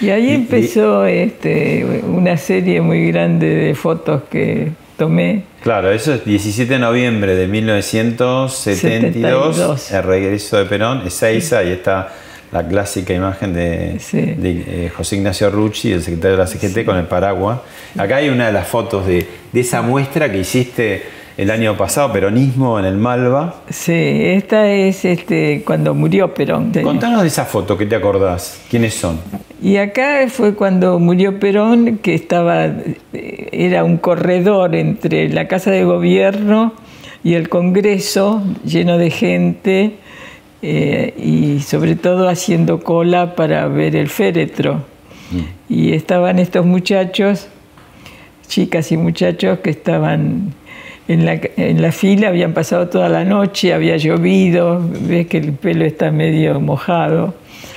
Y 0.00 0.10
ahí 0.10 0.32
empezó 0.32 1.06
este, 1.06 2.02
una 2.04 2.36
serie 2.36 2.80
muy 2.80 3.06
grande 3.08 3.46
de 3.46 3.74
fotos 3.74 4.22
que 4.30 4.72
tomé. 4.96 5.44
Claro, 5.62 5.92
eso 5.92 6.14
es 6.14 6.24
17 6.24 6.72
de 6.72 6.78
noviembre 6.80 7.36
de 7.36 7.46
1972, 7.46 8.52
72. 8.52 9.92
el 9.92 10.02
regreso 10.02 10.56
de 10.56 10.64
Perón, 10.64 11.06
Ezeiza, 11.06 11.62
y 11.62 11.70
está 11.70 12.12
la 12.50 12.66
clásica 12.66 13.14
imagen 13.14 13.54
de, 13.54 13.98
de, 14.12 14.64
eh, 14.86 14.92
José 14.94 15.16
Ignacio 15.16 15.48
Rucci, 15.50 15.92
el 15.92 16.02
secretario 16.02 16.36
de 16.36 16.42
la 16.42 16.46
CGT, 16.46 16.84
con 16.84 16.96
el 16.96 17.06
paraguas. 17.06 17.60
Acá 17.96 18.16
hay 18.16 18.28
una 18.28 18.46
de 18.46 18.52
las 18.52 18.66
fotos 18.66 19.06
de, 19.06 19.26
de 19.52 19.60
esa 19.60 19.82
muestra 19.82 20.30
que 20.30 20.38
hiciste 20.38 21.02
el 21.36 21.50
año 21.50 21.76
pasado, 21.76 22.12
peronismo 22.12 22.78
en 22.78 22.84
el 22.84 22.96
Malva. 22.96 23.62
Sí, 23.70 23.92
esta 23.92 24.70
es 24.70 25.04
este, 25.04 25.62
cuando 25.64 25.94
murió 25.94 26.34
Perón. 26.34 26.72
Contanos 26.82 27.22
de 27.22 27.28
esa 27.28 27.44
foto, 27.44 27.76
¿qué 27.78 27.86
te 27.86 27.96
acordás? 27.96 28.60
¿Quiénes 28.70 28.94
son? 28.94 29.18
Y 29.62 29.76
acá 29.76 30.26
fue 30.28 30.54
cuando 30.54 30.98
murió 30.98 31.38
Perón, 31.38 31.98
que 31.98 32.14
estaba, 32.14 32.68
era 33.12 33.84
un 33.84 33.96
corredor 33.96 34.74
entre 34.74 35.28
la 35.28 35.48
Casa 35.48 35.70
de 35.70 35.84
Gobierno 35.84 36.74
y 37.24 37.34
el 37.34 37.48
Congreso, 37.48 38.42
lleno 38.64 38.98
de 38.98 39.10
gente, 39.10 39.94
eh, 40.62 41.14
y 41.16 41.60
sobre 41.60 41.96
todo 41.96 42.28
haciendo 42.28 42.80
cola 42.80 43.34
para 43.34 43.66
ver 43.68 43.96
el 43.96 44.08
féretro. 44.08 44.84
Mm. 45.30 45.72
Y 45.72 45.92
estaban 45.94 46.38
estos 46.38 46.66
muchachos, 46.66 47.48
chicas 48.48 48.92
y 48.92 48.96
muchachos, 48.96 49.60
que 49.60 49.70
estaban 49.70 50.54
en 51.08 51.24
la, 51.24 51.40
en 51.56 51.82
la, 51.82 51.92
fila, 51.92 52.28
habían 52.28 52.52
pasado 52.52 52.88
toda 52.88 53.08
la 53.08 53.24
noche, 53.24 53.74
había 53.74 53.96
llovido, 53.96 54.80
ves 55.00 55.26
que 55.26 55.38
el 55.38 55.52
pelo 55.52 55.84
está 55.84 56.10
medio 56.10 56.60
mojado. 56.60 57.34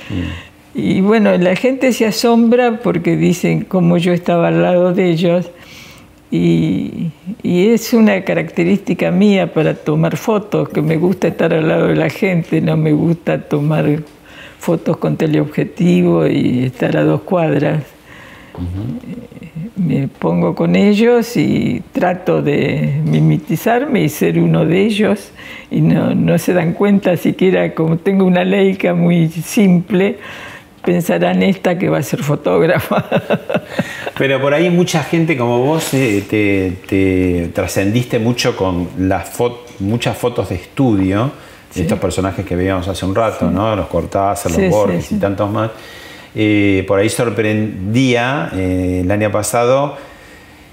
Mm. 0.08 0.78
Y 0.78 1.00
bueno, 1.00 1.36
la 1.36 1.56
gente 1.56 1.92
se 1.92 2.06
asombra 2.06 2.80
porque 2.82 3.16
dicen 3.16 3.64
cómo 3.64 3.96
yo 3.96 4.12
estaba 4.12 4.48
al 4.48 4.62
lado 4.62 4.92
de 4.92 5.10
ellos. 5.10 5.50
Y, 6.30 7.10
y, 7.42 7.68
es 7.68 7.94
una 7.94 8.22
característica 8.24 9.10
mía 9.10 9.52
para 9.54 9.74
tomar 9.74 10.16
fotos, 10.16 10.68
que 10.68 10.82
me 10.82 10.96
gusta 10.96 11.28
estar 11.28 11.54
al 11.54 11.68
lado 11.68 11.86
de 11.86 11.94
la 11.94 12.10
gente, 12.10 12.60
no 12.60 12.76
me 12.76 12.92
gusta 12.92 13.42
tomar 13.42 14.02
fotos 14.58 14.96
con 14.96 15.16
teleobjetivo 15.16 16.26
y 16.26 16.64
estar 16.64 16.96
a 16.96 17.04
dos 17.04 17.22
cuadras. 17.22 17.95
Uh 18.56 18.62
-huh. 18.62 19.76
Me 19.76 20.08
pongo 20.08 20.54
con 20.54 20.74
ellos 20.74 21.36
y 21.36 21.82
trato 21.92 22.42
de 22.42 23.00
mimetizarme 23.04 24.02
y 24.02 24.08
ser 24.08 24.38
uno 24.38 24.64
de 24.64 24.82
ellos 24.84 25.30
y 25.70 25.80
no, 25.80 26.14
no 26.14 26.38
se 26.38 26.52
dan 26.52 26.72
cuenta 26.72 27.16
siquiera, 27.16 27.74
como 27.74 27.98
tengo 27.98 28.24
una 28.24 28.44
leica 28.44 28.94
muy 28.94 29.28
simple, 29.28 30.18
pensarán 30.84 31.42
esta 31.42 31.78
que 31.78 31.88
va 31.88 31.98
a 31.98 32.02
ser 32.02 32.22
fotógrafa. 32.22 33.04
Pero 34.18 34.40
por 34.40 34.54
ahí 34.54 34.70
mucha 34.70 35.02
gente 35.02 35.36
como 35.36 35.58
vos 35.58 35.92
eh, 35.92 36.24
te, 36.28 36.78
te 36.86 37.48
trascendiste 37.52 38.18
mucho 38.18 38.56
con 38.56 38.88
las 38.98 39.28
fot 39.28 39.66
muchas 39.80 40.16
fotos 40.16 40.48
de 40.48 40.54
estudio, 40.56 41.30
sí. 41.70 41.82
estos 41.82 41.98
personajes 41.98 42.44
que 42.44 42.56
veíamos 42.56 42.88
hace 42.88 43.04
un 43.04 43.14
rato, 43.14 43.48
sí. 43.48 43.54
¿no? 43.54 43.76
Los 43.76 43.86
Cortázar, 43.88 44.52
los 44.52 44.60
sí, 44.60 44.68
Borges 44.68 45.12
y 45.12 45.16
tantos 45.16 45.50
más. 45.50 45.70
Eh, 46.38 46.84
por 46.86 46.98
ahí 46.98 47.08
sorprendía 47.08 48.50
eh, 48.54 49.00
el 49.02 49.10
año 49.10 49.32
pasado 49.32 49.96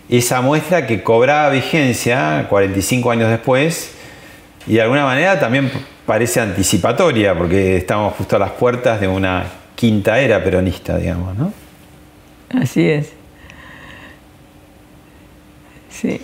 esa 0.10 0.42
muestra 0.42 0.86
que 0.86 1.02
cobraba 1.02 1.50
vigencia 1.52 2.48
45 2.50 3.12
años 3.12 3.30
después 3.30 3.94
y 4.68 4.74
de 4.74 4.82
alguna 4.82 5.06
manera 5.06 5.40
también 5.40 5.72
parece 6.06 6.42
anticipatoria 6.42 7.34
porque 7.34 7.78
estamos 7.78 8.14
justo 8.16 8.36
a 8.36 8.40
las 8.40 8.52
puertas 8.52 9.00
de 9.00 9.08
una 9.08 9.46
quinta 9.76 10.20
era 10.20 10.44
peronista, 10.44 10.98
digamos, 10.98 11.34
¿no? 11.38 11.54
Así 12.50 12.90
es. 12.90 13.14
Sí. 15.90 16.20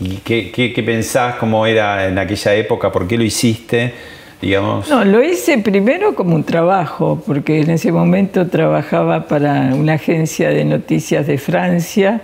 ¿Y 0.00 0.16
qué, 0.16 0.50
qué, 0.50 0.72
qué, 0.72 0.82
pensás 0.82 1.36
cómo 1.36 1.64
era 1.64 2.08
en 2.08 2.18
aquella 2.18 2.54
época? 2.54 2.90
¿Por 2.90 3.06
qué 3.06 3.16
lo 3.16 3.22
hiciste? 3.22 3.94
Digamos. 4.42 4.90
No, 4.90 5.04
lo 5.04 5.22
hice 5.22 5.56
primero 5.58 6.16
como 6.16 6.34
un 6.34 6.42
trabajo, 6.42 7.22
porque 7.24 7.60
en 7.60 7.70
ese 7.70 7.92
momento 7.92 8.48
trabajaba 8.48 9.28
para 9.28 9.72
una 9.74 9.94
agencia 9.94 10.50
de 10.50 10.64
noticias 10.64 11.28
de 11.28 11.38
Francia 11.38 12.22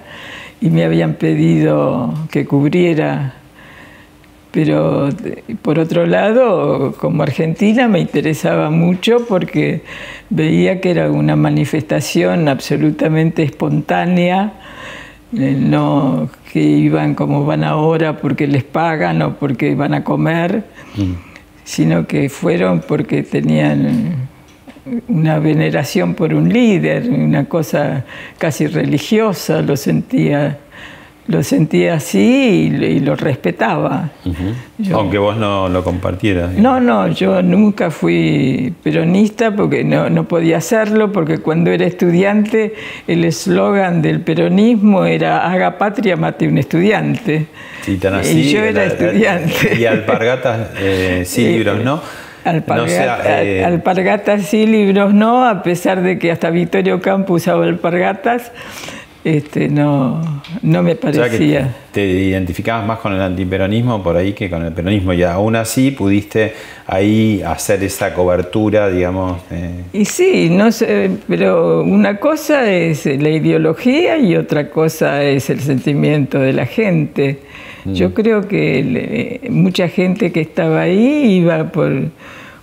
y 0.60 0.70
me 0.70 0.84
habían 0.84 1.14
pedido 1.14 2.12
que 2.32 2.44
cubriera. 2.44 3.34
Pero 4.50 5.10
por 5.62 5.78
otro 5.78 6.06
lado, 6.06 6.92
como 6.98 7.22
Argentina 7.22 7.86
me 7.86 8.00
interesaba 8.00 8.68
mucho 8.68 9.24
porque 9.28 9.82
veía 10.28 10.80
que 10.80 10.90
era 10.90 11.12
una 11.12 11.36
manifestación 11.36 12.48
absolutamente 12.48 13.44
espontánea 13.44 14.54
no 15.32 16.28
que 16.52 16.60
iban 16.60 17.14
como 17.14 17.44
van 17.44 17.64
ahora 17.64 18.16
porque 18.16 18.46
les 18.46 18.64
pagan 18.64 19.20
o 19.22 19.34
porque 19.34 19.74
van 19.74 19.94
a 19.94 20.04
comer, 20.04 20.64
mm. 20.96 21.27
Sino 21.68 22.06
que 22.06 22.30
fueron 22.30 22.80
porque 22.80 23.22
tenían 23.22 24.26
una 25.06 25.38
veneración 25.38 26.14
por 26.14 26.32
un 26.32 26.48
líder, 26.48 27.10
una 27.10 27.44
cosa 27.44 28.06
casi 28.38 28.66
religiosa, 28.66 29.60
lo 29.60 29.76
sentía 29.76 30.60
lo 31.28 31.42
sentía 31.42 31.94
así 31.94 32.72
y, 32.72 32.84
y 32.84 33.00
lo 33.00 33.14
respetaba. 33.14 34.10
Uh 34.24 34.28
-huh. 34.30 34.54
yo, 34.78 34.96
Aunque 34.96 35.18
vos 35.18 35.36
no 35.36 35.68
lo 35.68 35.84
compartieras. 35.84 36.54
No, 36.54 36.80
no, 36.80 37.08
yo 37.08 37.42
nunca 37.42 37.90
fui 37.90 38.72
peronista 38.82 39.54
porque 39.54 39.84
no, 39.84 40.08
no 40.08 40.26
podía 40.26 40.56
hacerlo, 40.56 41.12
porque 41.12 41.38
cuando 41.38 41.70
era 41.70 41.86
estudiante 41.86 42.74
el 43.06 43.24
eslogan 43.24 44.00
del 44.00 44.20
peronismo 44.22 45.04
era 45.04 45.50
haga 45.50 45.76
patria, 45.76 46.16
mate 46.16 46.48
un 46.48 46.56
estudiante. 46.56 47.46
Sí, 47.82 47.98
tan 47.98 48.14
así, 48.14 48.40
y 48.40 48.52
yo 48.52 48.64
era 48.64 48.84
estudiante. 48.84 49.76
Y 49.78 49.84
alpargatas 49.84 50.70
eh, 50.78 51.22
sí, 51.26 51.46
libros, 51.46 51.84
¿no? 51.84 52.00
Alpargata, 52.44 52.82
no 52.82 52.88
sea, 52.88 53.42
eh... 53.44 53.64
alpargatas 53.64 54.46
sí, 54.46 54.66
libros 54.66 55.12
no, 55.12 55.46
a 55.46 55.62
pesar 55.62 56.02
de 56.02 56.18
que 56.18 56.32
hasta 56.32 56.48
Victorio 56.48 57.02
Campo 57.02 57.34
usaba 57.34 57.64
alpargatas 57.64 58.52
este, 59.36 59.68
no, 59.68 60.42
no 60.62 60.82
me 60.82 60.94
parecía. 60.94 61.24
O 61.24 61.28
sea 61.28 61.38
que 61.38 61.66
te 61.92 62.06
identificabas 62.06 62.86
más 62.86 62.98
con 62.98 63.12
el 63.12 63.20
antiperonismo 63.20 64.02
por 64.02 64.16
ahí 64.16 64.32
que 64.32 64.48
con 64.48 64.64
el 64.64 64.72
peronismo 64.72 65.12
y 65.12 65.22
aún 65.22 65.56
así 65.56 65.90
pudiste 65.90 66.54
ahí 66.86 67.42
hacer 67.42 67.82
esa 67.84 68.14
cobertura, 68.14 68.88
digamos. 68.88 69.42
Eh. 69.50 69.84
Y 69.92 70.04
sí, 70.04 70.48
no 70.50 70.72
sé, 70.72 71.10
pero 71.28 71.82
una 71.82 72.18
cosa 72.18 72.70
es 72.70 73.04
la 73.04 73.28
ideología 73.28 74.16
y 74.18 74.36
otra 74.36 74.70
cosa 74.70 75.22
es 75.22 75.50
el 75.50 75.60
sentimiento 75.60 76.38
de 76.38 76.52
la 76.52 76.66
gente. 76.66 77.40
Mm. 77.84 77.92
Yo 77.92 78.14
creo 78.14 78.48
que 78.48 79.46
mucha 79.50 79.88
gente 79.88 80.32
que 80.32 80.40
estaba 80.40 80.82
ahí 80.82 81.40
iba 81.40 81.64
por 81.70 81.92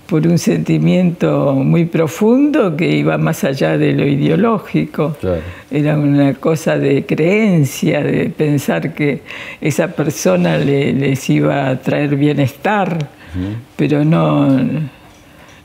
por 0.08 0.28
un 0.28 0.38
sentimiento 0.38 1.54
muy 1.54 1.86
profundo 1.86 2.76
que 2.78 2.90
iba 2.90 3.18
más 3.18 3.44
allá 3.44 3.78
de 3.78 3.94
lo 3.94 4.06
ideológico. 4.06 5.16
Claro. 5.20 5.42
Era 5.72 5.98
una 5.98 6.36
cosa 6.36 6.78
de 6.78 7.06
creencia, 7.06 8.04
de 8.04 8.30
pensar 8.30 8.94
que 8.94 9.22
esa 9.62 9.88
persona 9.88 10.58
le, 10.58 10.94
les 10.94 11.30
iba 11.30 11.70
a 11.70 11.82
traer 11.82 12.16
bienestar, 12.16 12.98
uh 12.98 13.40
-huh. 13.40 13.56
pero 13.76 14.06
no, 14.06 14.48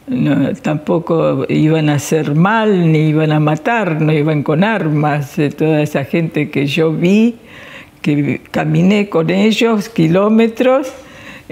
no, 0.09 0.55
tampoco 0.63 1.45
iban 1.49 1.91
a 1.91 1.95
hacer 1.95 2.35
mal, 2.35 2.91
ni 2.91 3.11
iban 3.11 3.33
a 3.33 3.41
matar, 3.41 4.01
no 4.01 4.13
iban 4.13 4.43
con 4.43 4.65
armas. 4.65 5.37
Toda 5.57 5.83
esa 5.83 6.05
gente 6.05 6.51
que 6.51 6.67
yo 6.67 6.93
vi, 6.93 7.37
que 8.01 8.41
caminé 8.51 9.09
con 9.11 9.29
ellos 9.31 9.89
kilómetros, 9.91 10.93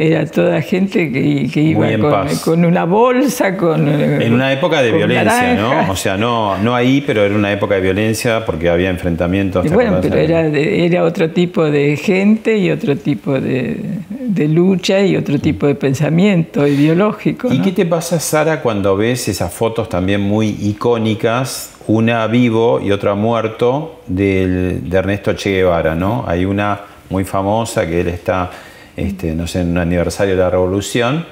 era 0.00 0.24
toda 0.26 0.62
gente 0.62 1.10
que, 1.10 1.50
que 1.52 1.60
iba 1.60 1.90
con, 1.98 2.36
con, 2.44 2.64
una 2.64 2.84
bolsa, 2.84 3.56
con... 3.56 3.88
En 3.88 4.32
una 4.32 4.52
época 4.52 4.80
de 4.80 4.92
violencia, 4.92 5.24
naranja. 5.24 5.86
¿no? 5.86 5.92
O 5.92 5.96
sea, 5.96 6.16
no, 6.16 6.56
no 6.58 6.72
ahí, 6.72 7.02
pero 7.04 7.24
era 7.24 7.34
una 7.34 7.52
época 7.52 7.74
de 7.74 7.80
violencia 7.80 8.46
porque 8.46 8.68
había 8.68 8.90
enfrentamientos. 8.90 9.66
Y 9.66 9.70
bueno, 9.70 9.98
pero 10.00 10.16
era, 10.16 10.44
de, 10.44 10.86
era 10.86 11.02
otro 11.02 11.30
tipo 11.30 11.64
de 11.64 11.96
gente 11.96 12.58
y 12.58 12.70
otro 12.70 12.96
tipo 12.96 13.40
de, 13.40 13.80
de 14.08 14.46
lucha 14.46 15.00
y 15.00 15.16
otro 15.16 15.40
tipo 15.40 15.66
de 15.66 15.74
pensamiento 15.74 16.64
ideológico. 16.64 17.52
¿Y 17.52 17.58
qué 17.58 17.72
te 17.72 17.84
pasa, 17.84 18.20
Sara, 18.20 18.62
cuando 18.62 18.96
ves 18.96 19.26
esas 19.26 19.52
fotos 19.52 19.88
también 19.88 20.20
muy 20.20 20.56
icónicas 20.60 21.74
una 21.88 22.24
vivo 22.28 22.80
y 22.80 22.92
otra 22.92 23.14
muerto 23.14 24.02
de 24.06 24.78
Ernesto 24.92 25.32
Che 25.32 25.50
Guevara, 25.50 25.96
¿no? 25.96 26.24
Hay 26.28 26.44
una 26.44 26.82
muy 27.10 27.24
famosa 27.24 27.86
que 27.86 28.02
él 28.02 28.08
está, 28.08 28.50
este, 28.98 29.34
no 29.34 29.46
sé, 29.46 29.60
en 29.60 29.70
un 29.70 29.78
aniversario 29.78 30.34
de 30.36 30.42
la 30.42 30.50
revolución, 30.50 31.26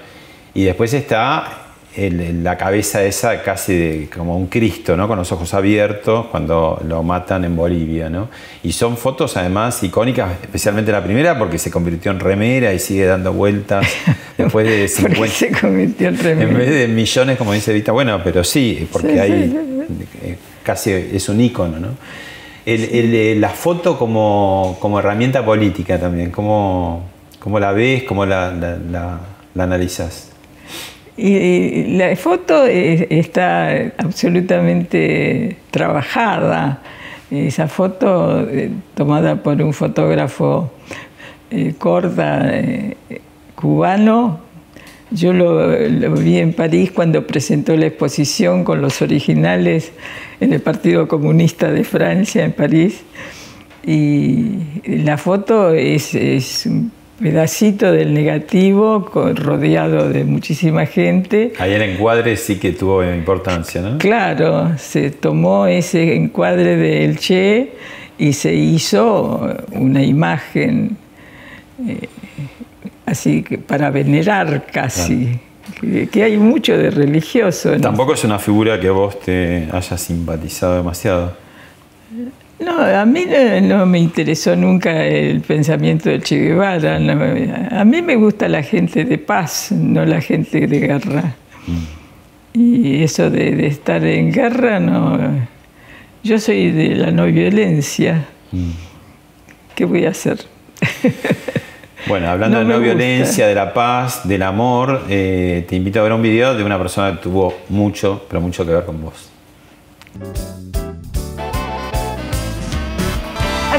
y 0.54 0.64
después 0.64 0.94
está 0.94 1.66
la 1.96 2.58
cabeza 2.58 3.02
esa 3.04 3.42
casi 3.42 3.74
de, 3.74 4.08
como 4.14 4.36
un 4.36 4.48
Cristo, 4.48 4.96
¿no? 4.96 5.08
con 5.08 5.16
los 5.16 5.32
ojos 5.32 5.54
abiertos 5.54 6.26
cuando 6.26 6.80
lo 6.86 7.02
matan 7.02 7.44
en 7.44 7.56
Bolivia. 7.56 8.10
¿no? 8.10 8.28
Y 8.62 8.72
son 8.72 8.96
fotos 8.98 9.36
además 9.36 9.82
icónicas, 9.82 10.32
especialmente 10.42 10.92
la 10.92 11.02
primera 11.02 11.38
porque 11.38 11.58
se 11.58 11.70
convirtió 11.70 12.10
en 12.10 12.20
remera 12.20 12.72
y 12.74 12.78
sigue 12.78 13.06
dando 13.06 13.32
vueltas 13.32 13.86
después 14.38 14.66
de 14.66 14.88
50. 14.88 15.26
se 15.26 15.52
convirtió 15.52 16.08
en 16.08 16.18
remera. 16.18 16.50
En 16.50 16.58
vez 16.58 16.70
de 16.70 16.88
millones, 16.88 17.38
como 17.38 17.54
dice 17.54 17.72
Vita, 17.72 17.92
bueno, 17.92 18.20
pero 18.22 18.44
sí, 18.44 18.86
porque 18.92 19.18
hay 19.18 19.56
eh, 20.22 20.36
casi 20.62 20.92
es 20.92 21.28
un 21.30 21.40
ícono. 21.40 21.78
¿no? 21.78 21.88
Eh, 22.66 23.36
la 23.38 23.50
foto 23.50 23.98
como, 23.98 24.76
como, 24.80 24.98
herramienta 24.98 25.44
política 25.44 25.98
también, 25.98 26.30
¿cómo, 26.30 27.15
cómo 27.47 27.61
la 27.61 27.70
ves, 27.70 28.03
cómo 28.03 28.26
la, 28.26 29.20
analizas? 29.57 30.32
Y 31.16 31.97
la 31.97 32.16
foto 32.16 32.66
está 32.66 33.92
absolutamente 33.99 35.57
trabajada. 35.70 36.82
Esa 37.30 37.68
foto 37.68 38.40
eh, 38.51 38.72
tomada 38.97 39.44
por 39.44 39.62
un 39.62 39.72
fotógrafo 39.72 40.72
eh, 41.53 41.74
corta 41.78 42.49
eh, 42.53 42.97
cubano, 43.55 44.40
yo 45.12 45.32
lo, 45.32 45.68
vi 46.16 46.38
en 46.38 46.53
París 46.53 46.90
cuando 46.90 47.28
presentó 47.28 47.76
la 47.76 47.86
exposición 47.86 48.64
con 48.64 48.80
los 48.80 49.03
originales 49.03 49.92
en 50.40 50.53
el 50.53 50.61
Partido 50.61 51.07
Comunista 51.07 51.70
de 51.70 51.84
Francia 51.84 52.44
en 52.44 52.51
París. 52.51 53.05
Y 53.84 54.59
la 54.84 55.16
foto 55.16 55.70
es 55.70 56.12
pedacito 57.20 57.92
del 57.92 58.12
negativo 58.12 59.10
rodeado 59.34 60.08
de 60.08 60.24
muchísima 60.24 60.86
gente. 60.86 61.52
Ahí 61.58 61.72
el 61.72 61.82
encuadre 61.82 62.36
sí 62.36 62.58
que 62.58 62.72
tuvo 62.72 63.02
importancia, 63.04 63.80
¿no? 63.80 63.98
Claro, 63.98 64.72
se 64.78 65.10
tomó 65.10 65.66
ese 65.66 66.14
encuadre 66.14 66.76
del 66.76 67.18
Che 67.18 67.72
y 68.18 68.32
se 68.32 68.54
hizo 68.54 69.56
una 69.72 70.02
imagen 70.02 70.96
eh, 71.86 72.08
así 73.04 73.42
que 73.42 73.58
para 73.58 73.90
venerar 73.90 74.66
casi. 74.66 75.38
Que, 75.80 76.22
hay 76.22 76.38
mucho 76.38 76.76
de 76.76 76.90
religioso. 76.90 77.78
Tampoco 77.80 78.14
es 78.14 78.24
una 78.24 78.38
figura 78.38 78.80
que 78.80 78.88
vos 78.88 79.20
te 79.20 79.68
hayas 79.70 80.00
simpatizado 80.00 80.76
demasiado. 80.76 81.36
No, 82.59 82.80
a 82.80 83.04
mí 83.04 83.26
no, 83.62 83.84
me 83.84 83.98
interesó 83.98 84.57
nunca 84.57 85.04
el 85.04 85.42
pensamiento 85.42 86.09
del 86.09 86.22
Che 86.22 86.36
Guevara. 86.36 86.96
a 86.96 87.84
mí 87.84 88.02
me 88.02 88.16
gusta 88.16 88.48
la 88.48 88.62
gente 88.62 89.04
de 89.04 89.18
paz, 89.18 89.72
no 89.72 90.04
la 90.04 90.20
gente 90.20 90.66
de 90.66 90.78
guerra. 90.80 91.34
Mm. 91.66 92.59
Y 92.59 93.02
eso 93.02 93.28
de, 93.28 93.66
estar 93.66 94.02
en 94.04 94.32
guerra, 94.32 94.80
no. 94.80 95.18
Yo 96.22 96.38
soy 96.38 96.70
de 96.70 96.94
la 96.94 97.11
no 97.11 97.26
violencia. 97.26 98.24
Mm. 98.52 98.70
¿Qué 99.74 99.84
voy 99.84 100.07
a 100.07 100.11
hacer? 100.11 100.38
Bueno, 102.07 102.28
hablando 102.28 102.61
de 102.61 102.64
no 102.64 102.78
violencia, 102.78 103.48
de 103.48 103.54
la 103.57 103.74
paz, 103.74 104.28
del 104.28 104.42
amor, 104.42 105.02
eh, 105.09 105.66
te 105.68 105.74
invito 105.74 105.98
a 105.98 106.04
ver 106.04 106.12
un 106.12 106.22
video 106.22 106.54
de 106.54 106.62
una 106.62 106.78
persona 106.78 107.16
que 107.16 107.22
tuvo 107.22 107.52
mucho, 107.68 108.24
pero 108.28 108.40
mucho 108.40 108.64
que 108.64 108.70
ver 108.70 108.84
con 108.84 109.02
vos. 109.02 109.28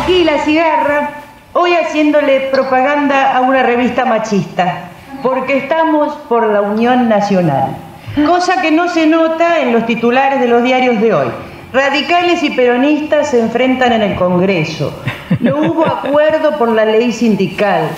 Aquí 0.08 0.24
la 0.24 0.40
cigarra, 0.40 1.10
hoy 1.52 1.74
haciéndole 1.74 2.48
propaganda 2.50 3.36
a 3.36 3.42
una 3.42 3.62
revista 3.62 4.06
machista, 4.06 4.86
porque 5.22 5.58
estamos 5.58 6.14
por 6.30 6.48
la 6.48 6.62
Unión 6.62 7.10
Nacional, 7.10 7.76
cosa 8.26 8.62
que 8.62 8.72
no 8.72 8.88
se 8.88 9.06
nota 9.06 9.60
en 9.60 9.74
los 9.74 9.86
titulares 9.86 10.40
de 10.40 10.48
los 10.48 10.64
diarios 10.64 11.02
de 11.02 11.14
hoy. 11.14 11.28
Radicales 11.74 12.42
y 12.42 12.52
peronistas 12.52 13.32
se 13.32 13.42
enfrentan 13.42 13.92
en 13.92 14.02
el 14.02 14.16
Congreso. 14.16 14.98
No 15.42 15.58
hubo 15.58 15.86
acuerdo 15.86 16.58
por 16.58 16.72
la 16.72 16.86
ley 16.86 17.12
sindical. 17.12 17.90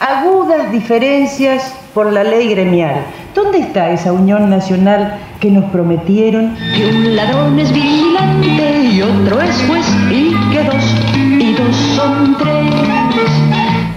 Agudas 0.00 0.72
diferencias 0.72 1.74
por 1.92 2.10
la 2.12 2.24
ley 2.24 2.48
gremial. 2.48 3.04
¿Dónde 3.34 3.58
está 3.58 3.90
esa 3.90 4.14
unión 4.14 4.48
nacional 4.48 5.18
que 5.40 5.50
nos 5.50 5.70
prometieron? 5.70 6.56
Que 6.74 6.86
un 6.88 7.14
ladrón 7.14 7.58
es 7.58 7.70
vigilante 7.70 8.80
y 8.92 9.02
otro 9.02 9.42
es 9.42 9.62
juez 9.66 9.86
y 10.10 10.34
que 10.50 10.62
dos 10.62 11.15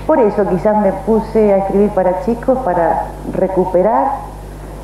Por 0.07 0.20
eso 0.20 0.47
quizás 0.49 0.82
me 0.82 0.91
puse 1.05 1.53
a 1.53 1.57
escribir 1.57 1.89
para 1.91 2.24
chicos 2.26 2.57
para 2.66 3.07
recuperar 3.34 4.07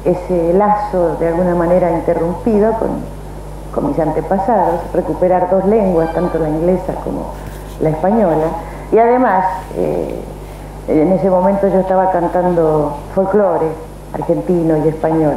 ese 0.03 0.53
lazo 0.53 1.15
de 1.19 1.30
alguna 1.30 1.55
manera 1.55 1.91
interrumpido 1.91 2.73
con, 2.73 3.88
mis 3.88 3.99
antepasados, 3.99 4.82
recuperar 4.93 5.49
dos 5.49 5.65
lenguas, 5.65 6.13
tanto 6.13 6.39
la 6.39 6.47
inglesa 6.47 6.93
como 7.03 7.34
la 7.82 7.89
española. 7.89 8.47
Y 8.91 8.97
además, 8.97 9.45
eh, 9.76 10.21
en 10.88 11.11
ese 11.11 11.30
momento 11.30 11.67
yo 11.67 11.80
estaba 11.80 12.11
cantando 12.11 12.95
folclore 13.13 13.67
argentino 14.13 14.78
y 14.86 14.88
español 14.88 15.36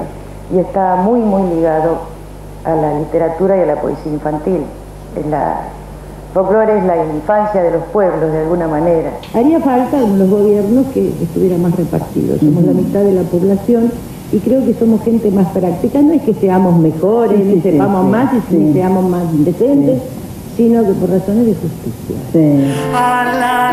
y 0.55 0.59
estaba 0.59 0.97
muy, 0.97 1.21
muy 1.21 1.55
ligado 1.55 1.99
a 2.65 2.75
la 2.75 2.95
literatura 2.95 3.57
y 3.57 3.61
a 3.63 3.67
la 3.67 3.77
poesía 3.77 4.13
infantil. 4.13 4.65
Folclore 6.33 6.79
es 6.79 6.85
la 6.85 6.97
infancia 7.05 7.63
de 7.63 7.73
los 7.73 7.85
pueblos, 7.85 8.33
de 8.33 8.39
alguna 8.39 8.69
manera. 8.69 9.13
Haría 9.35 9.61
falta 9.61 10.01
en 10.01 10.19
los 10.19 10.29
gobiernos 10.29 10.87
que 10.93 11.09
estuviera 11.23 11.57
más 11.59 11.75
repartido. 11.77 12.39
Somos 12.39 12.65
la 12.65 12.73
mitad 12.73 13.01
de 13.01 13.13
la 13.13 13.23
población 13.23 13.91
y 14.33 14.39
creo 14.39 14.65
que 14.65 14.75
somos 14.75 15.03
gente 15.03 15.31
más 15.31 15.49
práctica. 15.49 16.01
No 16.03 16.13
es 16.13 16.23
que 16.23 16.35
seamos 16.35 16.79
mejores, 16.79 17.41
ni 17.41 17.61
sepamos 17.61 18.07
más, 18.11 18.33
ni 18.51 18.73
seamos 18.73 19.09
más 19.09 19.25
decentes, 19.45 20.03
sino 20.57 20.85
que 20.85 20.93
por 20.93 21.11
razones 21.11 21.47
de 21.47 21.55
justicia. 21.55 22.17
A 22.95 23.25
la 23.39 23.69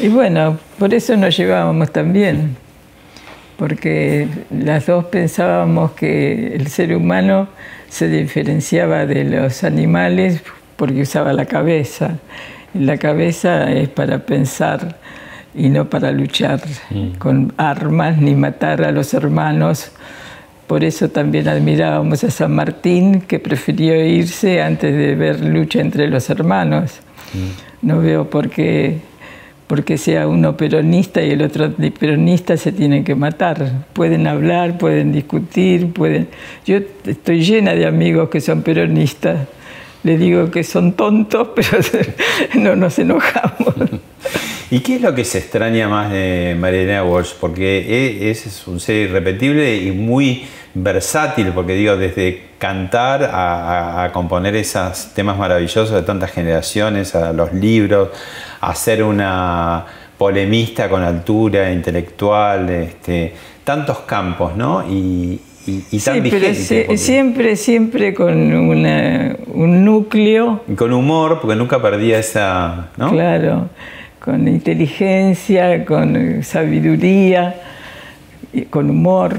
Y 0.00 0.08
bueno, 0.08 0.58
por 0.78 0.94
eso 0.94 1.16
nos 1.16 1.36
llevábamos 1.36 1.92
tan 1.92 2.12
bien, 2.12 2.56
porque 3.56 4.28
las 4.50 4.86
dos 4.86 5.06
pensábamos 5.06 5.92
que 5.92 6.54
el 6.54 6.68
ser 6.68 6.94
humano 6.94 7.48
se 7.88 8.08
diferenciaba 8.08 9.06
de 9.06 9.24
los 9.24 9.64
animales 9.64 10.42
porque 10.76 11.02
usaba 11.02 11.32
la 11.32 11.46
cabeza. 11.46 12.18
Y 12.74 12.80
la 12.80 12.96
cabeza 12.98 13.70
es 13.72 13.88
para 13.88 14.20
pensar 14.20 14.96
y 15.54 15.68
no 15.70 15.90
para 15.90 16.12
luchar 16.12 16.60
mm. 16.90 17.14
con 17.18 17.52
armas 17.56 18.18
ni 18.18 18.34
matar 18.34 18.84
a 18.84 18.92
los 18.92 19.14
hermanos. 19.14 19.90
Por 20.68 20.84
eso 20.84 21.08
también 21.08 21.48
admirábamos 21.48 22.22
a 22.22 22.30
San 22.30 22.54
Martín, 22.54 23.22
que 23.22 23.40
prefirió 23.40 24.04
irse 24.04 24.62
antes 24.62 24.94
de 24.94 25.16
ver 25.16 25.40
lucha 25.40 25.80
entre 25.80 26.06
los 26.08 26.30
hermanos. 26.30 27.00
Mm. 27.34 27.86
No 27.86 28.00
veo 28.00 28.30
por 28.30 28.50
qué 28.50 29.00
porque 29.68 29.98
sea 29.98 30.26
uno 30.26 30.56
peronista 30.56 31.22
y 31.22 31.32
el 31.32 31.42
otro 31.42 31.70
peronista 31.70 32.56
se 32.56 32.72
tienen 32.72 33.04
que 33.04 33.14
matar. 33.14 33.84
Pueden 33.92 34.26
hablar, 34.26 34.78
pueden 34.78 35.12
discutir, 35.12 35.92
pueden... 35.92 36.28
Yo 36.64 36.78
estoy 37.04 37.44
llena 37.44 37.74
de 37.74 37.86
amigos 37.86 38.30
que 38.30 38.40
son 38.40 38.62
peronistas. 38.62 39.46
Le 40.04 40.16
digo 40.16 40.50
que 40.50 40.64
son 40.64 40.94
tontos, 40.94 41.48
pero 41.54 41.78
no 42.54 42.76
nos 42.76 42.98
enojamos. 42.98 43.74
¿Y 44.70 44.80
qué 44.80 44.96
es 44.96 45.02
lo 45.02 45.14
que 45.14 45.24
se 45.24 45.38
extraña 45.38 45.88
más 45.88 46.10
de 46.10 46.56
Mariana 46.58 47.04
Walsh? 47.04 47.34
Porque 47.38 47.78
e, 47.88 48.30
es 48.30 48.66
un 48.66 48.80
ser 48.80 49.08
irrepetible 49.08 49.76
y 49.76 49.92
muy 49.92 50.46
versátil, 50.82 51.48
porque 51.48 51.74
digo, 51.74 51.96
desde 51.96 52.42
cantar 52.58 53.24
a, 53.24 54.04
a 54.04 54.12
componer 54.12 54.56
esos 54.56 55.12
temas 55.14 55.38
maravillosos 55.38 55.90
de 55.90 56.02
tantas 56.02 56.30
generaciones, 56.30 57.14
a 57.14 57.32
los 57.32 57.52
libros, 57.52 58.10
a 58.60 58.74
ser 58.74 59.02
una 59.02 59.84
polemista 60.16 60.88
con 60.88 61.02
altura, 61.02 61.72
intelectual, 61.72 62.68
este, 62.70 63.32
tantos 63.64 64.00
campos, 64.00 64.56
¿no? 64.56 64.84
Y, 64.88 65.40
y, 65.66 65.98
tan 65.98 66.22
vigente, 66.22 66.96
siempre, 66.96 67.56
siempre 67.56 68.14
con 68.14 68.34
un 68.54 69.84
núcleo. 69.84 70.62
Y 70.66 70.74
con 70.74 70.92
humor, 70.94 71.40
porque 71.40 71.54
nunca 71.56 71.80
perdía 71.80 72.18
esa. 72.18 72.88
¿no? 72.96 73.10
Claro, 73.10 73.68
con 74.18 74.48
inteligencia, 74.48 75.84
con 75.84 76.42
sabiduría 76.42 77.54
con 78.70 78.90
humor 78.90 79.36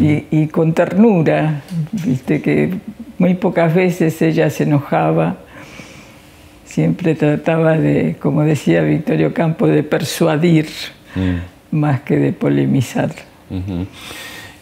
y, 0.00 0.26
y 0.30 0.46
con 0.48 0.72
ternura, 0.72 1.62
viste 1.92 2.40
que 2.42 2.74
muy 3.18 3.34
pocas 3.34 3.74
veces 3.74 4.20
ella 4.22 4.50
se 4.50 4.64
enojaba, 4.64 5.36
siempre 6.64 7.14
trataba 7.14 7.78
de, 7.78 8.16
como 8.20 8.42
decía 8.42 8.82
Victorio 8.82 9.32
Campo, 9.32 9.66
de 9.66 9.82
persuadir 9.82 10.68
más 11.70 12.00
que 12.00 12.16
de 12.18 12.32
polemizar. 12.32 13.10
Ujú. 13.50 13.86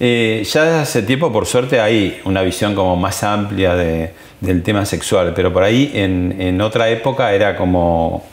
Eh, 0.01 0.43
ya 0.45 0.64
desde 0.64 0.78
hace 0.80 1.03
tiempo, 1.03 1.33
por 1.33 1.47
suerte, 1.47 1.80
hay 1.80 2.20
una 2.24 2.43
visión 2.43 2.74
como 2.74 2.97
más 2.97 3.22
amplia 3.22 3.74
de- 3.74 4.11
del 4.41 4.62
tema 4.62 4.85
sexual, 4.85 5.33
pero 5.37 5.53
por 5.53 5.62
ahí 5.62 5.93
en, 5.95 6.35
en 6.41 6.61
otra 6.61 6.89
época 6.91 7.33
era 7.33 7.57
como 7.57 8.24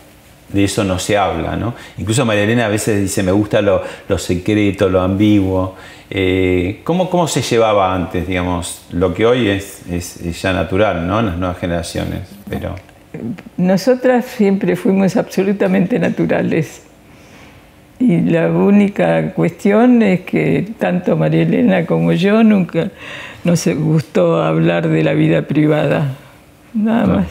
de 0.54 0.64
eso 0.64 0.84
no 0.84 0.98
se 1.00 1.18
habla, 1.18 1.56
¿no? 1.56 1.74
Incluso 1.98 2.26
María 2.26 2.44
Elena 2.44 2.66
a 2.66 2.70
veces 2.70 3.02
dice, 3.02 3.24
me 3.24 3.32
gusta 3.32 3.62
lo, 3.62 3.82
lo 4.08 4.18
secreto, 4.18 4.90
lo 4.90 5.02
ambiguo. 5.02 5.76
Eh, 6.10 6.82
¿cómo, 6.84 7.10
¿Cómo 7.10 7.28
se 7.28 7.42
llevaba 7.42 7.94
antes, 7.94 8.28
digamos? 8.28 8.86
Lo 8.92 9.14
que 9.14 9.26
hoy 9.26 9.48
es, 9.50 9.84
es- 9.90 10.18
es 10.22 10.42
ya 10.42 10.52
natural, 10.54 11.08
¿no? 11.08 11.20
En 11.20 11.26
las 11.28 11.38
nuevas 11.38 11.58
generaciones, 11.60 12.22
pero... 12.50 12.76
Nosotras 13.58 14.26
siempre 14.26 14.76
fuimos 14.76 15.16
absolutamente 15.18 15.98
naturales. 16.00 16.84
Y 18.00 18.22
la 18.22 18.48
única 18.50 19.34
cuestión 19.34 20.02
es 20.02 20.22
que 20.22 20.66
tanto 20.80 21.18
María 21.18 21.42
Elena 21.42 21.86
como 21.86 22.14
yo 22.14 22.44
nunca 22.44 22.92
nos 23.44 23.68
gustó 23.68 24.42
hablar 24.42 24.88
de 24.88 25.04
la 25.04 25.14
vida 25.14 25.42
privada, 25.44 26.16
nada 26.74 27.06
más. 27.08 27.28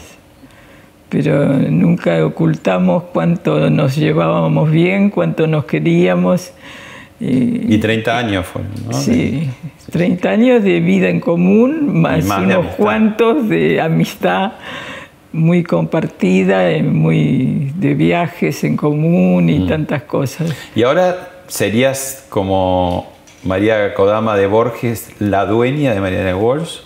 Pero 1.09 1.45
nunca 1.47 2.23
ocultamos 2.25 3.03
cuánto 3.11 3.69
nos 3.69 3.95
llevábamos 3.95 4.69
bien, 4.71 5.09
cuánto 5.09 5.47
nos 5.47 5.65
queríamos. 5.65 6.51
Y, 7.19 7.73
Y 7.75 7.77
30 7.79 8.17
años 8.17 8.45
fueron, 8.45 8.71
¿no? 8.85 8.93
Sí, 8.93 9.49
30 9.91 10.29
años 10.29 10.63
de 10.63 10.79
vida 10.79 11.09
en 11.09 11.19
común, 11.19 11.99
más, 12.01 12.23
más 12.25 12.41
unos 12.43 12.65
cuantos 12.75 13.49
de 13.49 13.81
amistad 13.81 14.53
muy 15.33 15.63
compartida, 15.63 16.71
eh, 16.71 16.81
muy 16.83 17.71
de 17.75 17.93
viajes 17.95 18.63
en 18.63 18.77
común 18.77 19.45
Mm. 19.45 19.49
y 19.49 19.67
tantas 19.67 20.03
cosas. 20.03 20.55
Y 20.75 20.83
ahora 20.83 21.29
serías 21.47 22.25
como 22.29 23.11
María 23.43 23.93
Kodama 23.95 24.35
de 24.37 24.47
Borges, 24.47 25.11
la 25.19 25.45
dueña 25.45 25.93
de 25.93 26.01
María 26.01 26.23
de 26.23 26.33
Walsh. 26.33 26.79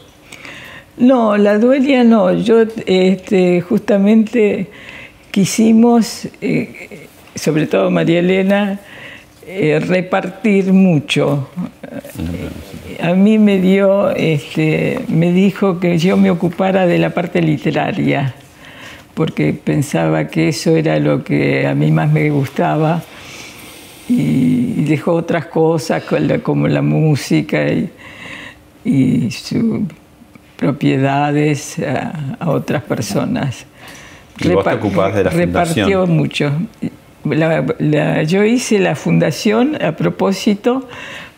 No, 0.97 1.37
la 1.37 1.57
dueña 1.57 2.03
no. 2.03 2.31
Yo 2.33 2.63
este, 2.85 3.61
justamente 3.61 4.67
quisimos, 5.31 6.27
eh, 6.41 7.07
sobre 7.35 7.65
todo 7.67 7.89
María 7.89 8.19
Elena, 8.19 8.79
eh, 9.47 9.79
repartir 9.85 10.71
mucho. 10.71 11.49
A 13.01 13.13
mí 13.13 13.37
me 13.39 13.59
dio, 13.59 14.11
este, 14.11 14.99
me 15.07 15.31
dijo 15.31 15.79
que 15.79 15.97
yo 15.97 16.15
me 16.15 16.29
ocupara 16.29 16.85
de 16.85 16.99
la 16.99 17.09
parte 17.09 17.41
literaria, 17.41 18.35
porque 19.15 19.53
pensaba 19.53 20.27
que 20.27 20.49
eso 20.49 20.75
era 20.75 20.99
lo 20.99 21.23
que 21.23 21.67
a 21.67 21.73
mí 21.75 21.91
más 21.91 22.11
me 22.11 22.29
gustaba. 22.29 23.03
Y 24.07 24.83
dejó 24.83 25.13
otras 25.13 25.45
cosas 25.47 26.03
como 26.43 26.67
la- 26.67 26.81
música 26.81 27.65
y, 28.85 29.29
sus 29.31 29.81
propiedades 30.63 31.77
a, 31.79 32.13
a 32.39 32.49
otras 32.49 32.83
personas. 32.83 33.65
Y 34.39 34.47
vos 34.49 34.63
te 34.63 34.73
ocupás 34.73 35.13
de 35.13 35.23
la 35.25 35.29
Repartió 35.29 36.05
fundación. 36.05 36.17
mucho. 36.17 36.51
La- 37.25 37.65
la- 37.79 38.23
yo 38.23 38.43
hice 38.43 38.79
la 38.79 38.95
fundación 38.95 39.77
a 39.83 39.91
propósito 39.93 40.87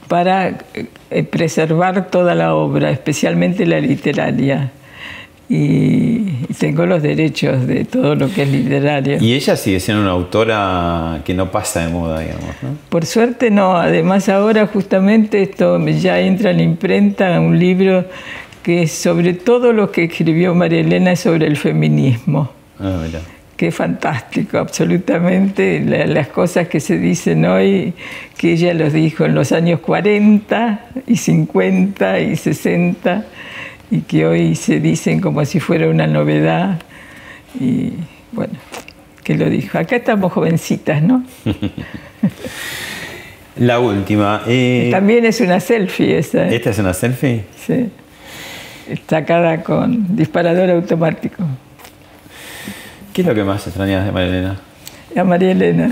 para 0.08 0.58
eh, 1.10 1.24
preservar 1.24 2.08
toda 2.10 2.36
la 2.36 2.54
obra, 2.54 2.92
especialmente 2.92 3.66
la 3.66 3.80
literaria. 3.80 4.72
Y, 5.48 6.46
tengo 6.58 6.86
los 6.88 7.04
derechos 7.04 7.68
de 7.68 7.86
todo 7.86 8.16
lo 8.16 8.32
que 8.34 8.44
es 8.44 8.50
literario. 8.50 9.18
Y 9.22 9.34
ella 9.34 9.56
sigue 9.56 9.80
siendo 9.80 10.02
una 10.02 10.12
autora 10.12 11.22
que 11.26 11.34
no 11.36 11.52
pasa 11.52 11.86
de 11.86 11.92
moda, 11.92 12.20
digamos, 12.22 12.56
¿no? 12.64 12.70
Por 12.90 13.06
suerte 13.06 13.52
no, 13.52 13.76
además 13.78 14.28
ahora 14.30 14.66
justamente 14.66 15.42
esto 15.44 15.78
ya 15.88 16.20
entra 16.20 16.50
en 16.52 16.62
imprenta 16.62 17.40
un 17.40 17.60
libro 17.60 18.06
que 18.66 18.82
es 18.82 18.92
sobre 18.94 19.34
todo 19.34 19.74
lo 19.74 19.92
que 19.92 20.06
escribió 20.06 20.56
María 20.56 20.80
Elena 20.80 21.16
sobre 21.16 21.46
el 21.46 21.56
feminismo. 21.56 22.50
Ah, 22.80 23.00
mira. 23.06 23.20
Qué 23.56 23.72
fantástico, 23.72 24.58
absolutamente. 24.58 25.82
La- 25.86 26.08
las 26.08 26.30
cosas 26.30 26.68
que 26.68 26.80
se 26.80 26.98
dicen 26.98 27.46
hoy, 27.46 27.94
que 28.38 28.54
ella 28.54 28.74
los 28.74 28.92
dijo 28.92 29.24
en 29.24 29.36
los 29.36 29.52
años 29.52 29.82
40 29.82 30.88
y 31.06 31.16
50 31.16 32.20
y 32.22 32.36
60, 32.36 33.26
y 33.92 34.00
que 34.02 34.26
hoy 34.26 34.56
se 34.56 34.80
dicen 34.80 35.22
como 35.22 35.46
si 35.46 35.60
fuera 35.60 35.88
una 35.88 36.08
novedad. 36.08 36.80
Y 37.60 37.92
bueno, 38.32 38.54
que 39.24 39.36
lo 39.36 39.48
dijo. 39.48 39.78
Acá 39.78 39.98
estamos 39.98 40.34
jovencitas, 40.34 41.04
¿no? 41.04 41.24
La 43.58 43.80
última. 43.80 44.42
eh, 44.48 44.90
También 44.92 45.24
es 45.24 45.40
una 45.40 45.60
selfie 45.60 46.18
esa. 46.18 46.48
¿Esta 46.50 46.72
es 46.72 46.80
una 46.80 46.94
selfie? 46.96 47.44
Sí. 47.66 47.86
Sacada 49.10 49.64
con 49.64 50.16
disparador 50.16 50.70
automático. 50.70 51.44
¿Qué 53.14 53.22
es 53.22 53.28
lo 53.28 53.34
que 53.34 53.44
más 53.44 53.66
extrañas 53.66 54.06
de 54.06 54.12
María 54.12 54.30
Elena? 54.30 54.60
A 55.18 55.24
María 55.24 55.52
Elena. 55.52 55.90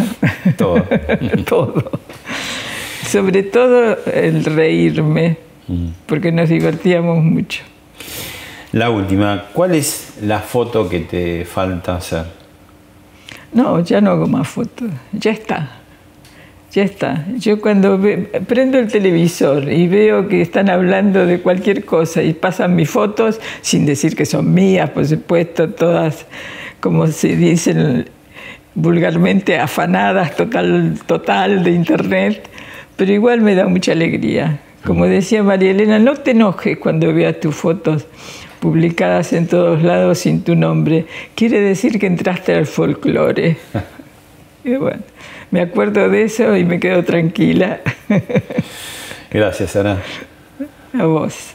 Todo. 0.57 0.83
todo. 1.47 1.91
Sobre 3.07 3.43
todo 3.43 3.97
el 4.05 4.43
reírme, 4.45 5.37
Mm. 5.65 5.87
porque 6.07 6.29
nos 6.33 6.49
divertíamos 6.49 7.23
mucho. 7.23 7.63
La 8.73 8.89
última. 8.89 9.45
¿Cuál 9.53 9.75
es 9.75 10.15
la 10.21 10.39
foto 10.39 10.89
que 10.89 10.99
te 10.99 11.45
falta 11.45 11.95
hacer? 11.95 12.25
No, 13.53 13.79
ya 13.79 14.01
no 14.01 14.11
hago 14.11 14.27
más 14.27 14.45
fotos. 14.45 14.89
Ya 15.13 15.31
está. 15.31 15.71
Ya 16.73 16.83
está. 16.83 17.25
Yo 17.37 17.61
cuando 17.61 17.97
ve- 17.99 18.29
prendo 18.47 18.79
el 18.79 18.87
televisor 18.87 19.71
y 19.71 19.87
veo 19.87 20.27
que 20.27 20.41
están 20.41 20.69
hablando 20.69 21.25
de 21.27 21.39
cualquier 21.39 21.85
cosa 21.85 22.23
y 22.23 22.33
pasan 22.33 22.75
mis 22.75 22.89
fotos, 22.89 23.39
sin 23.61 23.85
decir 23.85 24.15
que 24.15 24.25
son 24.25 24.53
mías, 24.53 24.89
por 24.89 25.05
supuesto, 25.05 25.69
todas, 25.69 26.25
como 26.79 27.05
se 27.07 27.35
dicen 27.35 28.09
vulgarmente, 28.73 29.59
afanadas 29.59 30.35
total, 30.35 30.95
total 31.05 31.63
de 31.63 31.71
internet, 31.71 32.49
pero 32.95 33.11
igual 33.13 33.41
me 33.41 33.53
da 33.53 33.67
mucha 33.67 33.91
alegría. 33.91 34.59
Como 34.83 35.05
decía 35.05 35.43
María 35.43 35.71
Elena, 35.71 35.99
no 35.99 36.15
te 36.15 36.31
enojes 36.31 36.77
cuando 36.79 37.13
veas 37.13 37.39
tus 37.39 37.53
fotos 37.55 38.07
publicadas 38.59 39.31
en 39.33 39.45
todos 39.47 39.83
lados 39.83 40.17
sin 40.19 40.43
tu 40.43 40.55
nombre. 40.55 41.05
Quiere 41.35 41.59
decir 41.59 41.99
que 41.99 42.07
entraste 42.07 42.55
al 42.55 42.65
folclore. 42.65 43.57
Y 44.65 44.75
bueno, 44.75 45.01
me 45.53 45.61
acuerdo 45.61 46.09
de 46.09 46.23
eso 46.23 46.57
y 46.57 46.65
me 46.65 46.79
quedo 46.79 47.03
tranquila. 47.03 47.79
Gracias, 49.31 49.69
Sara. 49.69 50.01
A 50.99 51.05
vos. 51.05 51.53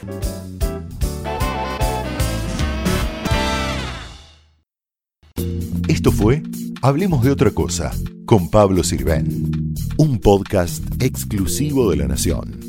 Esto 5.89 6.13
fue 6.13 6.41
Hablemos 6.81 7.25
de 7.25 7.31
otra 7.31 7.51
cosa 7.51 7.91
con 8.25 8.49
Pablo 8.49 8.85
Sirven, 8.85 9.73
un 9.97 10.19
podcast 10.19 10.81
exclusivo 11.03 11.91
de 11.91 11.97
La 11.97 12.07
Nación. 12.07 12.68